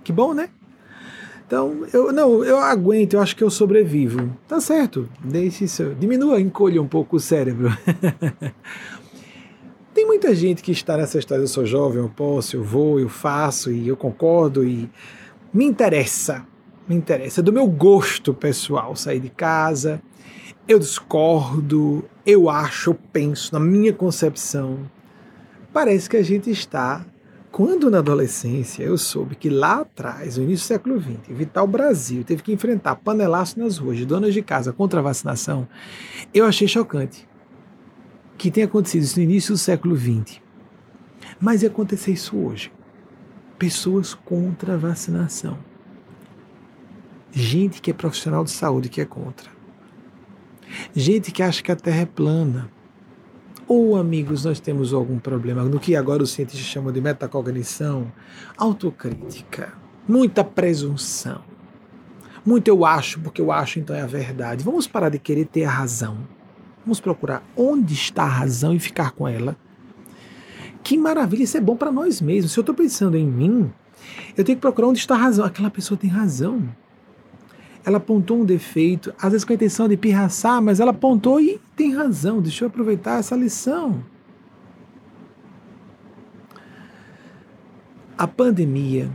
[0.03, 0.49] Que bom, né?
[1.53, 4.35] Então, eu não, eu aguento, eu acho que eu sobrevivo.
[4.47, 7.69] Tá certo, deixe isso, diminua, encolha um pouco o cérebro.
[9.93, 13.07] Tem muita gente que está nessa história, eu sou jovem, eu posso, eu vou, eu
[13.07, 14.89] faço, e eu concordo, e
[15.53, 16.43] me interessa
[16.87, 20.01] me interessa, é do meu gosto pessoal sair de casa.
[20.67, 24.79] Eu discordo, eu acho, eu penso, na minha concepção.
[25.71, 27.05] Parece que a gente está.
[27.53, 32.23] Quando na adolescência eu soube que lá atrás, no início do século XX, Vital Brasil
[32.23, 35.67] teve que enfrentar panelaço nas ruas de donas de casa contra a vacinação,
[36.33, 37.29] eu achei chocante
[38.37, 40.41] que tenha acontecido isso no início do século XX.
[41.39, 42.73] Mas ia acontecer isso hoje.
[43.57, 45.57] Pessoas contra a vacinação
[47.33, 49.49] gente que é profissional de saúde que é contra.
[50.95, 52.69] Gente que acha que a Terra é plana.
[53.67, 58.11] Ou, amigos, nós temos algum problema no que agora os cientistas chamam de metacognição,
[58.57, 59.73] autocrítica,
[60.07, 61.41] muita presunção.
[62.45, 64.63] Muito eu acho, porque eu acho, então é a verdade.
[64.63, 66.17] Vamos parar de querer ter a razão.
[66.85, 69.55] Vamos procurar onde está a razão e ficar com ela.
[70.83, 72.51] Que maravilha, isso é bom para nós mesmos.
[72.51, 73.71] Se eu estou pensando em mim,
[74.35, 75.45] eu tenho que procurar onde está a razão.
[75.45, 76.67] Aquela pessoa tem razão
[77.85, 81.59] ela apontou um defeito, às vezes com a intenção de pirraçar, mas ela apontou e
[81.75, 84.03] tem razão, deixa eu aproveitar essa lição.
[88.17, 89.11] A pandemia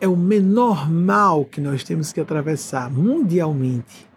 [0.00, 4.08] é o menor mal que nós temos que atravessar mundialmente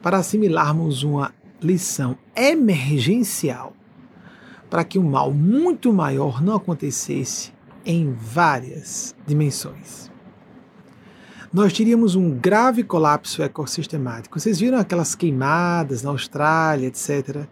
[0.00, 3.74] para assimilarmos uma lição emergencial
[4.70, 7.52] para que um mal muito maior não acontecesse
[7.84, 10.10] em várias dimensões
[11.52, 14.38] nós teríamos um grave colapso ecossistemático.
[14.38, 17.46] Vocês viram aquelas queimadas na Austrália, etc.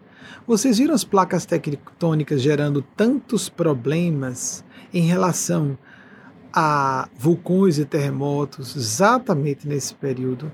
[0.47, 5.79] Vocês viram as placas tectônicas gerando tantos problemas em relação
[6.53, 10.51] a vulcões e terremotos exatamente nesse período.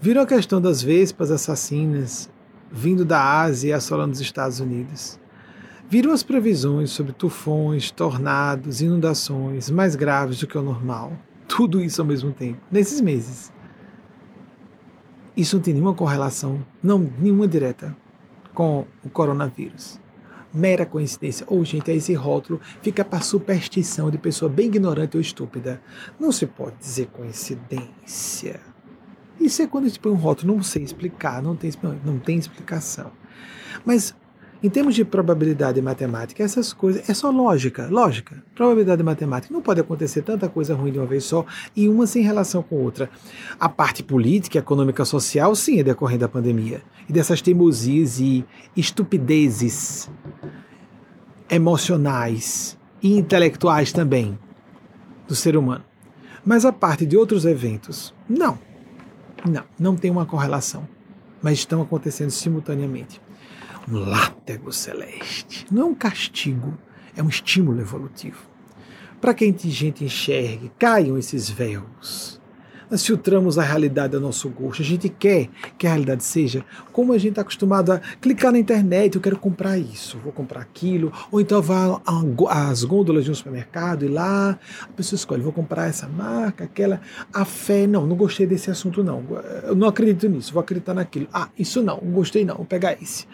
[0.00, 2.30] Viram a questão das vespas assassinas
[2.70, 5.18] vindo da Ásia e assolando os Estados Unidos.
[5.88, 11.12] Viram as previsões sobre tufões, tornados, inundações mais graves do que o normal
[11.46, 13.52] tudo isso ao mesmo tempo, nesses meses.
[15.36, 17.96] Isso não tem nenhuma correlação, não, nenhuma direta
[18.52, 20.00] com o coronavírus.
[20.52, 21.44] Mera coincidência.
[21.48, 25.82] Ou, oh, gente, é esse rótulo fica para superstição de pessoa bem ignorante ou estúpida.
[26.20, 28.60] Não se pode dizer coincidência.
[29.40, 31.72] Isso é quando a gente põe um rótulo, não sei explicar, não tem,
[32.04, 33.10] não tem explicação.
[33.84, 34.14] Mas
[34.64, 38.42] em termos de probabilidade matemática, essas coisas é só lógica, lógica.
[38.54, 41.44] Probabilidade matemática não pode acontecer tanta coisa ruim de uma vez só
[41.76, 43.10] e uma sem relação com outra.
[43.60, 48.42] A parte política, econômica, social, sim, é decorrente da pandemia e dessas teimosias e
[48.74, 50.10] estupidezes
[51.50, 54.38] emocionais e intelectuais também
[55.28, 55.84] do ser humano.
[56.42, 58.58] Mas a parte de outros eventos, não.
[59.46, 60.88] Não, não tem uma correlação,
[61.42, 63.20] mas estão acontecendo simultaneamente
[63.88, 65.66] um látego celeste.
[65.70, 66.76] Não é um castigo,
[67.16, 68.42] é um estímulo evolutivo.
[69.20, 72.33] Para que a gente enxergue, caiam esses véus
[72.94, 74.80] nós filtramos a realidade a nosso gosto.
[74.80, 78.58] A gente quer que a realidade seja como a gente está acostumado a clicar na
[78.60, 82.00] internet, eu quero comprar isso, vou comprar aquilo, ou então vá
[82.50, 87.00] às gôndolas de um supermercado e lá a pessoa escolhe, vou comprar essa marca, aquela,
[87.32, 89.24] a fé, não, não gostei desse assunto não,
[89.64, 91.26] eu não acredito nisso, vou acreditar naquilo.
[91.32, 93.26] Ah, isso não, não gostei não, vou pegar esse.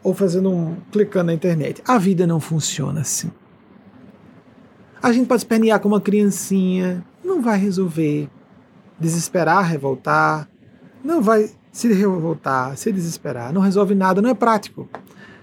[0.00, 1.82] Ou fazendo um, clicando na internet.
[1.84, 3.32] A vida não funciona assim.
[5.02, 8.28] A gente pode espernear como uma criancinha, não vai resolver
[8.98, 10.48] desesperar, revoltar,
[11.04, 14.88] não vai se revoltar, se desesperar, não resolve nada, não é prático.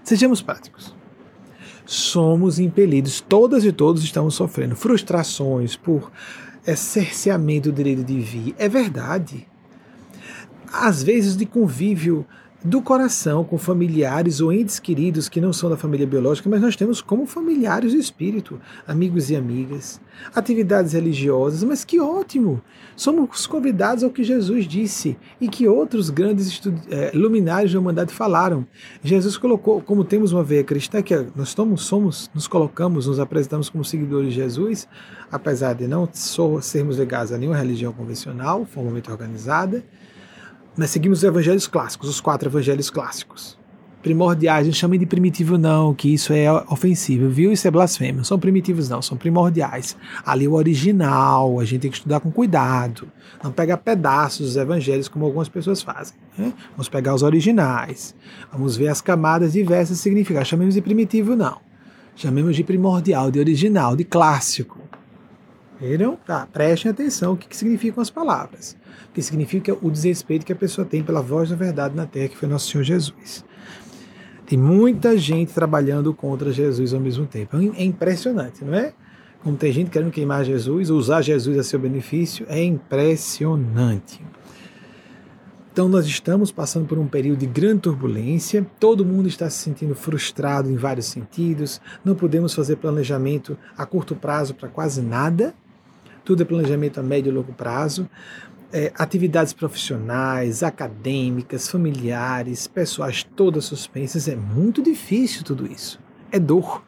[0.04, 0.94] Sejamos práticos.
[1.84, 6.10] Somos impelidos, todas e todos estamos sofrendo frustrações por
[6.74, 8.54] cerceamento do direito de vir.
[8.58, 9.46] É verdade.
[10.72, 12.26] Às vezes, de convívio
[12.66, 16.74] do coração com familiares ou entes queridos que não são da família biológica, mas nós
[16.74, 20.00] temos como familiares do espírito, amigos e amigas,
[20.34, 22.60] atividades religiosas, mas que ótimo!
[22.96, 26.60] Somos convidados ao que Jesus disse e que outros grandes
[26.90, 28.66] é, luminares da humanidade falaram.
[29.00, 33.68] Jesus colocou, como temos uma veia cristã, que nós somos, somos, nos colocamos, nos apresentamos
[33.70, 34.88] como seguidores de Jesus,
[35.30, 36.08] apesar de não
[36.60, 39.84] sermos ligados a nenhuma religião convencional, formalmente organizada,
[40.76, 43.56] nós seguimos os evangelhos clássicos, os quatro evangelhos clássicos.
[44.02, 47.50] Primordiais, não chamem de primitivo não, que isso é ofensivo, viu?
[47.50, 48.18] Isso é blasfêmia.
[48.18, 49.96] Não são primitivos não, são primordiais.
[50.24, 53.08] Ali o original, a gente tem que estudar com cuidado.
[53.42, 56.14] Não pegar pedaços dos evangelhos como algumas pessoas fazem.
[56.38, 56.52] Né?
[56.72, 58.14] Vamos pegar os originais.
[58.52, 60.44] Vamos ver as camadas diversas significar.
[60.44, 61.58] Chamemos de primitivo não.
[62.14, 64.78] Chamemos de primordial, de original, de clássico.
[65.80, 66.16] Viram?
[66.24, 68.76] Tá, prestem atenção o que, que significam as palavras
[69.16, 72.36] que significa o desrespeito que a pessoa tem pela voz da verdade na terra, que
[72.36, 73.42] foi nosso Senhor Jesus.
[74.44, 77.56] Tem muita gente trabalhando contra Jesus ao mesmo tempo.
[77.78, 78.92] É impressionante, não é?
[79.42, 84.20] Como tem gente querendo queimar Jesus, usar Jesus a seu benefício, é impressionante.
[85.72, 89.94] Então, nós estamos passando por um período de grande turbulência, todo mundo está se sentindo
[89.94, 95.54] frustrado em vários sentidos, não podemos fazer planejamento a curto prazo para quase nada,
[96.26, 98.10] tudo é planejamento a médio e longo prazo
[98.72, 104.28] é, atividades profissionais, acadêmicas, familiares, pessoais todas suspensas.
[104.28, 106.00] É muito difícil tudo isso.
[106.30, 106.84] É dor,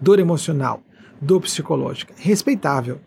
[0.00, 0.82] dor emocional,
[1.20, 3.00] dor psicológica, respeitável.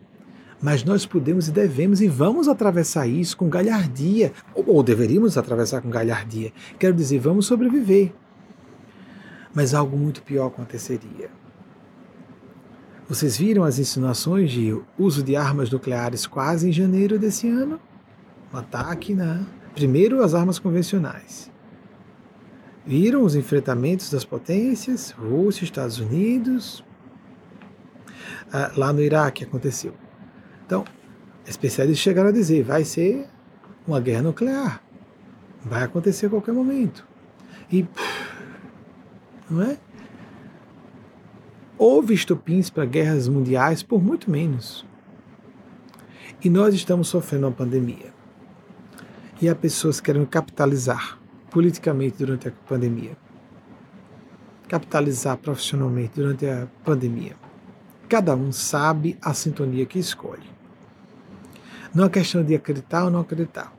[0.60, 5.80] Mas nós podemos e devemos e vamos atravessar isso com galhardia, ou, ou deveríamos atravessar
[5.82, 6.52] com galhardia.
[6.78, 8.12] Quero dizer, vamos sobreviver.
[9.52, 11.28] Mas algo muito pior aconteceria.
[13.08, 17.80] Vocês viram as insinuações de uso de armas nucleares quase em janeiro desse ano?
[18.52, 19.40] Um ataque na
[19.74, 21.50] primeiro as armas convencionais.
[22.84, 26.84] Viram os enfrentamentos das potências, Rússia, Estados Unidos,
[28.52, 29.94] ah, lá no Iraque aconteceu.
[30.66, 30.84] Então,
[31.46, 33.26] especialistas chegaram a dizer, vai ser
[33.86, 34.82] uma guerra nuclear,
[35.64, 37.06] vai acontecer a qualquer momento.
[37.70, 37.86] E
[39.48, 39.78] não é?
[41.78, 44.84] Houve estupins para guerras mundiais por muito menos.
[46.44, 48.11] E nós estamos sofrendo uma pandemia
[49.42, 51.18] e há pessoas querendo capitalizar
[51.50, 53.16] politicamente durante a pandemia,
[54.68, 57.34] capitalizar profissionalmente durante a pandemia.
[58.08, 60.48] Cada um sabe a sintonia que escolhe.
[61.92, 63.74] Não é questão de acreditar ou não acreditar.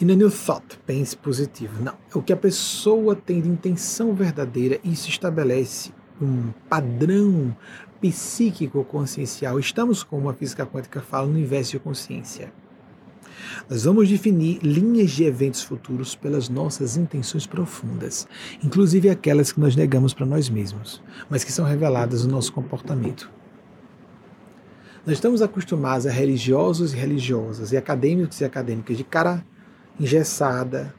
[0.00, 1.82] E não é new thought, pense positivo.
[1.82, 1.94] Não.
[2.14, 7.56] É o que a pessoa tem de intenção verdadeira, isso estabelece um padrão
[8.00, 9.58] psíquico consciencial.
[9.58, 12.52] Estamos, como a física quântica fala, no universo de consciência.
[13.68, 18.26] Nós vamos definir linhas de eventos futuros pelas nossas intenções profundas,
[18.62, 23.30] inclusive aquelas que nós negamos para nós mesmos, mas que são reveladas no nosso comportamento.
[25.04, 29.44] Nós estamos acostumados a religiosos e religiosas, e acadêmicos e acadêmicas de cara
[29.98, 30.94] engessada,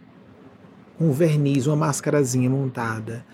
[0.97, 3.25] com verniz, uma máscarazinha montada,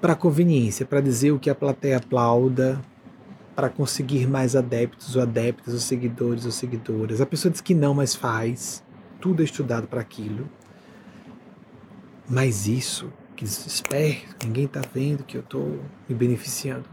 [0.00, 2.80] para conveniência, para dizer o que a plateia aplauda,
[3.54, 7.20] para conseguir mais adeptos ou adeptas, ou seguidores ou seguidoras.
[7.20, 8.82] A pessoa diz que não, mas faz.
[9.20, 10.48] Tudo é estudado para aquilo.
[12.28, 16.88] Mas isso, que esperto, ninguém está vendo que eu estou me beneficiando.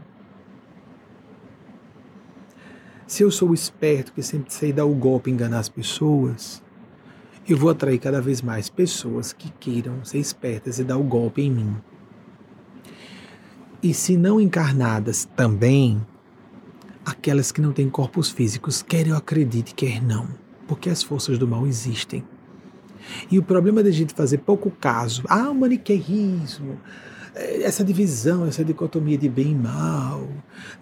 [3.06, 6.62] Se eu sou esperto que sempre sei dar o golpe e enganar as pessoas,
[7.48, 11.40] eu vou atrair cada vez mais pessoas que queiram ser espertas e dar o golpe
[11.40, 11.76] em mim.
[13.82, 16.04] E se não encarnadas também,
[17.08, 20.28] aquelas que não têm corpos físicos, quer eu acredite, quer não,
[20.66, 22.22] porque as forças do mal existem.
[23.30, 26.78] E o problema da gente fazer pouco caso, ah, o maniqueísmo,
[27.34, 30.28] eh, essa divisão, essa dicotomia de bem e mal,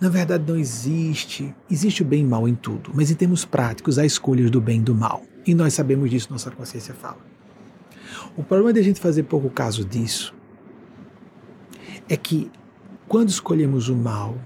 [0.01, 1.55] na verdade não existe.
[1.71, 4.81] Existe o bem e mal em tudo, mas em termos práticos há escolhas do bem
[4.81, 5.23] e do mal.
[5.47, 7.19] E nós sabemos disso, nossa consciência fala.
[8.37, 10.35] O problema da gente fazer pouco caso disso
[12.09, 12.51] é que
[13.07, 14.37] quando escolhemos o mal,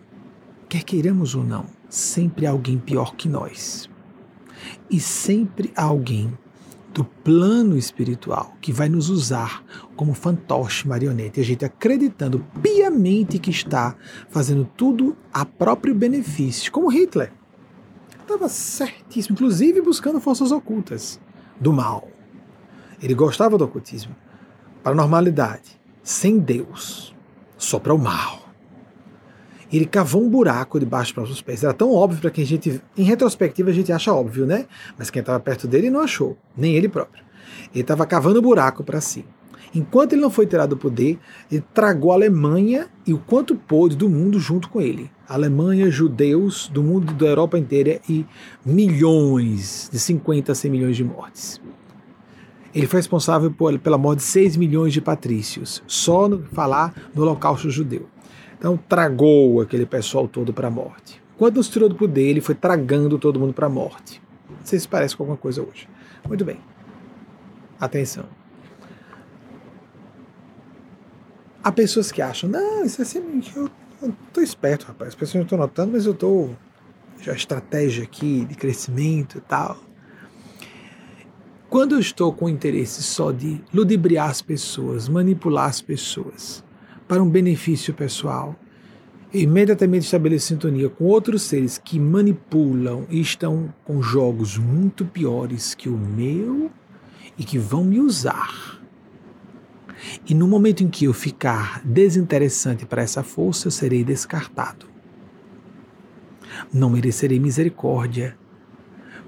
[0.71, 3.91] Quer queiramos ou não, sempre há alguém pior que nós.
[4.89, 6.33] E sempre há alguém
[6.95, 9.65] do plano espiritual que vai nos usar
[9.97, 13.97] como fantoche marionete, a gente acreditando piamente que está
[14.29, 17.33] fazendo tudo a próprio benefício, como Hitler.
[18.23, 21.21] Estava certíssimo, inclusive buscando forças ocultas
[21.61, 22.07] do mal.
[23.03, 24.15] Ele gostava do ocultismo,
[24.85, 27.13] para a normalidade, sem Deus,
[27.59, 28.40] só para o mal
[29.77, 31.63] ele cavou um buraco debaixo para os pés.
[31.63, 34.67] Era tão óbvio para quem a gente, em retrospectiva, a gente acha óbvio, né?
[34.99, 37.23] Mas quem estava perto dele não achou, nem ele próprio.
[37.73, 39.25] Ele estava cavando buraco para si.
[39.73, 41.19] Enquanto ele não foi tirado do poder,
[41.51, 45.11] ele tragou a Alemanha e o quanto pôde do mundo junto com ele.
[45.29, 48.27] Alemanha, judeus do mundo da Europa inteira e
[48.67, 51.61] milhões, de 50 a 100 milhões de mortes.
[52.75, 57.23] Ele foi responsável por, pela morte de 6 milhões de patrícios, só no falar do
[57.23, 58.09] holocausto judeu.
[58.61, 61.21] Então tragou aquele pessoal todo para a morte.
[61.39, 64.21] Quando nos tirou do poder, ele foi tragando todo mundo para a morte.
[64.51, 65.89] Não sei se parece com alguma coisa hoje.
[66.29, 66.61] Muito bem.
[67.81, 68.27] Atenção.
[71.65, 73.71] Há pessoas que acham, não, isso é assim, eu,
[74.03, 75.09] eu tô esperto, rapaz.
[75.09, 76.51] As pessoas não estão notando, mas eu tô
[77.23, 79.79] já estratégia aqui de crescimento e tal.
[81.71, 86.63] Quando eu estou com interesse só de ludibriar as pessoas, manipular as pessoas
[87.11, 88.55] para um benefício pessoal,
[89.35, 95.89] imediatamente estabeleço sintonia com outros seres que manipulam e estão com jogos muito piores que
[95.89, 96.71] o meu
[97.37, 98.81] e que vão me usar.
[100.25, 104.87] E no momento em que eu ficar desinteressante para essa força, eu serei descartado.
[106.73, 108.39] Não merecerei misericórdia,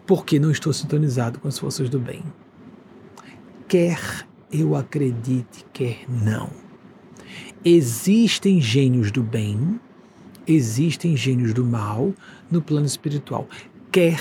[0.07, 2.23] porque não estou sintonizado com as forças do bem.
[3.67, 6.62] Quer eu acredite, quer não.
[7.65, 9.79] Existem gênios do bem,
[10.49, 12.13] existem gênios do mal
[12.51, 13.47] no plano espiritual.
[13.93, 14.19] Quer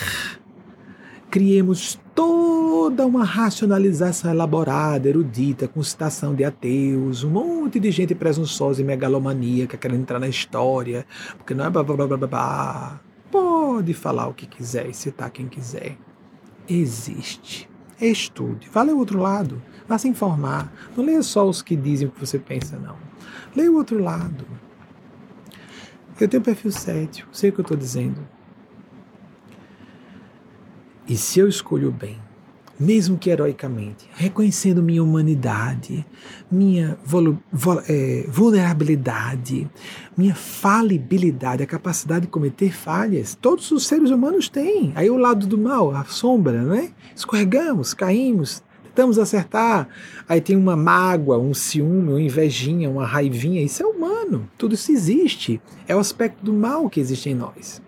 [1.31, 8.81] criemos toda uma racionalização elaborada, erudita, com citação de ateus, um monte de gente presunçosa
[8.81, 11.03] e megalomaníaca querendo entrar na história,
[11.35, 13.01] porque não é blá blá blá blá blá.
[13.31, 15.97] Pode falar o que quiser e citar quem quiser.
[16.69, 17.67] Existe.
[17.99, 18.69] Estude.
[18.71, 19.59] Vá o outro lado.
[19.87, 20.71] Vá se informar.
[20.95, 23.10] Não leia só os que dizem o que você pensa, não.
[23.55, 24.45] Leia o outro lado.
[26.19, 28.21] Eu tenho perfil cético, sei o que eu estou dizendo.
[31.07, 32.19] E se eu escolho o bem,
[32.81, 36.03] mesmo que heroicamente, reconhecendo minha humanidade,
[36.51, 36.97] minha
[37.87, 39.69] é, vulnerabilidade,
[40.17, 43.37] minha falibilidade, a capacidade de cometer falhas.
[43.39, 44.91] Todos os seres humanos têm.
[44.95, 46.91] Aí o lado do mal, a sombra, né?
[47.15, 49.87] Escorregamos, caímos, tentamos acertar.
[50.27, 53.61] Aí tem uma mágoa, um ciúme, uma invejinha, uma raivinha.
[53.61, 54.49] Isso é humano.
[54.57, 55.61] Tudo isso existe.
[55.87, 57.81] É o aspecto do mal que existe em nós.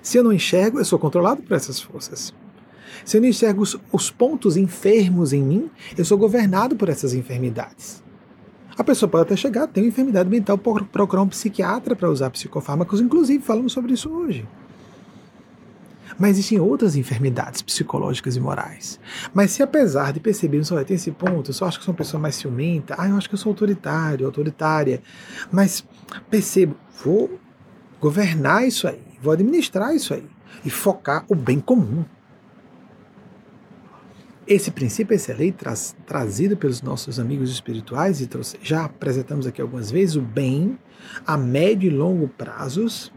[0.00, 2.32] Se eu não enxergo, eu sou controlado por essas forças.
[3.04, 7.12] Se eu não enxergo os, os pontos enfermos em mim, eu sou governado por essas
[7.12, 8.02] enfermidades.
[8.76, 13.00] A pessoa pode até chegar, tem uma enfermidade mental, procurar um psiquiatra para usar psicofármacos,
[13.00, 14.46] inclusive falamos sobre isso hoje.
[16.20, 19.00] Mas existem outras enfermidades psicológicas e morais.
[19.32, 21.98] Mas se apesar de percebermos, só tem esse ponto, eu só acho que sou uma
[21.98, 25.00] pessoa mais ciumenta, ah, eu acho que eu sou autoritário, autoritária,
[25.50, 25.82] mas
[26.28, 27.40] percebo, vou
[27.98, 30.28] governar isso aí, vou administrar isso aí
[30.62, 32.04] e focar o bem comum.
[34.46, 35.72] Esse princípio, essa lei tra
[36.04, 38.28] trazido pelos nossos amigos espirituais, e
[38.60, 40.78] já apresentamos aqui algumas vezes, o bem
[41.26, 43.10] a médio e longo prazos,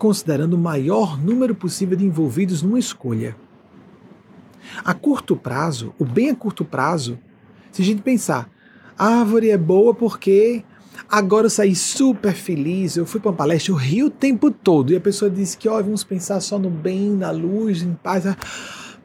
[0.00, 3.36] considerando o maior número possível de envolvidos numa escolha.
[4.82, 7.18] A curto prazo, o bem a curto prazo,
[7.70, 8.48] se a gente pensar,
[8.98, 10.64] a árvore é boa porque
[11.06, 14.90] agora eu saí super feliz, eu fui para uma palestra, eu ri o tempo todo,
[14.90, 18.24] e a pessoa disse que, ó, vamos pensar só no bem, na luz, em paz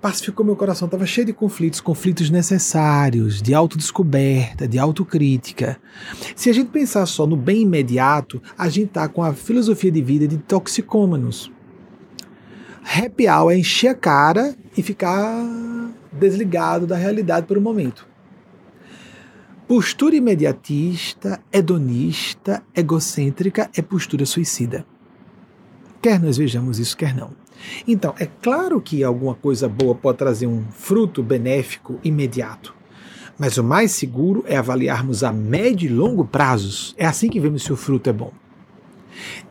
[0.06, 0.86] pacificou meu coração.
[0.86, 5.80] Estava cheio de conflitos, conflitos necessários, de autodescoberta, de autocrítica.
[6.36, 10.04] Se a gente pensar só no bem imediato, a gente está com a filosofia de
[10.04, 11.52] vida de toxicômanos.
[12.84, 15.44] Happy hour é encher a cara e ficar
[16.12, 18.08] desligado da realidade por um momento.
[19.68, 24.86] Postura imediatista, hedonista, egocêntrica é postura suicida.
[26.00, 27.45] Quer nós vejamos isso, quer não.
[27.88, 32.74] Então, é claro que alguma coisa boa pode trazer um fruto benéfico imediato.
[33.38, 36.96] Mas o mais seguro é avaliarmos a médio e longo prazos.
[36.98, 38.32] É assim que vemos se o fruto é bom.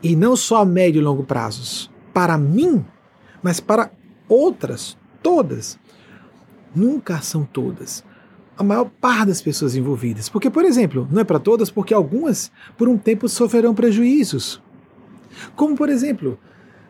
[0.01, 1.91] E não só a médio e longo prazos.
[2.13, 2.83] Para mim,
[3.43, 3.91] mas para
[4.27, 5.77] outras, todas.
[6.75, 8.03] Nunca são todas.
[8.57, 10.29] A maior parte das pessoas envolvidas.
[10.29, 14.61] Porque, por exemplo, não é para todas, porque algumas, por um tempo, sofrerão prejuízos.
[15.55, 16.39] Como, por exemplo,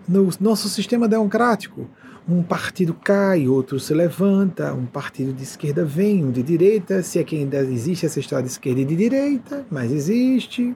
[0.08, 1.90] no nosso sistema democrático,
[2.28, 7.20] um partido cai, outro se levanta, um partido de esquerda vem, um de direita, se
[7.20, 10.76] é que ainda existe essa história de esquerda e de direita, mas existe.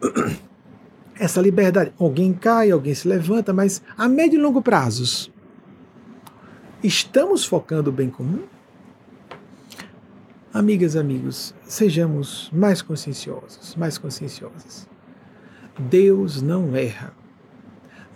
[1.14, 5.30] Essa liberdade, alguém cai, alguém se levanta, mas a médio e longo prazos,
[6.82, 8.42] estamos focando o bem comum?
[10.52, 14.88] Amigas, amigos, sejamos mais conscienciosos, mais conscienciosas.
[15.78, 17.21] Deus não erra.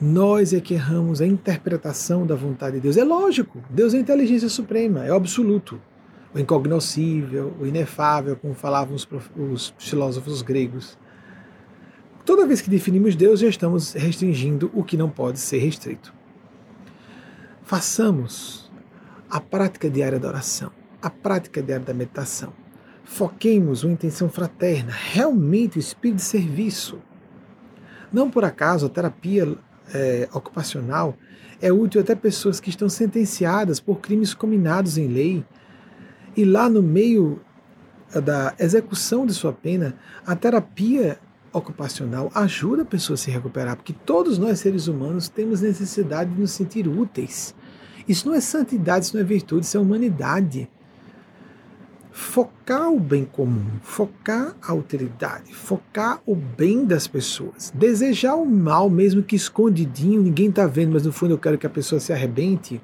[0.00, 2.96] Nós é que erramos a interpretação da vontade de Deus.
[2.98, 5.80] É lógico, Deus é a inteligência suprema, é o absoluto.
[6.34, 10.98] o incognoscível, o inefável, como falavam os, os filósofos gregos.
[12.26, 16.12] Toda vez que definimos Deus, já estamos restringindo o que não pode ser restrito.
[17.62, 18.70] Façamos
[19.30, 20.70] a prática diária da oração,
[21.00, 22.52] a prática diária da meditação.
[23.02, 26.98] Foquemos uma intenção fraterna, realmente o espírito de serviço.
[28.12, 29.56] Não por acaso a terapia
[29.94, 31.16] é, ocupacional
[31.60, 35.44] é útil até pessoas que estão sentenciadas por crimes combinados em lei
[36.36, 37.40] e lá no meio
[38.20, 39.96] da execução de sua pena,
[40.26, 41.18] a terapia
[41.52, 46.40] ocupacional ajuda a pessoa a se recuperar, porque todos nós seres humanos temos necessidade de
[46.40, 47.54] nos sentir úteis.
[48.06, 50.68] Isso não é santidade, isso não é virtude, isso é humanidade.
[52.18, 58.88] Focar o bem comum, focar a utilidade, focar o bem das pessoas, desejar o mal,
[58.88, 62.14] mesmo que escondidinho, ninguém está vendo, mas no fundo eu quero que a pessoa se
[62.14, 62.80] arrebente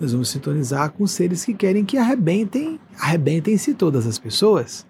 [0.00, 4.86] nós vamos sintonizar com seres que querem que arrebentem, arrebentem-se todas as pessoas.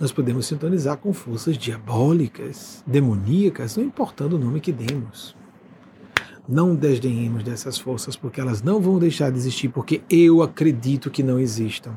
[0.00, 5.36] Nós podemos sintonizar com forças diabólicas, demoníacas, não importando o nome que demos.
[6.48, 11.22] Não desdenhemos dessas forças, porque elas não vão deixar de existir, porque eu acredito que
[11.22, 11.94] não existam.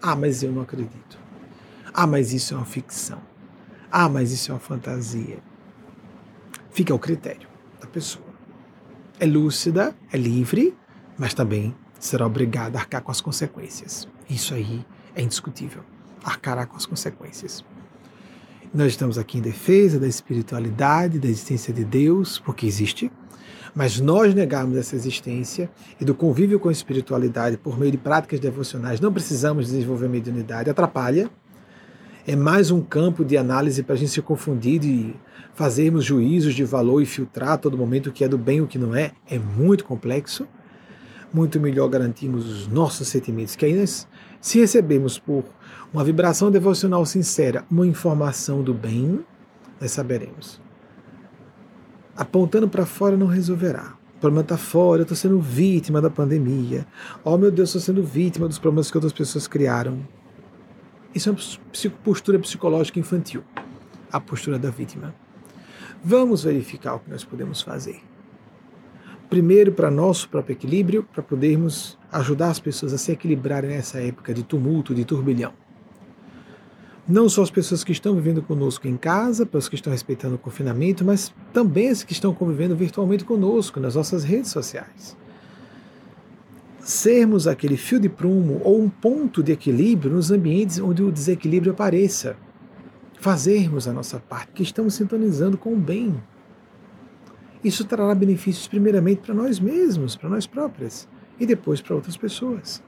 [0.00, 1.16] Ah, mas eu não acredito.
[1.94, 3.20] Ah, mas isso é uma ficção.
[3.90, 5.38] Ah, mas isso é uma fantasia.
[6.70, 7.48] Fica ao critério
[7.80, 8.24] da pessoa.
[9.20, 10.74] É lúcida, é livre,
[11.16, 14.08] mas também será obrigado a arcar com as consequências.
[14.28, 14.84] Isso aí
[15.14, 15.84] é indiscutível.
[16.24, 17.64] Arcará com as consequências.
[18.74, 23.12] Nós estamos aqui em defesa da espiritualidade, da existência de Deus, porque existe,
[23.74, 25.70] mas nós negarmos essa existência
[26.00, 30.70] e do convívio com a espiritualidade por meio de práticas devocionais, não precisamos desenvolver mediunidade,
[30.70, 31.30] atrapalha.
[32.26, 35.16] É mais um campo de análise para a gente se confundir e
[35.54, 38.60] fazermos juízos de valor e filtrar a todo momento o que é do bem e
[38.60, 39.12] o que não é.
[39.28, 40.46] É muito complexo
[41.32, 43.56] muito melhor garantimos os nossos sentimentos.
[43.56, 44.06] Que nós,
[44.40, 45.44] se recebemos por
[45.92, 49.24] uma vibração devocional sincera, uma informação do bem,
[49.80, 50.60] nós saberemos.
[52.16, 53.94] Apontando para fora não resolverá.
[54.16, 56.86] O problema está fora, eu estou sendo vítima da pandemia.
[57.24, 59.98] Oh meu Deus, estou sendo vítima dos problemas que outras pessoas criaram.
[61.14, 63.42] Isso é uma postura psicológica infantil.
[64.12, 65.14] A postura da vítima.
[66.04, 68.00] Vamos verificar o que nós podemos fazer.
[69.30, 74.34] Primeiro, para nosso próprio equilíbrio, para podermos ajudar as pessoas a se equilibrarem nessa época
[74.34, 75.54] de tumulto, de turbilhão.
[77.06, 80.38] Não só as pessoas que estão vivendo conosco em casa, pessoas que estão respeitando o
[80.38, 85.16] confinamento, mas também as que estão convivendo virtualmente conosco nas nossas redes sociais.
[86.78, 91.72] Sermos aquele fio de prumo ou um ponto de equilíbrio nos ambientes onde o desequilíbrio
[91.72, 92.36] apareça.
[93.20, 96.20] Fazermos a nossa parte, que estamos sintonizando com o bem,
[97.62, 101.08] isso trará benefícios primeiramente para nós mesmos, para nós próprias,
[101.38, 102.82] e depois para outras pessoas.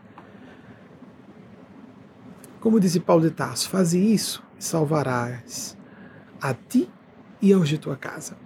[2.64, 5.76] Como disse Paulo de Tarso, faze isso e salvarás
[6.40, 6.88] a ti
[7.42, 8.38] e aos de tua casa.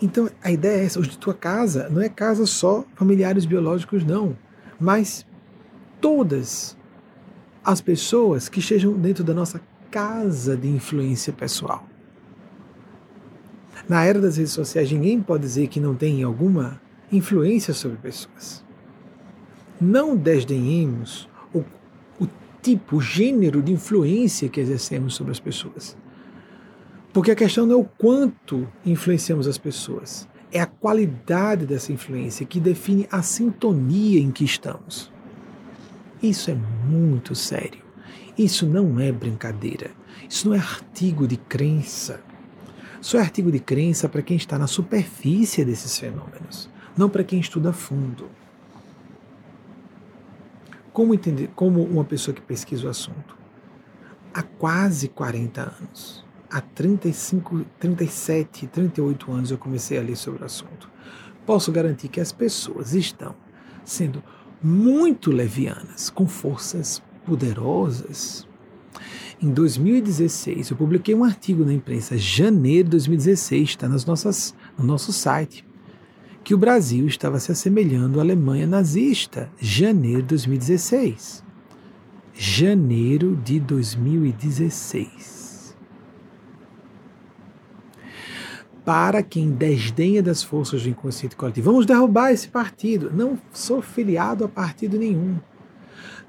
[0.00, 4.04] Então a ideia é essa, os de tua casa não é casa só familiares biológicos,
[4.04, 4.38] não,
[4.78, 5.26] mas
[6.00, 6.78] todas
[7.64, 9.60] as pessoas que estejam dentro da nossa
[9.90, 11.84] casa de influência pessoal.
[13.88, 16.80] Na era das redes sociais, ninguém pode dizer que não tem alguma
[17.10, 18.64] influência sobre pessoas.
[19.80, 21.28] Não desdenhemos
[22.66, 25.96] tipo, gênero de influência que exercemos sobre as pessoas.
[27.12, 32.44] Porque a questão não é o quanto influenciamos as pessoas, é a qualidade dessa influência
[32.44, 35.12] que define a sintonia em que estamos.
[36.20, 36.56] Isso é
[36.88, 37.84] muito sério.
[38.36, 39.92] Isso não é brincadeira.
[40.28, 42.20] Isso não é artigo de crença.
[43.00, 47.38] Só é artigo de crença para quem está na superfície desses fenômenos, não para quem
[47.38, 48.28] estuda a fundo.
[50.96, 53.36] Como entender, como uma pessoa que pesquisa o assunto?
[54.32, 60.46] Há quase 40 anos, há 35, 37, 38 anos eu comecei a ler sobre o
[60.46, 60.88] assunto.
[61.44, 63.34] Posso garantir que as pessoas estão
[63.84, 64.24] sendo
[64.62, 68.48] muito levianas, com forças poderosas
[69.42, 74.84] em 2016, eu publiquei um artigo na imprensa, janeiro de 2016, está nas nossas, no
[74.86, 75.62] nosso site,
[76.46, 81.42] que o Brasil estava se assemelhando à Alemanha nazista, janeiro de 2016.
[82.32, 85.76] Janeiro de 2016.
[88.84, 93.10] Para quem desdenha das forças do inconsciente coletivo, vamos derrubar esse partido.
[93.12, 95.40] Não sou filiado a partido nenhum.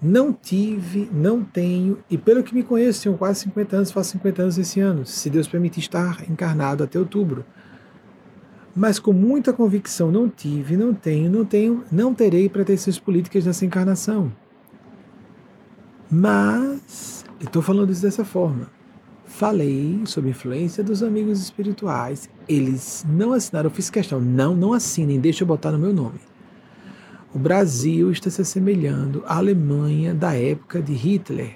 [0.01, 4.41] Não tive, não tenho, e pelo que me conheço, tenho quase 50 anos, faço 50
[4.41, 7.45] anos esse ano, se Deus permitir estar encarnado até outubro.
[8.77, 13.65] Mas com muita convicção, não tive, não tenho, não tenho, não terei pretensões políticas nessa
[13.65, 14.31] encarnação.
[16.11, 18.69] Mas, estou falando isso dessa forma.
[19.25, 22.29] Falei sobre influência dos amigos espirituais.
[22.47, 24.21] Eles não assinaram, eu fiz questão.
[24.21, 26.19] Não, não assinem, deixa eu botar no meu nome.
[27.33, 31.55] O Brasil está se assemelhando à Alemanha da época de Hitler,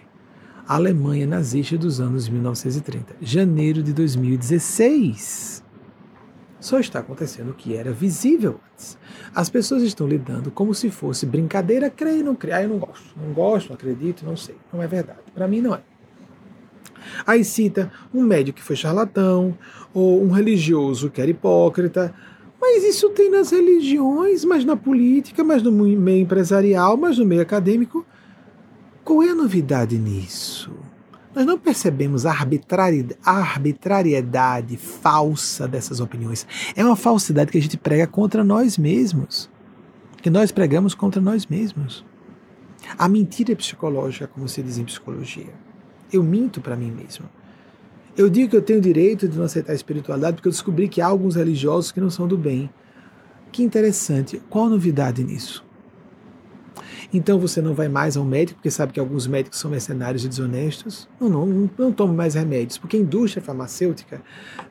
[0.68, 5.61] a Alemanha nazista dos anos 1930, janeiro de 2016.
[6.62, 8.96] Só está acontecendo o que era visível antes.
[9.34, 13.14] As pessoas estão lidando como se fosse brincadeira, creio, não creio, ah, eu não gosto,
[13.18, 14.56] não gosto, não acredito, não sei.
[14.72, 15.20] Não é verdade.
[15.34, 15.82] Para mim não é.
[17.26, 19.58] Aí cita um médico que foi charlatão,
[19.92, 22.14] ou um religioso que era hipócrita,
[22.62, 27.42] mas isso tem nas religiões, mas na política, mas no meio empresarial, mas no meio
[27.42, 28.06] acadêmico.
[29.04, 30.72] Qual é a novidade nisso?
[31.34, 32.32] Nós não percebemos a
[33.26, 36.46] arbitrariedade falsa dessas opiniões.
[36.76, 39.50] É uma falsidade que a gente prega contra nós mesmos.
[40.22, 42.06] Que nós pregamos contra nós mesmos.
[42.98, 45.54] A mentira é psicológica, como se diz em psicologia.
[46.12, 47.30] Eu minto para mim mesmo.
[48.18, 51.00] Eu digo que eu tenho direito de não aceitar a espiritualidade porque eu descobri que
[51.00, 52.70] há alguns religiosos que não são do bem.
[53.54, 54.42] Que interessante.
[54.50, 55.64] Qual a novidade nisso?
[57.14, 60.30] Então você não vai mais ao médico porque sabe que alguns médicos são mercenários e
[60.30, 61.10] desonestos?
[61.20, 64.22] Não, não, não, não tome mais remédios, porque a indústria farmacêutica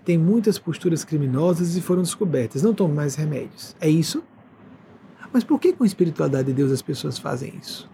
[0.05, 2.63] tem muitas posturas criminosas e foram descobertas.
[2.63, 3.77] Não tome mais remédios.
[3.81, 4.23] É isso?
[5.33, 7.89] Mas por que com a espiritualidade de Deus as pessoas fazem isso?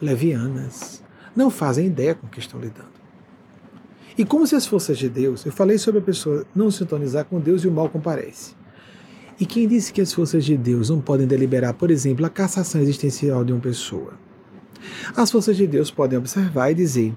[0.00, 1.02] Levianas.
[1.34, 2.98] Não fazem ideia com o que estão lidando.
[4.16, 7.38] E como se as forças de Deus, eu falei sobre a pessoa não sintonizar com
[7.38, 8.57] Deus e o mal comparece.
[9.40, 12.80] E quem disse que as forças de Deus não podem deliberar, por exemplo, a cassação
[12.80, 14.14] existencial de uma pessoa?
[15.16, 17.14] As forças de Deus podem observar e dizer: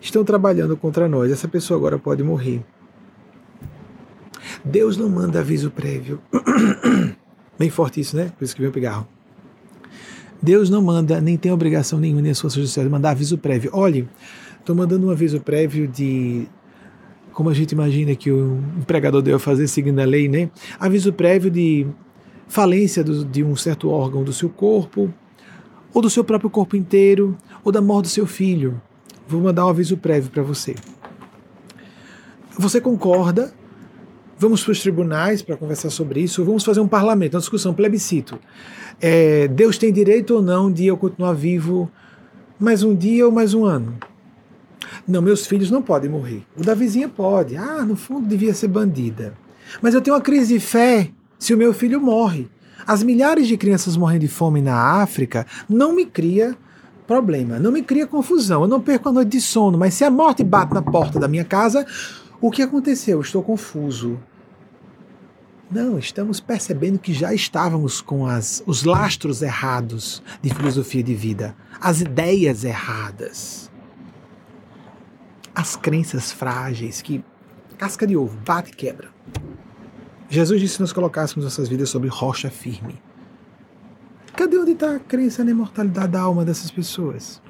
[0.00, 2.64] estão trabalhando contra nós, essa pessoa agora pode morrer.
[4.64, 6.20] Deus não manda aviso prévio.
[7.58, 8.32] Bem forte isso, né?
[8.38, 9.06] Por isso que veio o pigarro.
[10.40, 13.36] Deus não manda, nem tem obrigação nenhuma, nem as forças do céu, de mandar aviso
[13.36, 13.70] prévio.
[13.74, 14.08] Olhe,
[14.68, 16.46] Estou mandando um aviso prévio de
[17.38, 20.50] como a gente imagina que o empregador deve fazer seguindo a lei, né?
[20.76, 21.86] Aviso prévio de
[22.48, 25.08] falência do, de um certo órgão do seu corpo,
[25.94, 28.82] ou do seu próprio corpo inteiro, ou da morte do seu filho.
[29.28, 30.74] Vou mandar um aviso prévio para você.
[32.58, 33.54] Você concorda?
[34.36, 36.44] Vamos para os tribunais para conversar sobre isso.
[36.44, 38.36] Vamos fazer um parlamento, uma discussão, um plebiscito.
[39.00, 41.88] É, Deus tem direito ou não de eu continuar vivo
[42.58, 43.96] mais um dia ou mais um ano?
[45.06, 46.44] Não, meus filhos não podem morrer.
[46.56, 47.56] O da vizinha pode.
[47.56, 49.34] Ah, no fundo devia ser bandida.
[49.82, 52.48] Mas eu tenho uma crise de fé se o meu filho morre.
[52.86, 56.56] As milhares de crianças morrendo de fome na África não me cria
[57.06, 58.62] problema, não me cria confusão.
[58.62, 61.28] Eu não perco a noite de sono, mas se a morte bate na porta da
[61.28, 61.86] minha casa,
[62.40, 63.20] o que aconteceu?
[63.20, 64.18] estou confuso.
[65.70, 71.54] Não, estamos percebendo que já estávamos com as, os lastros errados de filosofia de vida,
[71.78, 73.68] as ideias erradas
[75.58, 77.24] as crenças frágeis que
[77.76, 79.08] casca de ovo, bate e quebra.
[80.30, 82.94] Jesus disse que nós colocássemos nossas vidas sobre rocha firme.
[84.36, 87.42] Cadê onde está a crença na imortalidade da alma dessas pessoas?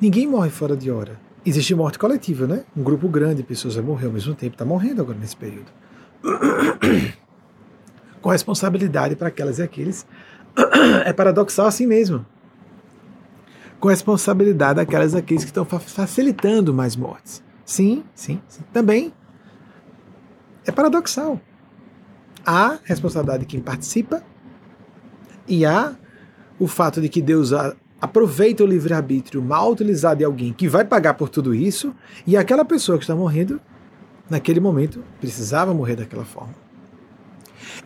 [0.00, 1.20] Ninguém morre fora de hora.
[1.44, 2.64] Existe morte coletiva, né?
[2.74, 5.70] Um grupo grande de pessoas vai morrer ao mesmo tempo, está morrendo agora nesse período.
[8.22, 10.06] Com responsabilidade para aquelas e aqueles.
[11.04, 12.24] É paradoxal assim mesmo
[13.78, 17.42] com responsabilidade daquelas aqueles que estão facilitando mais mortes.
[17.64, 18.62] Sim, sim, sim.
[18.72, 19.12] Também
[20.64, 21.40] é paradoxal.
[22.44, 24.22] Há responsabilidade de quem participa
[25.48, 25.94] e há
[26.58, 27.52] o fato de que Deus
[28.00, 31.94] aproveita o livre-arbítrio mal utilizado de alguém que vai pagar por tudo isso
[32.26, 33.60] e aquela pessoa que está morrendo,
[34.30, 36.54] naquele momento, precisava morrer daquela forma.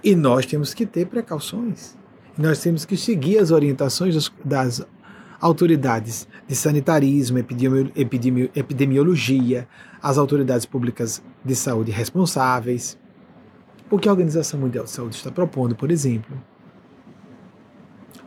[0.05, 1.97] E nós temos que ter precauções.
[2.37, 4.87] Nós temos que seguir as orientações das
[5.41, 9.67] autoridades de sanitarismo, epidemiologia,
[10.03, 12.99] as autoridades públicas de saúde responsáveis.
[13.91, 16.41] O que a Organização Mundial de Saúde está propondo, por exemplo.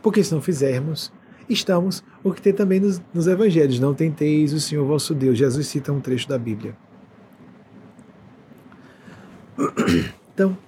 [0.02, 1.10] Porque se não fizermos,
[1.48, 3.80] estamos o que tem também nos, nos evangelhos.
[3.80, 5.38] Não tenteis o Senhor vosso Deus.
[5.38, 6.76] Jesus cita um trecho da Bíblia.
[10.34, 10.58] Então,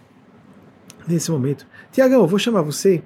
[1.08, 3.02] nesse momento, Tiagão, eu vou chamar você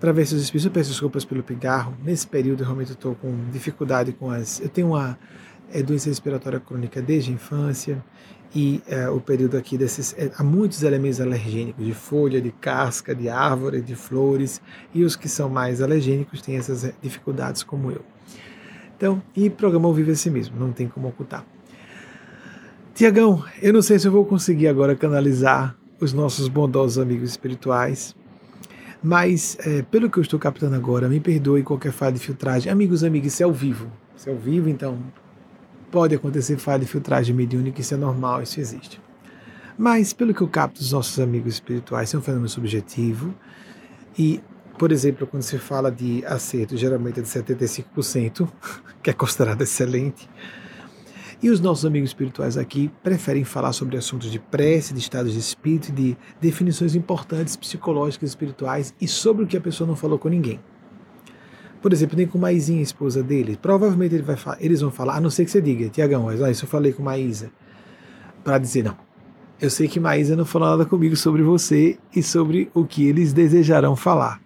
[0.00, 0.66] para ver se os espíritos.
[0.66, 1.94] Eu peço desculpas pelo pigarro.
[2.04, 4.60] Nesse período, eu realmente estou com dificuldade com as.
[4.60, 5.18] Eu tenho uma
[5.72, 8.04] é, doença respiratória crônica desde a infância
[8.54, 10.14] e é, o período aqui desses.
[10.18, 14.60] É, há muitos elementos alergênicos, de folha, de casca, de árvore, de flores,
[14.94, 18.02] e os que são mais alergênicos têm essas é, dificuldades, como eu.
[18.96, 21.44] Então, e programa vive assim mesmo, não tem como ocultar.
[22.94, 28.16] Tiagão, eu não sei se eu vou conseguir agora canalizar os nossos bondosos amigos espirituais
[29.02, 32.70] Mas, é, pelo que eu estou captando agora, me perdoe qualquer falha de filtragem.
[32.70, 33.90] Amigos, amigas, isso é ao vivo.
[34.16, 34.98] Isso é ao vivo, então
[35.90, 39.00] pode acontecer falha de filtragem mediúnica, isso é normal, isso existe.
[39.78, 43.34] Mas, pelo que eu capto dos nossos amigos espirituais, é um fenômeno subjetivo.
[44.18, 44.40] E,
[44.78, 48.48] por exemplo, quando se fala de acerto, geralmente é de 75%,
[49.02, 50.28] que é considerado excelente.
[51.42, 55.38] E os nossos amigos espirituais aqui preferem falar sobre assuntos de prece, de estados de
[55.38, 60.28] espírito, de definições importantes psicológicas espirituais e sobre o que a pessoa não falou com
[60.28, 60.58] ninguém.
[61.82, 63.58] Por exemplo, nem com Maisinha, esposa dele.
[63.60, 66.64] Provavelmente ele vai eles vão falar, a não ser que você diga, Tiagão, ah, isso
[66.64, 67.50] eu falei com Maísa.
[68.42, 68.96] Para dizer, não,
[69.60, 73.32] eu sei que Maísa não falou nada comigo sobre você e sobre o que eles
[73.32, 74.40] desejarão falar.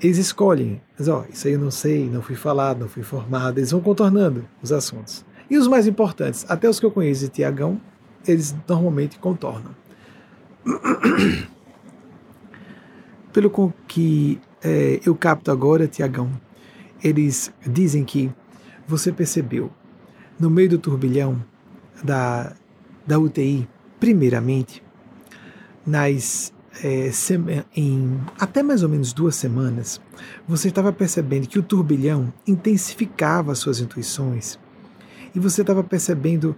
[0.00, 3.58] Eles escolhem, mas ó, isso aí eu não sei, não fui falado, não fui informado,
[3.58, 5.24] eles vão contornando os assuntos.
[5.50, 7.80] E os mais importantes, até os que eu conheço de Tiagão,
[8.26, 9.74] eles normalmente contornam.
[13.32, 16.30] Pelo que é, eu capto agora, Tiagão,
[17.02, 18.30] eles dizem que
[18.86, 19.70] você percebeu
[20.38, 21.42] no meio do turbilhão
[22.02, 22.54] da,
[23.06, 23.68] da UTI
[24.00, 24.82] Primeiramente,
[25.86, 27.10] nas é,
[27.76, 30.00] em até mais ou menos duas semanas,
[30.48, 34.58] você estava percebendo que o turbilhão intensificava suas intuições
[35.34, 36.56] e você estava percebendo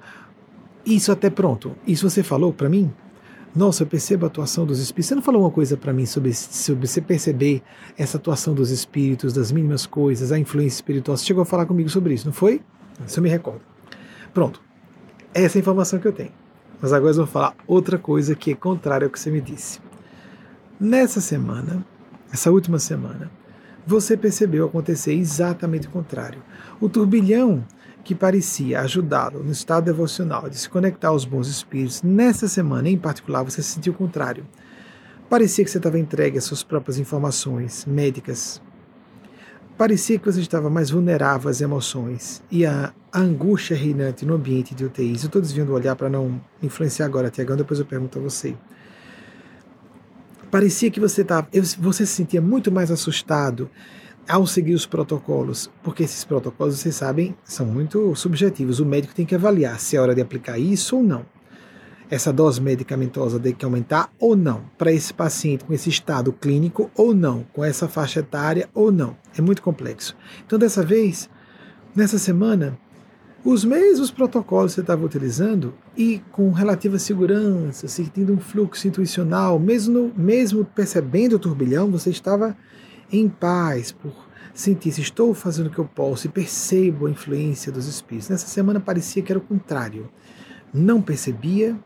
[0.84, 1.76] isso até pronto.
[1.86, 2.92] Isso você falou para mim?
[3.54, 5.08] Nossa, eu percebo a atuação dos espíritos.
[5.08, 7.62] Você não falou uma coisa para mim sobre, sobre você perceber
[7.98, 11.16] essa atuação dos espíritos, das mínimas coisas, a influência espiritual?
[11.16, 12.62] Você chegou a falar comigo sobre isso, não foi?
[13.06, 13.60] Isso eu me recordo.
[14.32, 14.60] Pronto.
[15.34, 16.32] Essa é a informação que eu tenho.
[16.80, 19.80] Mas agora eu vou falar outra coisa que é contrária ao que você me disse.
[20.80, 21.84] Nessa semana,
[22.32, 23.30] essa última semana,
[23.86, 26.42] você percebeu acontecer exatamente o contrário.
[26.80, 27.64] O turbilhão
[28.04, 32.98] que parecia ajudá-lo no estado devocional de se conectar aos bons espíritos, nessa semana em
[32.98, 34.46] particular você sentiu o contrário.
[35.28, 38.60] Parecia que você estava entregue às suas próprias informações médicas,
[39.76, 44.84] Parecia que você estava mais vulnerável às emoções e à angústia reinante no ambiente de
[44.84, 45.22] UTIs.
[45.22, 48.54] Eu estou desviando o olhar para não influenciar agora, Tiagão, depois eu pergunto a você.
[50.50, 51.48] Parecia que você, estava,
[51.78, 53.70] você se sentia muito mais assustado
[54.28, 58.80] ao seguir os protocolos, porque esses protocolos, vocês sabem, são muito subjetivos.
[58.80, 61.24] O médico tem que avaliar se é hora de aplicar isso ou não
[62.12, 66.90] essa dose medicamentosa tem que aumentar ou não, para esse paciente com esse estado clínico
[66.94, 69.16] ou não, com essa faixa etária ou não.
[69.34, 70.14] É muito complexo.
[70.44, 71.30] Então, dessa vez,
[71.96, 72.78] nessa semana,
[73.42, 79.58] os mesmos protocolos que você estava utilizando e com relativa segurança, sentindo um fluxo intuicional,
[79.58, 82.54] mesmo, mesmo percebendo o turbilhão, você estava
[83.12, 84.12] em paz por
[84.54, 88.30] sentir se estou fazendo o que eu posso e percebo a influência dos espíritos.
[88.30, 90.08] Nessa semana parecia que era o contrário.
[90.72, 91.76] Não percebia,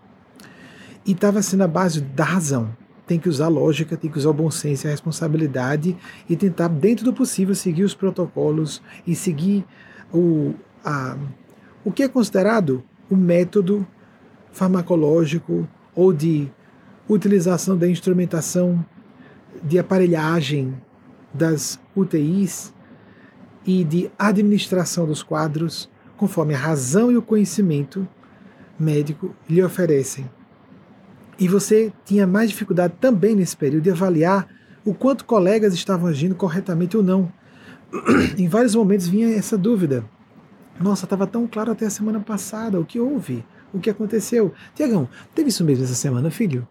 [1.06, 2.76] e estava sendo a base da razão.
[3.06, 5.96] Tem que usar lógica, tem que usar o bom senso e a responsabilidade
[6.28, 9.64] e tentar, dentro do possível, seguir os protocolos e seguir
[10.12, 10.54] o,
[10.84, 11.16] a,
[11.84, 13.86] o que é considerado o método
[14.50, 16.50] farmacológico ou de
[17.08, 18.84] utilização da instrumentação
[19.62, 20.74] de aparelhagem
[21.36, 22.74] das UTIs
[23.66, 28.08] e de administração dos quadros, conforme a razão e o conhecimento
[28.78, 30.28] médico lhe oferecem.
[31.38, 34.48] E você tinha mais dificuldade também nesse período de avaliar
[34.84, 37.30] o quanto colegas estavam agindo corretamente ou não.
[38.38, 40.04] em vários momentos vinha essa dúvida.
[40.80, 42.80] Nossa, estava tão claro até a semana passada.
[42.80, 43.44] O que houve?
[43.72, 44.52] O que aconteceu?
[44.74, 46.66] Tiagão, teve isso mesmo essa semana, filho?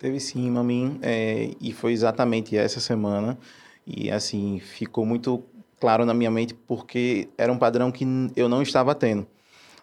[0.00, 0.98] Teve sim, Mamin.
[1.02, 3.38] É, e foi exatamente essa semana.
[3.86, 5.44] E assim, ficou muito
[5.78, 9.26] claro na minha mente porque era um padrão que eu não estava tendo.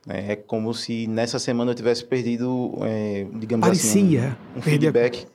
[0.08, 3.92] É como se nessa semana eu tivesse perdido, é, digamos Parecia.
[3.92, 5.28] assim, um, um feedback.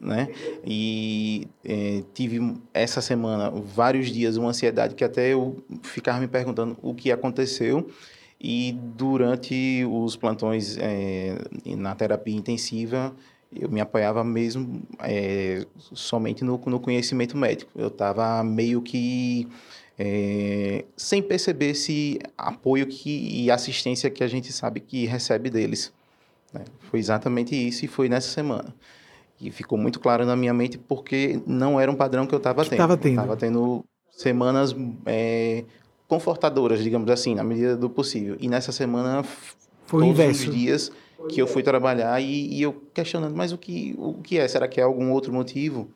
[0.00, 0.28] Né?
[0.64, 6.78] E é, tive essa semana, vários dias, uma ansiedade que até eu ficava me perguntando
[6.80, 7.86] o que aconteceu.
[8.40, 11.36] E durante os plantões é,
[11.76, 13.14] na terapia intensiva,
[13.54, 17.70] eu me apoiava mesmo é, somente no, no conhecimento médico.
[17.74, 19.48] Eu estava meio que
[19.98, 25.92] é, sem perceber esse apoio que, e assistência que a gente sabe que recebe deles.
[26.52, 26.64] Né?
[26.90, 28.74] Foi exatamente isso e foi nessa semana.
[29.40, 32.62] E ficou muito claro na minha mente porque não era um padrão que eu estava
[32.62, 32.72] tendo.
[32.72, 33.12] Estava tendo.
[33.12, 35.64] Estava tendo semanas é,
[36.06, 38.36] confortadoras, digamos assim, na medida do possível.
[38.38, 39.24] E nessa semana,
[39.86, 40.48] foi todos inverso.
[40.48, 40.92] os dias
[41.28, 44.46] que eu fui trabalhar e, e eu questionando, mas o que, o que é?
[44.48, 45.88] Será que é algum outro motivo?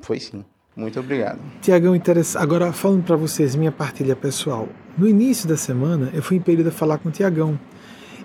[0.00, 0.44] Foi sim.
[0.76, 1.40] Muito obrigado.
[1.62, 1.94] Tiagão,
[2.34, 4.68] agora falando para vocês minha partilha pessoal.
[4.98, 7.58] No início da semana, eu fui impedido a falar com o Tiagão.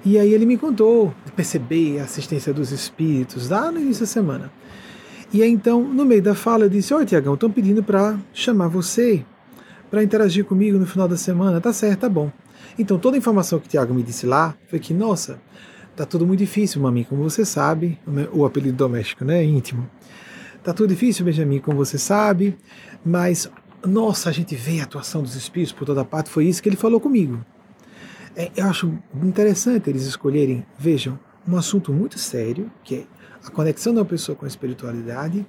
[0.04, 4.52] E aí ele me contou, perceber a assistência dos espíritos, lá no início da semana.
[5.32, 8.68] E aí então, no meio da fala, eu disse: Oi, Tiagão, estão pedindo para chamar
[8.68, 9.24] você
[9.90, 11.62] para interagir comigo no final da semana.
[11.62, 12.32] Tá certo, tá bom.
[12.80, 15.40] Então, toda a informação que o Tiago me disse lá foi que, nossa,
[16.02, 18.00] tá tudo muito difícil, Mami, como você sabe,
[18.34, 19.88] o apelido doméstico, né, íntimo.
[20.64, 22.58] Tá tudo difícil, Benjamin, como você sabe,
[23.06, 23.48] mas,
[23.86, 26.76] nossa, a gente vê a atuação dos espíritos por toda parte, foi isso que ele
[26.76, 27.46] falou comigo.
[28.36, 28.92] É, eu acho
[29.22, 33.04] interessante eles escolherem, vejam, um assunto muito sério, que é
[33.46, 35.46] a conexão da pessoa com a espiritualidade.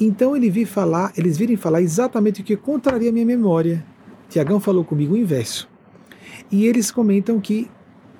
[0.00, 3.84] Então ele vi falar, eles virem falar exatamente o que contraria a minha memória.
[4.30, 5.68] Tiagão falou comigo o inverso.
[6.50, 7.70] E eles comentam que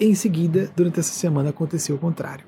[0.00, 2.44] em seguida, durante essa semana, aconteceu o contrário.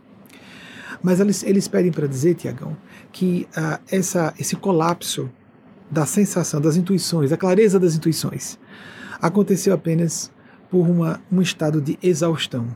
[1.02, 2.76] Mas eles, eles pedem para dizer, Tiagão,
[3.12, 5.30] que uh, essa, esse colapso
[5.90, 8.58] da sensação, das intuições, da clareza das intuições,
[9.20, 10.32] aconteceu apenas
[10.70, 12.66] por uma, um estado de exaustão.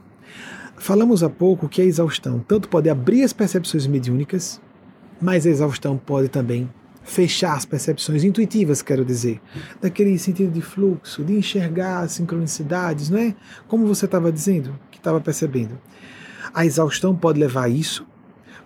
[0.77, 4.61] Falamos há pouco que a exaustão tanto pode abrir as percepções mediúnicas,
[5.21, 6.69] mas a exaustão pode também
[7.07, 9.41] fechar as percepções intuitivas, quero dizer,
[9.81, 13.35] daquele sentido de fluxo, de enxergar sincronicidades, não é?
[13.69, 15.79] Como você estava dizendo, que estava percebendo.
[16.53, 18.05] A exaustão pode levar a isso,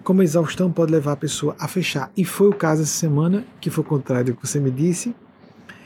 [0.03, 2.11] como a exaustão pode levar a pessoa a fechar.
[2.17, 5.15] E foi o caso essa semana, que foi o contrário do que você me disse.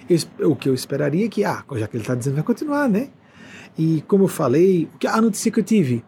[0.08, 2.88] Eu, o que eu esperaria é que, ah, já que ele está dizendo, vai continuar,
[2.88, 3.08] né?
[3.76, 6.04] E como eu falei, a notícia que eu tive,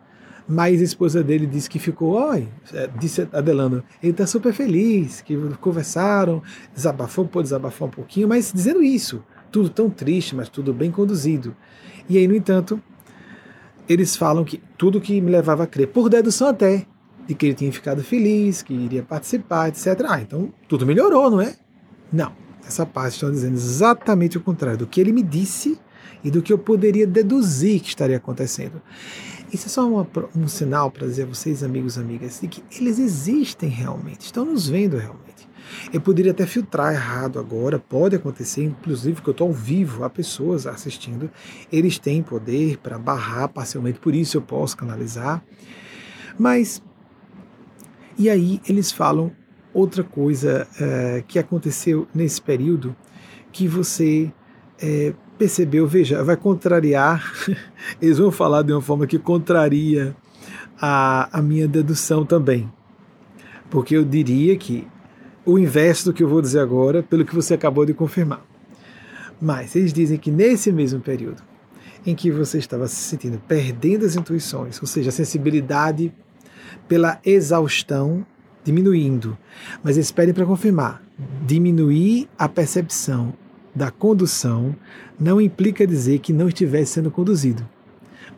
[0.48, 5.20] mas a esposa dele disse que ficou, oi, é, disse Adelano, ele está super feliz,
[5.20, 6.43] que conversaram,
[6.74, 11.55] desabafou, pôde desabafar um pouquinho, mas dizendo isso, tudo tão triste, mas tudo bem conduzido.
[12.09, 12.81] E aí, no entanto,
[13.89, 16.86] eles falam que tudo que me levava a crer, por dedução até,
[17.27, 20.05] de que ele tinha ficado feliz, que iria participar, etc.
[20.09, 21.56] Ah, então tudo melhorou, não é?
[22.12, 22.32] Não.
[22.66, 25.78] Essa parte estão dizendo exatamente o contrário do que ele me disse
[26.24, 28.82] e do que eu poderia deduzir que estaria acontecendo.
[29.52, 32.62] Isso é só uma, um sinal para dizer a vocês, amigos e amigas, de que
[32.78, 35.48] eles existem realmente, estão nos vendo realmente.
[35.93, 40.10] Eu poderia até filtrar errado agora, pode acontecer, inclusive que eu estou ao vivo, há
[40.10, 41.31] pessoas assistindo,
[41.70, 45.44] eles têm poder para barrar parcialmente, por isso eu posso canalizar.
[46.39, 46.82] Mas,
[48.18, 49.32] e aí eles falam
[49.73, 52.97] outra coisa é, que aconteceu nesse período
[53.52, 54.32] que você
[54.81, 57.33] é, percebeu, veja, vai contrariar,
[58.01, 60.17] eles vão falar de uma forma que contraria
[60.81, 62.71] a, a minha dedução também.
[63.71, 64.87] Porque eu diria que
[65.45, 68.45] o inverso do que eu vou dizer agora, pelo que você acabou de confirmar.
[69.41, 71.43] Mas eles dizem que nesse mesmo período
[72.05, 76.13] em que você estava se sentindo perdendo as intuições, ou seja, a sensibilidade
[76.89, 78.25] pela exaustão
[78.65, 79.37] diminuindo,
[79.83, 81.03] mas eles pedem para confirmar,
[81.45, 83.35] diminuir a percepção
[83.77, 84.74] da condução
[85.20, 87.69] não implica dizer que não estivesse sendo conduzido.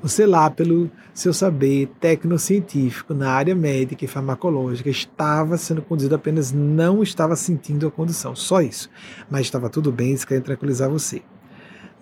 [0.03, 6.53] Você lá, pelo seu saber tecnocientífico na área médica e farmacológica, estava sendo conduzido, apenas
[6.53, 8.91] não estava sentindo a condução, só isso.
[9.31, 11.23] Mas estava tudo bem, eles querem tranquilizar você.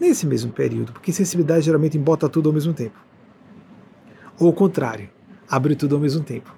[0.01, 2.99] Nesse mesmo período, porque sensibilidade geralmente embota tudo ao mesmo tempo.
[4.39, 5.09] Ou o contrário,
[5.49, 6.55] abre tudo ao mesmo tempo.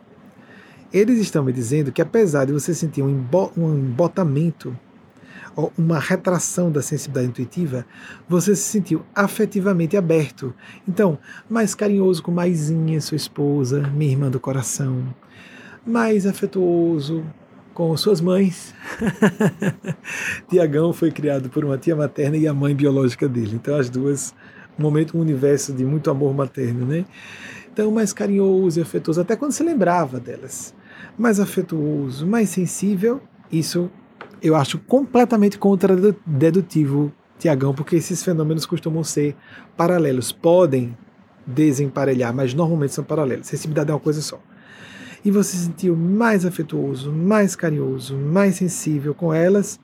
[0.93, 3.11] Eles estão me dizendo que apesar de você sentir um
[3.57, 4.77] embotamento
[5.77, 7.85] uma retração da sensibilidade intuitiva,
[8.29, 10.55] você se sentiu afetivamente aberto.
[10.87, 11.19] Então,
[11.51, 15.03] mais carinhoso com Maisinha, sua esposa, minha irmã do coração,
[15.85, 17.25] mais afetuoso
[17.75, 18.75] com suas mães.
[20.49, 23.57] Tiagão foi criado por uma tia materna e a mãe biológica dele.
[23.57, 24.35] Então, as duas,
[24.79, 27.05] um momento, um universo de muito amor materno, né?
[27.73, 30.75] Então, mais carinhoso e afetuoso, até quando se lembrava delas.
[31.17, 33.21] Mais afetuoso, mais sensível,
[33.51, 33.91] isso
[34.43, 39.37] eu acho completamente contradedutivo, Tiagão, porque esses fenômenos costumam ser
[39.77, 40.33] paralelos.
[40.33, 40.97] Podem
[41.47, 43.47] desemparelhar, mas normalmente são paralelos.
[43.47, 44.41] Sensibilidade é uma coisa só.
[45.25, 49.81] E você se sentiu mais afetuoso, mais carinhoso, mais sensível com elas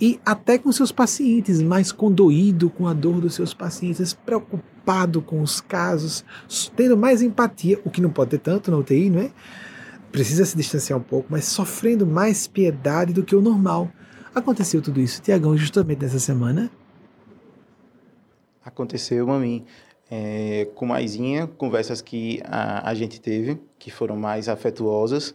[0.00, 5.40] e até com seus pacientes, mais condoído com a dor dos seus pacientes, preocupado com
[5.40, 6.24] os casos,
[6.76, 9.30] tendo mais empatia, o que não pode ter tanto na UTI, não é?
[10.14, 13.90] Precisa se distanciar um pouco, mas sofrendo mais piedade do que o normal.
[14.32, 16.70] Aconteceu tudo isso, Tiagão, justamente nessa semana?
[18.64, 19.64] Aconteceu, mami.
[20.08, 25.34] É, com Maisinha, conversas que a, a gente teve, que foram mais afetuosas,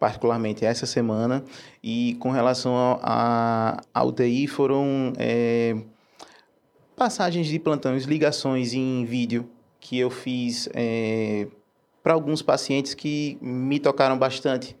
[0.00, 1.44] particularmente essa semana,
[1.80, 5.76] e com relação à UTI foram é,
[6.96, 11.46] passagens de plantões, ligações em vídeo que eu fiz é,
[12.08, 14.74] para alguns pacientes que me tocaram bastante,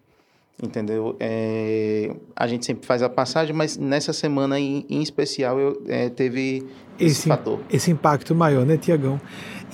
[0.62, 1.14] entendeu?
[1.20, 6.08] É, a gente sempre faz a passagem, mas nessa semana em, em especial eu é,
[6.08, 6.66] teve
[6.98, 7.60] esse, esse, fator.
[7.70, 9.20] Esse impacto maior, né, Tiagão?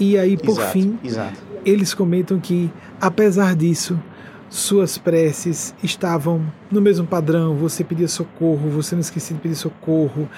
[0.01, 1.41] E aí, por exato, fim, exato.
[1.65, 2.69] eles comentam que,
[3.01, 3.97] apesar disso,
[4.51, 10.29] suas preces estavam no mesmo padrão, você pedia socorro, você não esquecia de pedir socorro.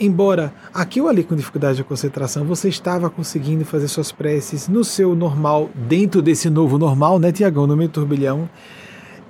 [0.00, 4.84] Embora aqui ou ali com dificuldade de concentração, você estava conseguindo fazer suas preces no
[4.84, 8.48] seu normal, dentro desse novo normal, né, Tiagão, no meio turbilhão.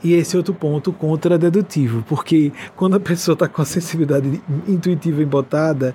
[0.04, 5.92] E esse outro ponto contradedutivo, porque quando a pessoa está com a sensibilidade intuitiva embotada,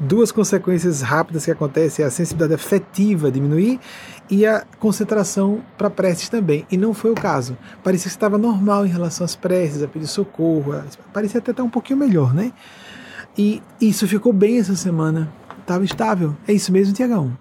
[0.00, 3.78] duas consequências rápidas que acontecem é a sensibilidade afetiva diminuir
[4.28, 6.66] e a concentração para preces também.
[6.68, 7.56] E não foi o caso.
[7.84, 10.74] Parecia que estava normal em relação às preces, a pedir socorro,
[11.12, 12.52] parecia até estar um pouquinho melhor, né?
[13.36, 15.32] E isso ficou bem essa semana.
[15.60, 16.36] Estava estável.
[16.46, 17.36] É isso mesmo, Tiagão?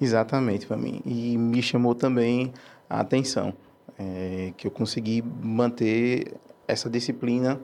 [0.00, 1.00] Exatamente, para mim.
[1.04, 2.52] E me chamou também
[2.88, 3.54] a atenção
[3.98, 6.34] é, que eu consegui manter
[6.66, 7.60] essa disciplina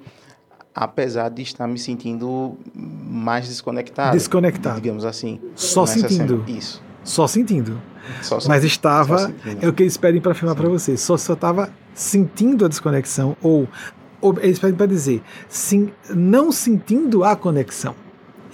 [0.74, 4.16] apesar de estar me sentindo mais desconectado.
[4.16, 4.80] Desconectado.
[4.80, 5.40] Digamos assim.
[5.55, 6.44] Só sentindo.
[6.44, 6.51] Semana.
[6.51, 6.82] Isso.
[7.02, 7.80] Só sentindo.
[8.22, 9.30] Só Mas estava, só
[9.60, 13.36] é o que eles pedem para afirmar para você, só só estava sentindo a desconexão
[13.42, 13.68] ou
[14.42, 17.94] eles pedem para dizer, sim, não sentindo a conexão.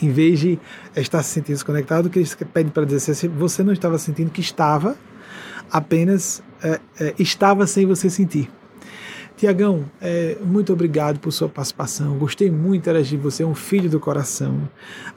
[0.00, 0.58] Em vez de
[0.94, 4.30] estar se sentindo desconectado, o que eles pedem para dizer se você não estava sentindo
[4.30, 4.96] que estava,
[5.70, 8.50] apenas é, é, estava sem você sentir.
[9.36, 12.16] Tiagão, é, muito obrigado por sua participação.
[12.16, 13.18] Gostei muito de interagir.
[13.18, 14.66] Você é um filho do coração.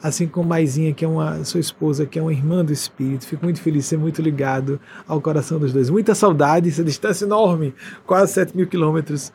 [0.02, 3.26] Assim como Maisinha, que é uma sua esposa, que é uma irmã do espírito.
[3.26, 4.78] Fico muito feliz de ser muito ligado
[5.08, 5.88] ao coração dos dois.
[5.88, 7.74] Muita saudade, essa distância enorme,
[8.06, 9.32] quase 7 mil quilômetros.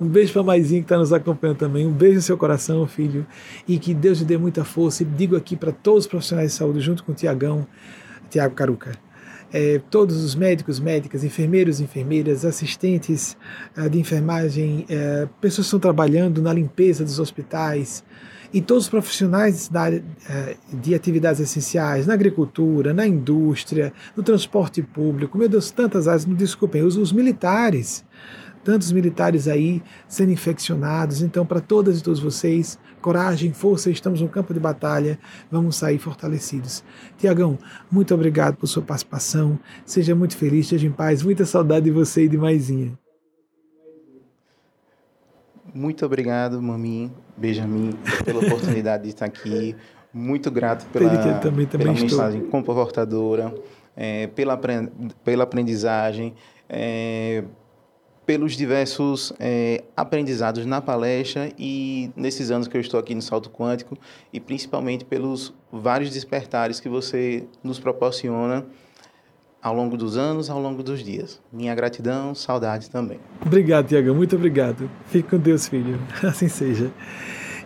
[0.00, 1.84] Um beijo para Maisinha que está nos acompanhando também.
[1.84, 3.26] Um beijo no seu coração, filho.
[3.66, 5.02] E que Deus lhe dê muita força.
[5.02, 7.66] E digo aqui para todos os profissionais de saúde, junto com o Tiagão,
[8.30, 9.07] Tiago Caruca
[9.52, 13.36] é, todos os médicos, médicas, enfermeiros, enfermeiras, assistentes
[13.76, 18.04] é, de enfermagem, é, pessoas que estão trabalhando na limpeza dos hospitais
[18.52, 20.02] e todos os profissionais da é,
[20.72, 26.34] de atividades essenciais, na agricultura, na indústria, no transporte público, meu Deus, tantas áreas, me
[26.34, 28.04] desculpem, os, os militares,
[28.64, 31.22] tantos militares aí sendo infeccionados.
[31.22, 35.18] Então, para todas e todos vocês, coragem, força, estamos no campo de batalha,
[35.50, 36.84] vamos sair fortalecidos.
[37.16, 37.58] Tiagão,
[37.90, 39.58] muito obrigado por sua participação.
[39.84, 41.22] Seja muito feliz, esteja em paz.
[41.22, 42.98] Muita saudade de você e de Maisinha.
[45.74, 47.90] Muito obrigado, Mamin, Benjamin,
[48.24, 49.76] pela oportunidade de estar aqui.
[50.12, 51.10] Muito grato pela,
[51.40, 53.54] também, também pela mensagem comportadora,
[53.94, 54.58] é, pela,
[55.22, 56.34] pela aprendizagem.
[56.68, 57.44] É,
[58.28, 63.48] pelos diversos é, aprendizados na palestra e nesses anos que eu estou aqui no Salto
[63.48, 63.96] Quântico
[64.30, 68.66] e principalmente pelos vários despertares que você nos proporciona
[69.62, 71.40] ao longo dos anos, ao longo dos dias.
[71.50, 73.18] Minha gratidão, saudade também.
[73.40, 74.14] Obrigado, Tiago.
[74.14, 74.90] Muito obrigado.
[75.06, 75.98] Fique com Deus, filho.
[76.22, 76.92] Assim seja.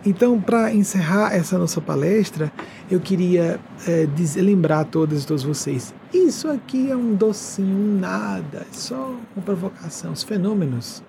[0.05, 2.49] Então, para encerrar essa nossa palestra,
[2.89, 4.07] eu queria é,
[4.41, 9.43] lembrar a todas e todos vocês: isso aqui é um docinho, nada, é só uma
[9.43, 10.11] provocação.
[10.11, 11.03] Os fenômenos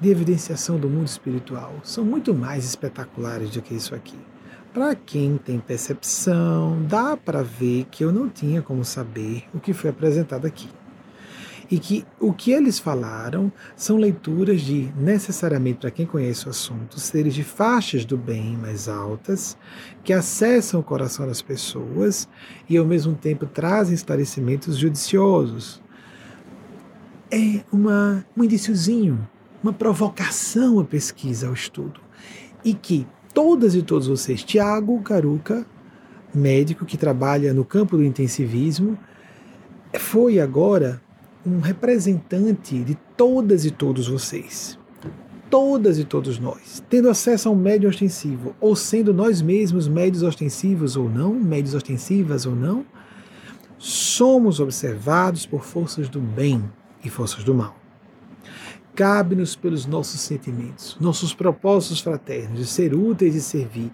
[0.00, 4.18] de evidenciação do mundo espiritual são muito mais espetaculares do que isso aqui.
[4.72, 9.72] Para quem tem percepção, dá para ver que eu não tinha como saber o que
[9.72, 10.68] foi apresentado aqui
[11.72, 17.00] e que o que eles falaram são leituras de, necessariamente para quem conhece o assunto,
[17.00, 19.56] seres de faixas do bem mais altas,
[20.04, 22.28] que acessam o coração das pessoas
[22.68, 25.82] e ao mesmo tempo trazem esclarecimentos judiciosos.
[27.30, 29.26] É uma, um indiciozinho,
[29.62, 32.02] uma provocação à pesquisa, ao estudo.
[32.62, 35.64] E que todas e todos vocês, Tiago Caruca,
[36.34, 38.98] médico que trabalha no campo do intensivismo,
[39.98, 41.01] foi agora
[41.44, 44.78] um representante de todas e todos vocês,
[45.50, 50.22] todas e todos nós, tendo acesso a um médio ostensivo, ou sendo nós mesmos médios
[50.22, 52.86] ostensivos ou não, médios ostensivas ou não,
[53.78, 56.62] somos observados por forças do bem
[57.04, 57.76] e forças do mal.
[58.94, 63.90] Cabe-nos pelos nossos sentimentos, nossos propósitos fraternos de ser úteis e servir,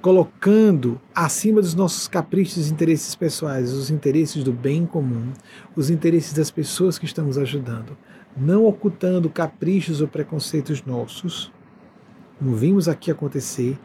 [0.00, 5.32] colocando acima dos nossos caprichos e interesses pessoais os interesses do bem comum,
[5.74, 7.96] os interesses das pessoas que estamos ajudando,
[8.36, 11.52] não ocultando caprichos ou preconceitos nossos,
[12.38, 13.76] como vimos aqui acontecer,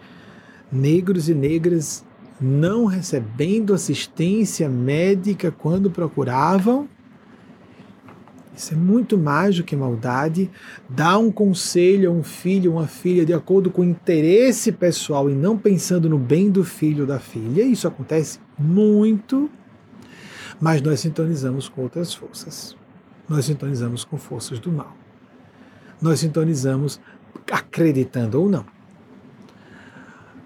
[0.72, 2.06] negros e negras
[2.40, 6.88] não recebendo assistência médica quando procuravam
[8.56, 10.50] isso é muito mais do que maldade.
[10.88, 15.34] Dar um conselho a um filho uma filha de acordo com o interesse pessoal e
[15.34, 17.64] não pensando no bem do filho ou da filha.
[17.64, 19.50] Isso acontece muito,
[20.62, 22.76] mas nós sintonizamos com outras forças.
[23.28, 24.96] Nós sintonizamos com forças do mal.
[26.02, 27.00] Nós sintonizamos
[27.52, 28.66] acreditando ou não.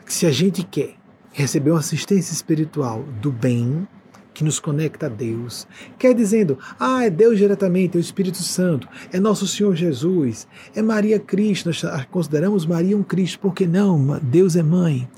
[0.05, 0.95] Se a gente quer
[1.33, 3.87] receber uma assistência espiritual do bem,
[4.37, 5.67] que nos conecta a Deus.
[5.97, 10.81] Quer dizendo, ah, é Deus diretamente, é o Espírito Santo, é nosso Senhor Jesus, é
[10.83, 14.19] Maria Cristo, nós consideramos Maria um Cristo, por que não?
[14.21, 15.09] Deus é mãe.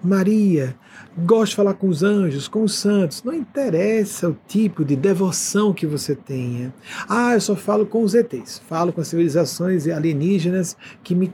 [0.00, 0.76] Maria,
[1.18, 3.24] gosto de falar com os anjos, com os santos.
[3.24, 6.72] Não interessa o tipo de devoção que você tenha.
[7.08, 11.28] Ah, eu só falo com os ETs, falo com as civilizações alienígenas que me,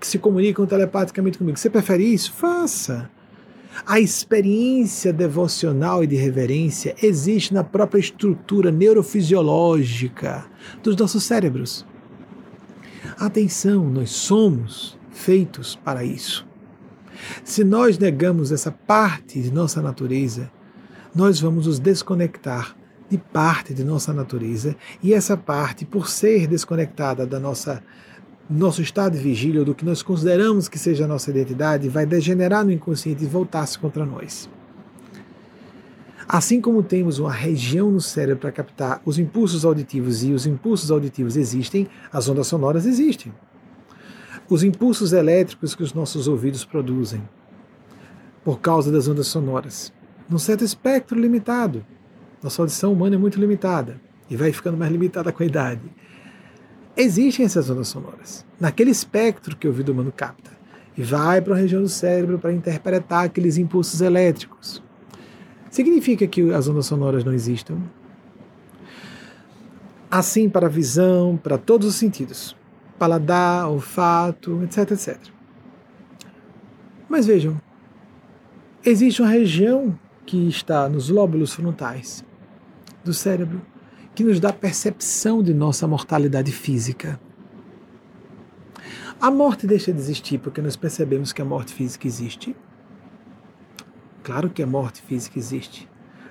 [0.00, 1.58] se comunicam telepaticamente comigo.
[1.58, 2.32] Você prefere isso?
[2.32, 3.10] Faça.
[3.86, 10.44] A experiência devocional e de reverência existe na própria estrutura neurofisiológica
[10.82, 11.86] dos nossos cérebros.
[13.18, 16.46] Atenção, nós somos feitos para isso.
[17.44, 20.50] Se nós negamos essa parte de nossa natureza,
[21.14, 22.76] nós vamos nos desconectar
[23.10, 27.82] de parte de nossa natureza e essa parte, por ser desconectada da nossa
[28.50, 32.04] nosso estado de vigília ou do que nós consideramos que seja a nossa identidade, vai
[32.04, 34.48] degenerar no inconsciente e voltar-se contra nós.
[36.28, 40.90] Assim como temos uma região no cérebro para captar os impulsos auditivos e os impulsos
[40.90, 43.32] auditivos existem, as ondas sonoras existem
[44.50, 47.22] os impulsos elétricos que os nossos ouvidos produzem
[48.42, 49.92] por causa das ondas sonoras,
[50.28, 51.86] num certo espectro limitado.
[52.42, 55.82] Nossa audição humana é muito limitada e vai ficando mais limitada com a idade.
[57.00, 60.50] Existem essas ondas sonoras naquele espectro que o ouvido humano capta
[60.94, 64.82] e vai para uma região do cérebro para interpretar aqueles impulsos elétricos.
[65.70, 67.78] Significa que as ondas sonoras não existam?
[70.10, 72.54] Assim para a visão, para todos os sentidos
[72.98, 75.18] paladar, olfato, etc, etc.
[77.08, 77.58] Mas vejam,
[78.84, 82.22] existe uma região que está nos lóbulos frontais
[83.02, 83.62] do cérebro
[84.20, 87.18] que nos dá percepção de nossa mortalidade física.
[89.18, 92.54] A morte deixa de existir porque nós percebemos que a morte física existe.
[94.22, 95.88] Claro que a morte física existe.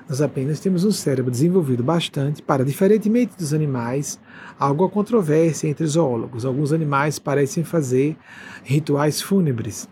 [0.07, 4.19] Nós apenas temos um cérebro desenvolvido bastante para, diferentemente dos animais,
[4.59, 6.45] algo a controvérsia entre zoólogos.
[6.45, 8.15] Alguns animais parecem fazer
[8.63, 9.89] rituais fúnebres.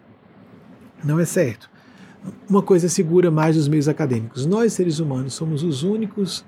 [1.03, 1.67] Não é certo.
[2.47, 4.45] Uma coisa segura mais dos meios acadêmicos.
[4.45, 6.45] Nós, seres humanos, somos os únicos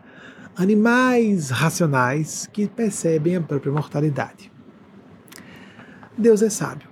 [0.60, 4.52] animais racionais que percebem a própria mortalidade.
[6.18, 6.90] Deus é sábio.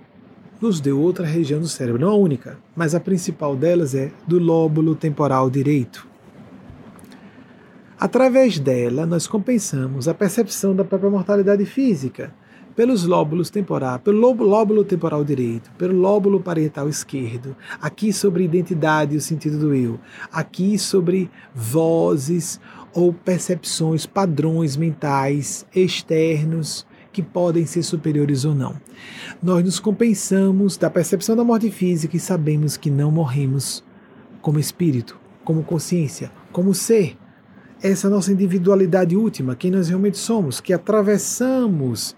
[0.58, 4.38] Nos deu outra região do cérebro, não a única, mas a principal delas é do
[4.38, 6.08] lóbulo temporal direito.
[8.00, 12.32] Através dela, nós compensamos a percepção da própria mortalidade física
[12.78, 19.18] pelos lóbulos temporais, pelo lóbulo temporal direito, pelo lóbulo parietal esquerdo, aqui sobre identidade e
[19.18, 19.98] o sentido do eu,
[20.30, 22.60] aqui sobre vozes
[22.94, 28.76] ou percepções, padrões mentais externos que podem ser superiores ou não.
[29.42, 33.82] Nós nos compensamos da percepção da morte física e sabemos que não morremos
[34.40, 37.16] como espírito, como consciência, como ser
[37.82, 42.16] essa nossa individualidade última, quem nós realmente somos, que atravessamos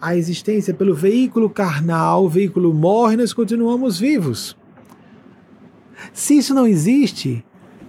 [0.00, 4.56] a existência pelo veículo carnal, o veículo morre, nós continuamos vivos.
[6.12, 7.44] Se isso não existe,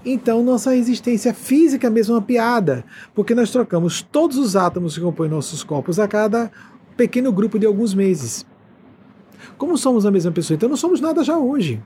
[0.06, 5.02] então nossa existência física é mesmo uma piada, porque nós trocamos todos os átomos que
[5.02, 6.52] compõem nossos corpos a cada
[6.96, 8.46] pequeno grupo de alguns meses.
[9.58, 11.82] Como somos a mesma pessoa, então não somos nada já hoje.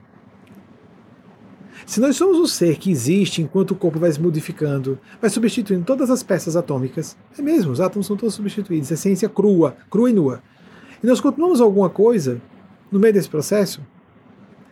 [1.85, 5.85] Se nós somos um ser que existe enquanto o corpo vai se modificando, vai substituindo
[5.85, 10.13] todas as peças atômicas, é mesmo, os átomos são todos substituídos, essência crua, crua e
[10.13, 10.43] nua.
[11.01, 12.41] E nós continuamos alguma coisa
[12.91, 13.81] no meio desse processo,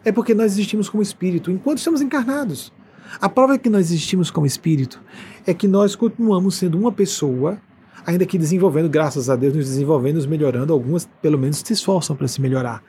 [0.03, 2.71] é porque nós existimos como espírito enquanto estamos encarnados.
[3.19, 5.01] A prova que nós existimos como espírito
[5.45, 7.57] é que nós continuamos sendo uma pessoa,
[8.05, 12.15] ainda que desenvolvendo, graças a Deus, nos desenvolvendo, nos melhorando, algumas pelo menos se esforçam
[12.15, 12.83] para se melhorar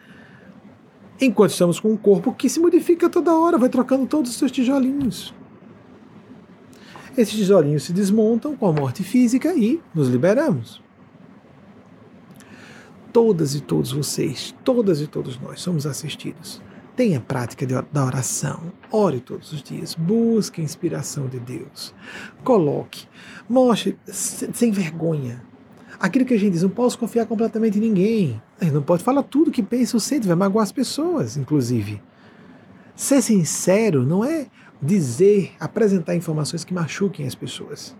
[1.21, 4.51] enquanto estamos com um corpo que se modifica toda hora, vai trocando todos os seus
[4.51, 5.35] tijolinhos.
[7.17, 10.81] Esses tijolinhos se desmontam com a morte física e nos liberamos.
[13.13, 16.63] Todas e todos vocês, todas e todos nós somos assistidos.
[16.95, 21.95] Tenha prática de, da oração, ore todos os dias, busque a inspiração de Deus.
[22.43, 23.07] Coloque,
[23.49, 25.43] mostre sem vergonha
[25.99, 28.43] aquilo que a gente diz, não posso confiar completamente em ninguém.
[28.61, 32.01] A gente não pode falar tudo que pensa ou sente, vai magoar as pessoas, inclusive.
[32.95, 34.47] Ser sincero não é
[34.81, 37.97] dizer, apresentar informações que machuquem as pessoas.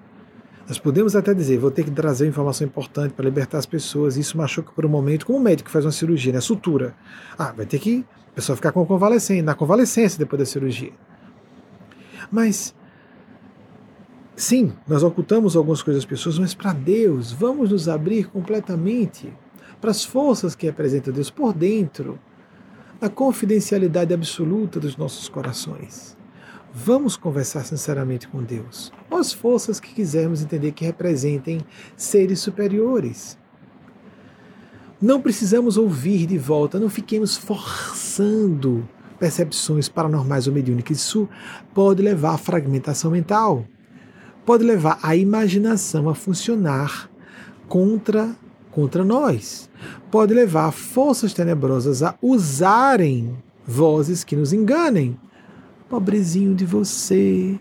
[0.67, 4.37] Nós podemos até dizer, vou ter que trazer informação importante para libertar as pessoas, isso
[4.37, 6.41] machuca por um momento, como um médico faz uma cirurgia, né?
[6.41, 6.95] Sutura.
[7.39, 8.05] Ah, vai ter que
[8.39, 10.93] pessoa ficar com convalescência, na convalescência depois da cirurgia.
[12.31, 12.75] Mas
[14.37, 19.33] Sim, nós ocultamos algumas coisas das pessoas, mas para Deus, vamos nos abrir completamente
[19.81, 22.21] para as forças que representam Deus por dentro,
[23.01, 26.17] na confidencialidade absoluta dos nossos corações.
[26.73, 28.93] Vamos conversar sinceramente com Deus.
[29.11, 31.61] As forças que quisermos entender que representem
[31.97, 33.37] seres superiores.
[35.01, 40.99] Não precisamos ouvir de volta, não fiquemos forçando percepções paranormais ou mediúnicas.
[40.99, 41.29] Isso
[41.73, 43.65] pode levar à fragmentação mental,
[44.45, 47.09] pode levar a imaginação a funcionar
[47.69, 48.35] contra,
[48.73, 49.71] contra nós,
[50.11, 55.17] pode levar forças tenebrosas a usarem vozes que nos enganem.
[55.89, 57.59] Pobrezinho de você,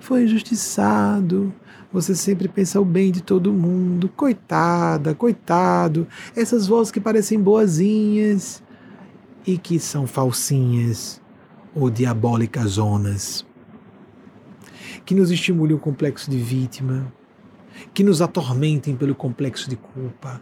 [0.00, 1.54] foi injustiçado.
[1.92, 4.08] Você sempre pensa o bem de todo mundo.
[4.10, 6.06] Coitada, coitado.
[6.36, 8.62] Essas vozes que parecem boazinhas
[9.44, 11.20] e que são falsinhas
[11.74, 13.44] ou diabólicas zonas.
[15.04, 17.12] Que nos estimulem o complexo de vítima,
[17.92, 20.40] que nos atormentem pelo complexo de culpa,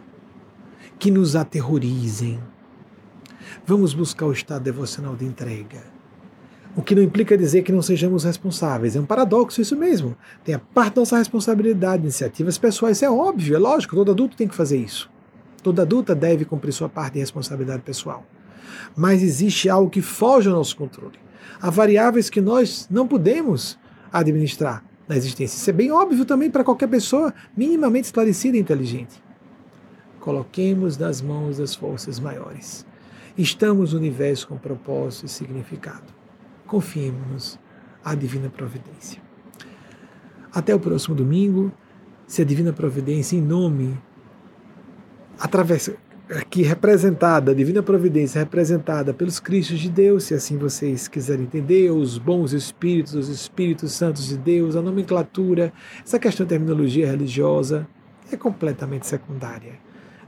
[0.99, 2.39] que nos aterrorizem.
[3.65, 5.98] Vamos buscar o estado devocional de entrega.
[6.79, 8.95] O que não implica dizer que não sejamos responsáveis.
[8.95, 10.15] É um paradoxo isso mesmo.
[10.45, 13.03] Tem a parte da nossa responsabilidade, iniciativas pessoais.
[13.03, 15.11] É óbvio, é lógico, todo adulto tem que fazer isso.
[15.61, 18.25] Toda adulta deve cumprir sua parte de responsabilidade pessoal.
[18.95, 21.19] Mas existe algo que foge ao nosso controle.
[21.61, 23.77] Há variáveis que nós não podemos
[24.09, 25.57] administrar na existência.
[25.57, 29.21] Isso é bem óbvio também para qualquer pessoa minimamente esclarecida e inteligente.
[30.21, 32.85] Coloquemos nas mãos das forças maiores.
[33.37, 36.18] Estamos no universo com propósito e significado.
[36.69, 37.59] Confiemos
[38.05, 39.19] à divina providência.
[40.53, 41.71] Até o próximo domingo,
[42.27, 43.99] se a divina providência em nome
[45.39, 45.91] através
[46.29, 51.89] aqui representada, a divina providência representada pelos Cristos de Deus, se assim vocês quiserem entender,
[51.89, 55.73] os bons espíritos, os espíritos santos de Deus, a nomenclatura,
[56.05, 57.87] essa questão de terminologia religiosa
[58.31, 59.73] é completamente secundária.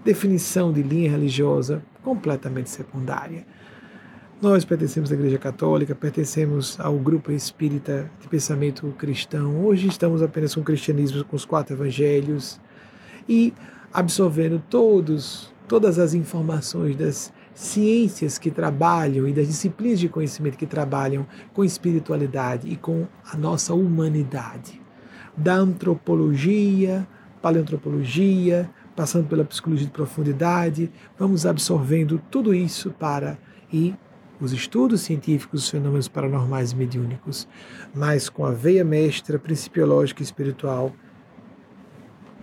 [0.04, 3.46] Definição de linha religiosa, completamente secundária.
[4.42, 9.64] Nós pertencemos à Igreja Católica, pertencemos ao grupo espírita de pensamento cristão.
[9.64, 12.60] Hoje estamos apenas com o cristianismo, com os quatro evangelhos
[13.30, 13.54] e
[13.94, 20.66] absorvendo todos todas as informações das ciências que trabalham e das disciplinas de conhecimento que
[20.66, 21.24] trabalham
[21.54, 24.82] com espiritualidade e com a nossa humanidade.
[25.38, 27.08] Da antropologia,
[27.44, 33.38] paleantropologia, passando pela psicologia de profundidade, vamos absorvendo tudo isso para
[33.72, 33.94] e
[34.42, 37.48] os estudos científicos dos fenômenos paranormais e mediúnicos,
[37.94, 40.92] mas com a veia mestra principiológica e espiritual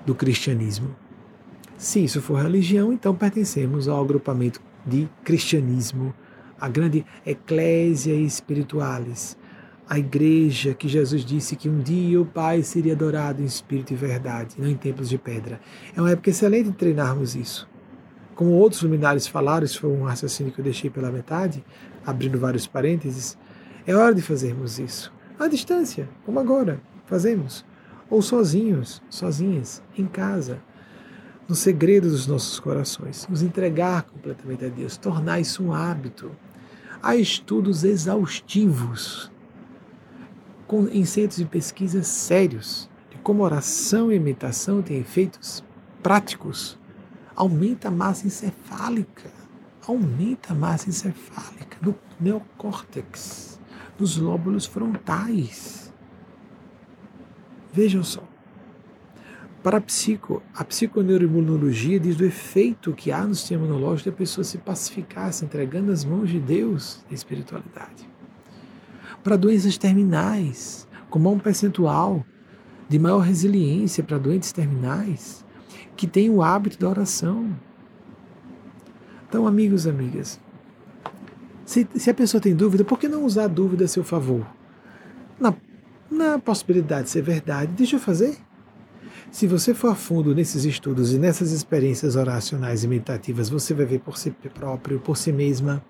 [0.06, 0.94] do cristianismo.
[1.76, 6.14] Se isso for religião, então pertencemos ao agrupamento de cristianismo,
[6.60, 9.36] a grande eclésia espiritualis,
[9.88, 13.96] a igreja que Jesus disse que um dia o Pai seria adorado em espírito e
[13.96, 15.60] verdade, não em templos de pedra.
[15.96, 17.68] É uma época excelente de treinarmos isso.
[18.34, 21.64] Como outros luminares falaram, isso foi um raciocínio que eu deixei pela metade,
[22.08, 23.36] abrindo vários parênteses,
[23.86, 25.12] é hora de fazermos isso.
[25.38, 27.64] À distância, como agora, fazemos.
[28.10, 30.60] Ou sozinhos, sozinhas, em casa,
[31.46, 36.30] no segredo dos nossos corações, nos entregar completamente a Deus, tornar isso um hábito.
[37.02, 39.30] Há estudos exaustivos
[40.66, 45.62] com, em centros de pesquisa sérios de como oração e imitação têm efeitos
[46.02, 46.78] práticos.
[47.36, 49.30] Aumenta a massa encefálica,
[49.86, 51.67] aumenta a massa encefálica
[52.20, 53.60] neocórtex,
[53.98, 55.92] nos lóbulos frontais.
[57.72, 58.22] Vejam só.
[59.62, 64.44] Para a psico, a psiconeuroimunologia diz do efeito que há no sistema imunológico da pessoa
[64.44, 68.08] se pacificar, se entregando às mãos de Deus da espiritualidade.
[69.22, 72.24] Para doenças terminais, como há um percentual
[72.88, 75.44] de maior resiliência para doentes terminais,
[75.96, 77.54] que tem o hábito da oração.
[79.28, 80.40] Então, amigos e amigas,
[81.68, 84.46] se, se, a pessoa tem dúvida, por que não usar a dúvida a seu favor?
[85.38, 85.52] Na,
[86.10, 88.38] na possibilidade de ser verdade, deixa eu fazer.
[89.30, 93.84] Se você for a fundo nesses estudos e nessas experiências oracionais e meditativas, você vai
[93.84, 95.84] ver por si próprio, por si mesma.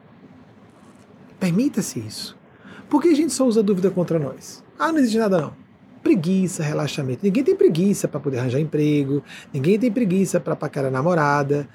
[1.39, 2.37] Permita-se isso.
[2.91, 4.65] Por que a gente só usa dúvida contra nós?
[4.77, 5.68] Ah, não existe nada não.
[6.03, 7.21] Preguiça, relaxamento.
[7.23, 9.23] Ninguém tem preguiça para poder arranjar emprego,
[9.53, 11.69] ninguém tem preguiça para pacar a namorada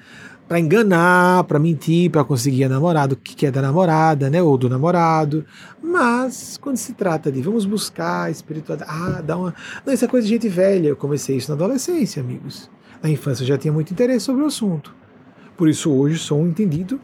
[0.46, 4.58] para enganar, para mentir, para conseguir a namorada, o que é da namorada, né, ou
[4.58, 5.44] do namorado.
[5.82, 10.26] Mas quando se trata de vamos buscar espiritualidade, ah, dá uma, não, isso é coisa
[10.26, 10.88] de gente velha.
[10.88, 12.70] Eu comecei isso na adolescência, amigos.
[13.02, 14.94] Na infância eu já tinha muito interesse sobre o assunto.
[15.56, 17.00] Por isso hoje sou um entendido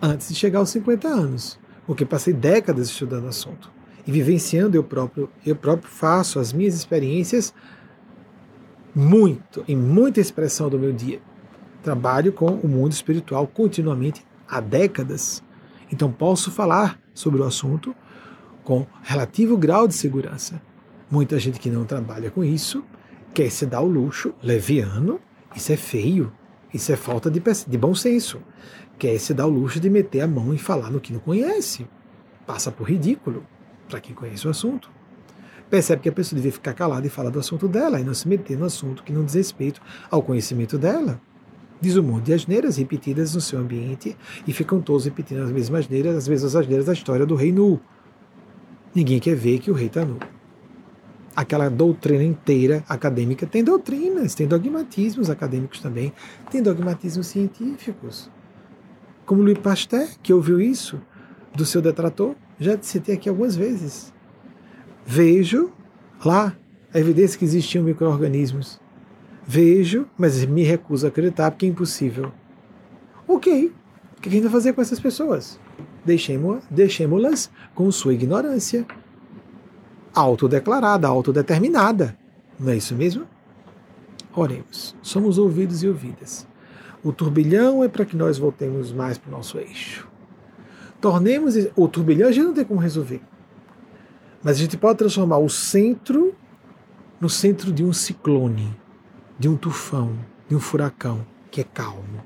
[0.00, 3.77] antes de chegar aos 50 anos, porque passei décadas estudando o assunto
[4.08, 7.52] e vivenciando eu próprio, eu próprio faço as minhas experiências
[8.94, 11.20] muito, em muita expressão do meu dia
[11.82, 15.42] trabalho com o mundo espiritual continuamente há décadas.
[15.92, 17.94] Então posso falar sobre o assunto
[18.64, 20.60] com relativo grau de segurança.
[21.10, 22.82] Muita gente que não trabalha com isso
[23.34, 25.20] quer se dar o luxo leviano,
[25.54, 26.32] isso é feio,
[26.72, 28.40] isso é falta de, de bom senso.
[28.98, 31.86] Quer se dar o luxo de meter a mão e falar no que não conhece.
[32.46, 33.44] Passa por ridículo
[33.88, 34.90] para quem conhece o assunto.
[35.68, 38.28] Percebe que a pessoa devia ficar calada e falar do assunto dela e não se
[38.28, 41.20] meter no assunto que não diz respeito ao conhecimento dela.
[41.80, 44.16] Diz um monte de asneiras repetidas no seu ambiente
[44.46, 47.80] e ficam todos repetindo as mesmas asneiras, as asneiras da história do rei nu.
[48.94, 50.18] Ninguém quer ver que o rei está nu
[51.38, 56.12] aquela doutrina inteira acadêmica tem doutrinas, tem dogmatismos acadêmicos também,
[56.50, 58.28] tem dogmatismos científicos.
[59.24, 61.00] Como Louis Pasteur, que ouviu isso
[61.54, 64.12] do seu detrator, já citei aqui algumas vezes.
[65.06, 65.72] Vejo
[66.24, 66.56] lá
[66.92, 68.80] a evidência que existiam micro-organismos.
[69.46, 72.32] Vejo, mas me recuso a acreditar porque é impossível.
[73.26, 73.72] Ok,
[74.16, 75.58] o que a gente vai fazer com essas pessoas?
[76.04, 78.86] Deixemos-las com sua ignorância
[80.14, 82.16] autodeclarada, autodeterminada.
[82.58, 83.26] Não é isso mesmo?
[84.34, 84.96] Oremos.
[85.02, 86.46] Somos ouvidos e ouvidas.
[87.04, 90.07] O turbilhão é para que nós voltemos mais para o nosso eixo.
[91.00, 91.54] Tornemos.
[91.76, 93.20] O turbilhão a gente não tem como resolver.
[94.42, 96.34] Mas a gente pode transformar o centro
[97.20, 98.76] no centro de um ciclone,
[99.38, 100.16] de um tufão,
[100.48, 102.22] de um furacão, que é calmo.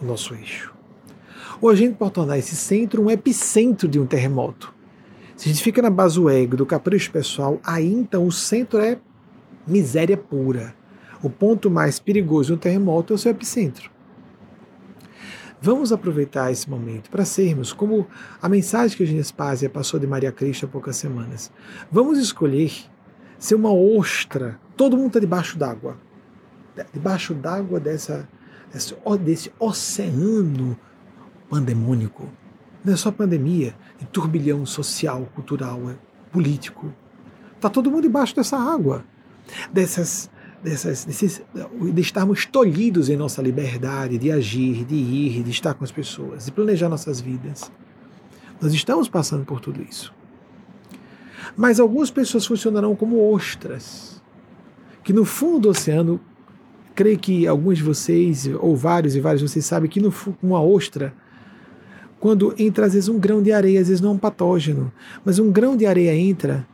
[0.00, 0.74] O nosso eixo.
[1.60, 4.74] Ou a gente pode tornar esse centro um epicentro de um terremoto.
[5.36, 8.78] Se a gente fica na base do ego, do capricho pessoal, aí então o centro
[8.78, 8.98] é
[9.66, 10.74] miséria pura.
[11.22, 13.90] O ponto mais perigoso do terremoto é o seu epicentro.
[15.64, 18.06] Vamos aproveitar esse momento para sermos como
[18.42, 21.50] a mensagem que a Genespásia passou de Maria Cristo há poucas semanas.
[21.90, 22.70] Vamos escolher
[23.38, 24.60] ser uma ostra.
[24.76, 25.96] Todo mundo está debaixo d'água.
[26.92, 28.28] Debaixo d'água dessa,
[28.70, 30.78] desse, desse oceano
[31.48, 32.28] pandemônico
[32.84, 35.94] não é só pandemia, é turbilhão social, cultural, é
[36.30, 36.92] político.
[37.56, 39.02] Está todo mundo debaixo dessa água,
[39.72, 40.30] dessas,
[40.64, 41.42] dessas, desses,
[41.92, 46.46] de estarmos tolhidos em nossa liberdade de agir, de ir, de estar com as pessoas,
[46.46, 47.70] de planejar nossas vidas.
[48.60, 50.12] Nós estamos passando por tudo isso.
[51.54, 54.22] Mas algumas pessoas funcionarão como ostras,
[55.04, 56.18] que no fundo do oceano,
[56.94, 60.12] creio que alguns de vocês, ou vários e vários de vocês sabem que no,
[60.42, 61.14] uma ostra
[62.18, 64.90] quando entra às vezes um grão de areia, às vezes não é um patógeno,
[65.22, 66.66] mas um grão de areia entra,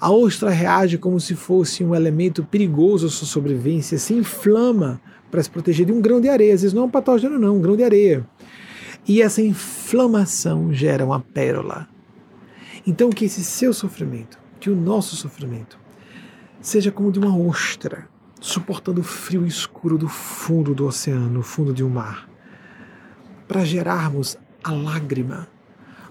[0.00, 5.00] a ostra reage como se fosse um elemento perigoso à sua sobrevivência, se inflama
[5.30, 7.56] para se proteger de um grão de areia, às vezes não é um patógeno não,
[7.56, 8.26] um grão de areia.
[9.08, 11.88] E essa inflamação gera uma pérola.
[12.86, 15.78] Então que esse seu sofrimento, que o nosso sofrimento,
[16.60, 18.08] seja como de uma ostra,
[18.40, 22.28] suportando o frio escuro do fundo do oceano, fundo de um mar,
[23.48, 25.48] para gerarmos a lágrima,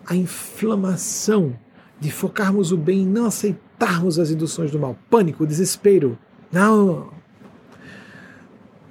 [0.06, 1.58] a inflamação
[2.00, 4.98] de focarmos o bem e não aceitarmos as induções do mal.
[5.10, 6.18] Pânico, desespero.
[6.52, 7.10] Não.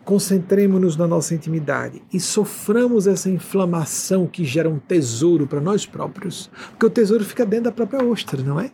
[0.04, 6.50] Concentremos-nos na nossa intimidade e soframos essa inflamação que gera um tesouro para nós próprios.
[6.70, 8.70] Porque o tesouro fica dentro da própria ostra, não é?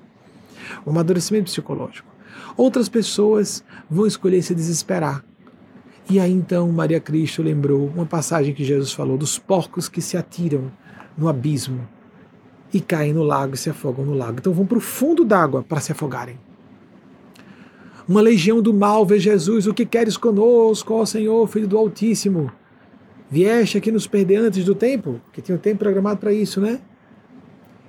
[0.84, 2.09] O amadurecimento psicológico.
[2.57, 5.25] Outras pessoas vão escolher se desesperar.
[6.09, 10.17] E aí então Maria Cristo lembrou uma passagem que Jesus falou dos porcos que se
[10.17, 10.73] atiram
[11.17, 11.86] no abismo
[12.73, 14.39] e caem no lago e se afogam no lago.
[14.39, 16.39] Então vão para o fundo d'água para se afogarem.
[18.08, 22.50] Uma legião do mal vê Jesus, o que queres conosco, ó Senhor, Filho do Altíssimo?
[23.31, 25.20] Vieste aqui nos perder antes do tempo?
[25.32, 26.81] Que tinha um tempo programado para isso, né?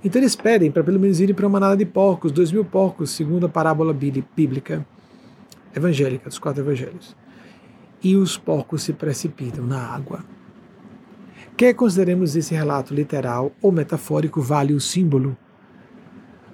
[0.03, 3.11] Então eles pedem para pelo menos irem para uma manada de porcos, dois mil porcos,
[3.11, 4.85] segundo a parábola bíblica
[5.75, 7.15] evangélica, dos quatro evangelhos.
[8.03, 10.23] E os porcos se precipitam na água.
[11.57, 15.37] Quer consideremos esse relato literal ou metafórico, vale o símbolo.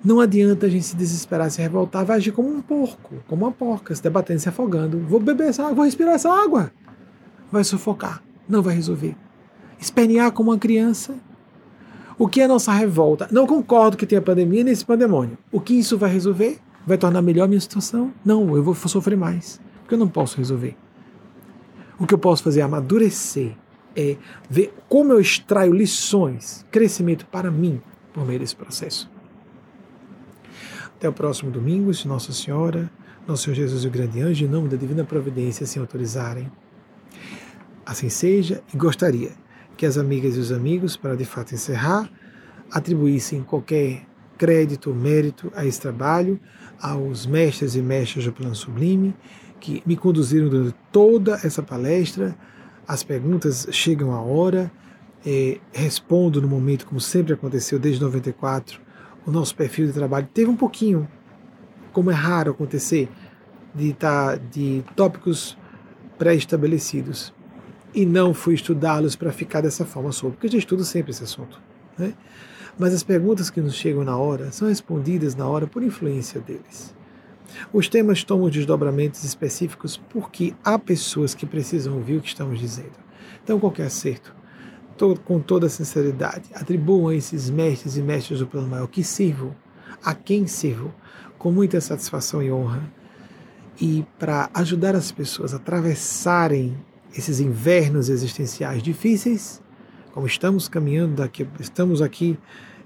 [0.03, 3.51] Não adianta a gente se desesperar, se revoltar, vai agir como um porco, como uma
[3.51, 5.00] porca, se debatendo, se afogando.
[5.00, 6.72] Vou beber essa água, vou respirar essa água.
[7.51, 9.16] Vai sufocar, não vai resolver.
[9.80, 11.16] Espernear como uma criança.
[12.17, 13.27] O que é nossa revolta?
[13.32, 15.38] Não concordo que tenha pandemia nesse pandemônio.
[15.51, 16.59] O que isso vai resolver?
[16.85, 18.14] Vai tornar melhor a minha situação?
[18.26, 20.76] Não, eu vou sofrer mais, porque eu não posso resolver.
[22.00, 23.56] O que eu posso fazer é amadurecer
[23.98, 24.16] é
[24.48, 27.82] ver como eu extraio lições, crescimento para mim
[28.14, 29.09] por meio desse processo.
[30.85, 32.90] Até o próximo domingo, se Nossa Senhora,
[33.27, 36.51] Nosso Senhor Jesus e o Grande Anjo, em nome da Divina Providência, se autorizarem.
[37.85, 39.32] Assim seja, e gostaria
[39.76, 42.09] que as amigas e os amigos, para de fato encerrar,
[42.72, 44.06] atribuíssem qualquer
[44.38, 46.40] crédito mérito a esse trabalho,
[46.80, 49.16] aos mestres e mestras do Plano Sublime,
[49.59, 52.35] que me conduziram durante toda essa palestra,
[52.88, 54.72] as perguntas chegam à hora,
[55.25, 58.80] é, respondo no momento, como sempre aconteceu desde 94,
[59.25, 61.07] o nosso perfil de trabalho teve um pouquinho,
[61.91, 63.09] como é raro acontecer,
[63.75, 65.57] de, tá, de tópicos
[66.17, 67.33] pré-estabelecidos
[67.93, 71.24] e não fui estudá-los para ficar dessa forma solto, porque eu já estudo sempre esse
[71.24, 71.61] assunto.
[71.98, 72.14] Né?
[72.77, 76.95] Mas as perguntas que nos chegam na hora são respondidas na hora por influência deles.
[77.72, 82.94] Os temas tomam desdobramentos específicos porque há pessoas que precisam ouvir o que estamos dizendo.
[83.44, 84.36] Então, qualquer acerto,
[85.26, 89.56] com toda sinceridade, atribuam a esses mestres e mestres do plano maior que sirvo,
[90.03, 90.94] a quem sirvo,
[91.38, 92.82] com muita satisfação e honra,
[93.80, 96.76] e para ajudar as pessoas a atravessarem
[97.16, 99.61] esses invernos existenciais difíceis,
[100.11, 102.38] como estamos caminhando daqui, estamos aqui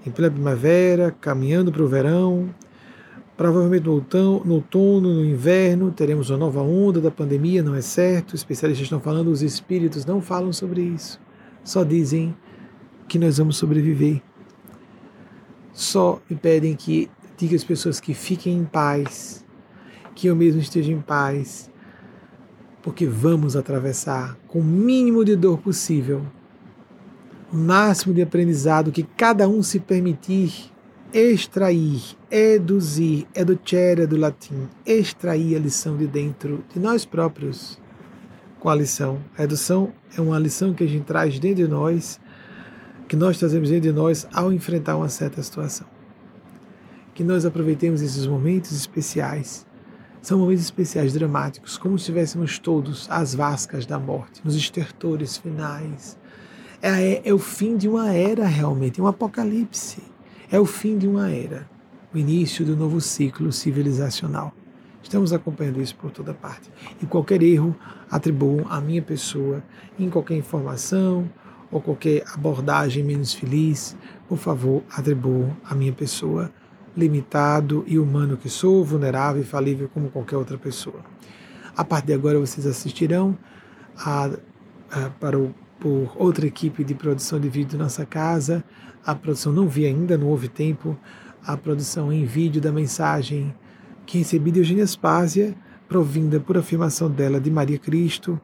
[0.04, 2.54] em plena primavera, caminhando para o verão,
[3.36, 7.80] provavelmente no outono, no outono, no inverno, teremos uma nova onda da pandemia, não é
[7.80, 8.34] certo?
[8.34, 11.20] Especialistas estão falando, os espíritos não falam sobre isso.
[11.64, 12.34] Só dizem
[13.08, 14.22] que nós vamos sobreviver.
[15.72, 19.44] Só me pedem que diga às pessoas que fiquem em paz,
[20.14, 21.70] que eu mesmo esteja em paz,
[22.82, 26.22] porque vamos atravessar com o mínimo de dor possível,
[27.52, 30.71] o máximo de aprendizado que cada um se permitir
[31.12, 32.00] extrair,
[32.30, 37.78] eduzir, educere do latim, extrair a lição de dentro de nós próprios
[38.58, 39.20] com a lição.
[39.36, 42.20] A edução é uma lição que a gente traz dentro de nós,
[43.08, 45.86] que nós trazemos dentro de nós ao enfrentar uma certa situação.
[47.14, 49.66] Que nós aproveitemos esses momentos especiais
[50.22, 56.16] são momentos especiais, dramáticos, como se estivéssemos todos às vascas da morte, nos estertores finais.
[56.80, 60.00] É, é o fim de uma era, realmente, é um apocalipse.
[60.52, 61.66] É o fim de uma era,
[62.12, 64.52] o início do novo ciclo civilizacional.
[65.02, 66.70] Estamos acompanhando isso por toda parte.
[67.02, 67.74] E qualquer erro
[68.10, 69.64] atribuam à minha pessoa,
[69.98, 71.26] em qualquer informação
[71.70, 73.96] ou qualquer abordagem menos feliz,
[74.28, 76.52] por favor, atribuam à minha pessoa
[76.94, 81.00] limitado e humano que sou, vulnerável e falível como qualquer outra pessoa.
[81.74, 83.38] A partir de agora vocês assistirão
[83.96, 84.28] a,
[84.90, 88.62] a, para o, por outra equipe de produção de vídeo da nossa casa.
[89.04, 90.96] A produção não vi ainda, não houve tempo.
[91.44, 93.54] A produção em vídeo da mensagem
[94.06, 95.54] que recebi de Eugênia Spásia,
[95.88, 98.40] provinda por afirmação dela de Maria Cristo.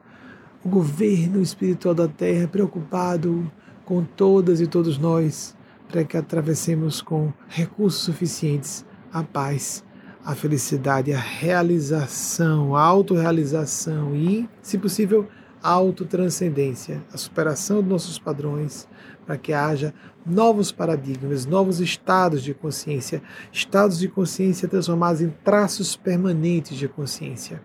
[0.64, 3.50] O governo espiritual da Terra preocupado
[3.84, 5.56] com todas e todos nós
[5.88, 9.82] para que atravessemos com recursos suficientes a paz,
[10.24, 15.26] a felicidade, a realização, a autorrealização e, se possível,
[15.62, 18.86] a autotranscendência, a superação dos nossos padrões,
[19.28, 19.92] para que haja
[20.24, 27.60] novos paradigmas, novos estados de consciência, estados de consciência transformados em traços permanentes de consciência.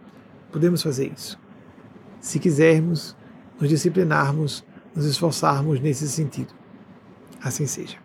[0.51, 1.39] Podemos fazer isso.
[2.19, 3.15] Se quisermos
[3.57, 4.61] nos disciplinarmos,
[4.93, 6.53] nos esforçarmos nesse sentido.
[7.41, 8.02] Assim seja.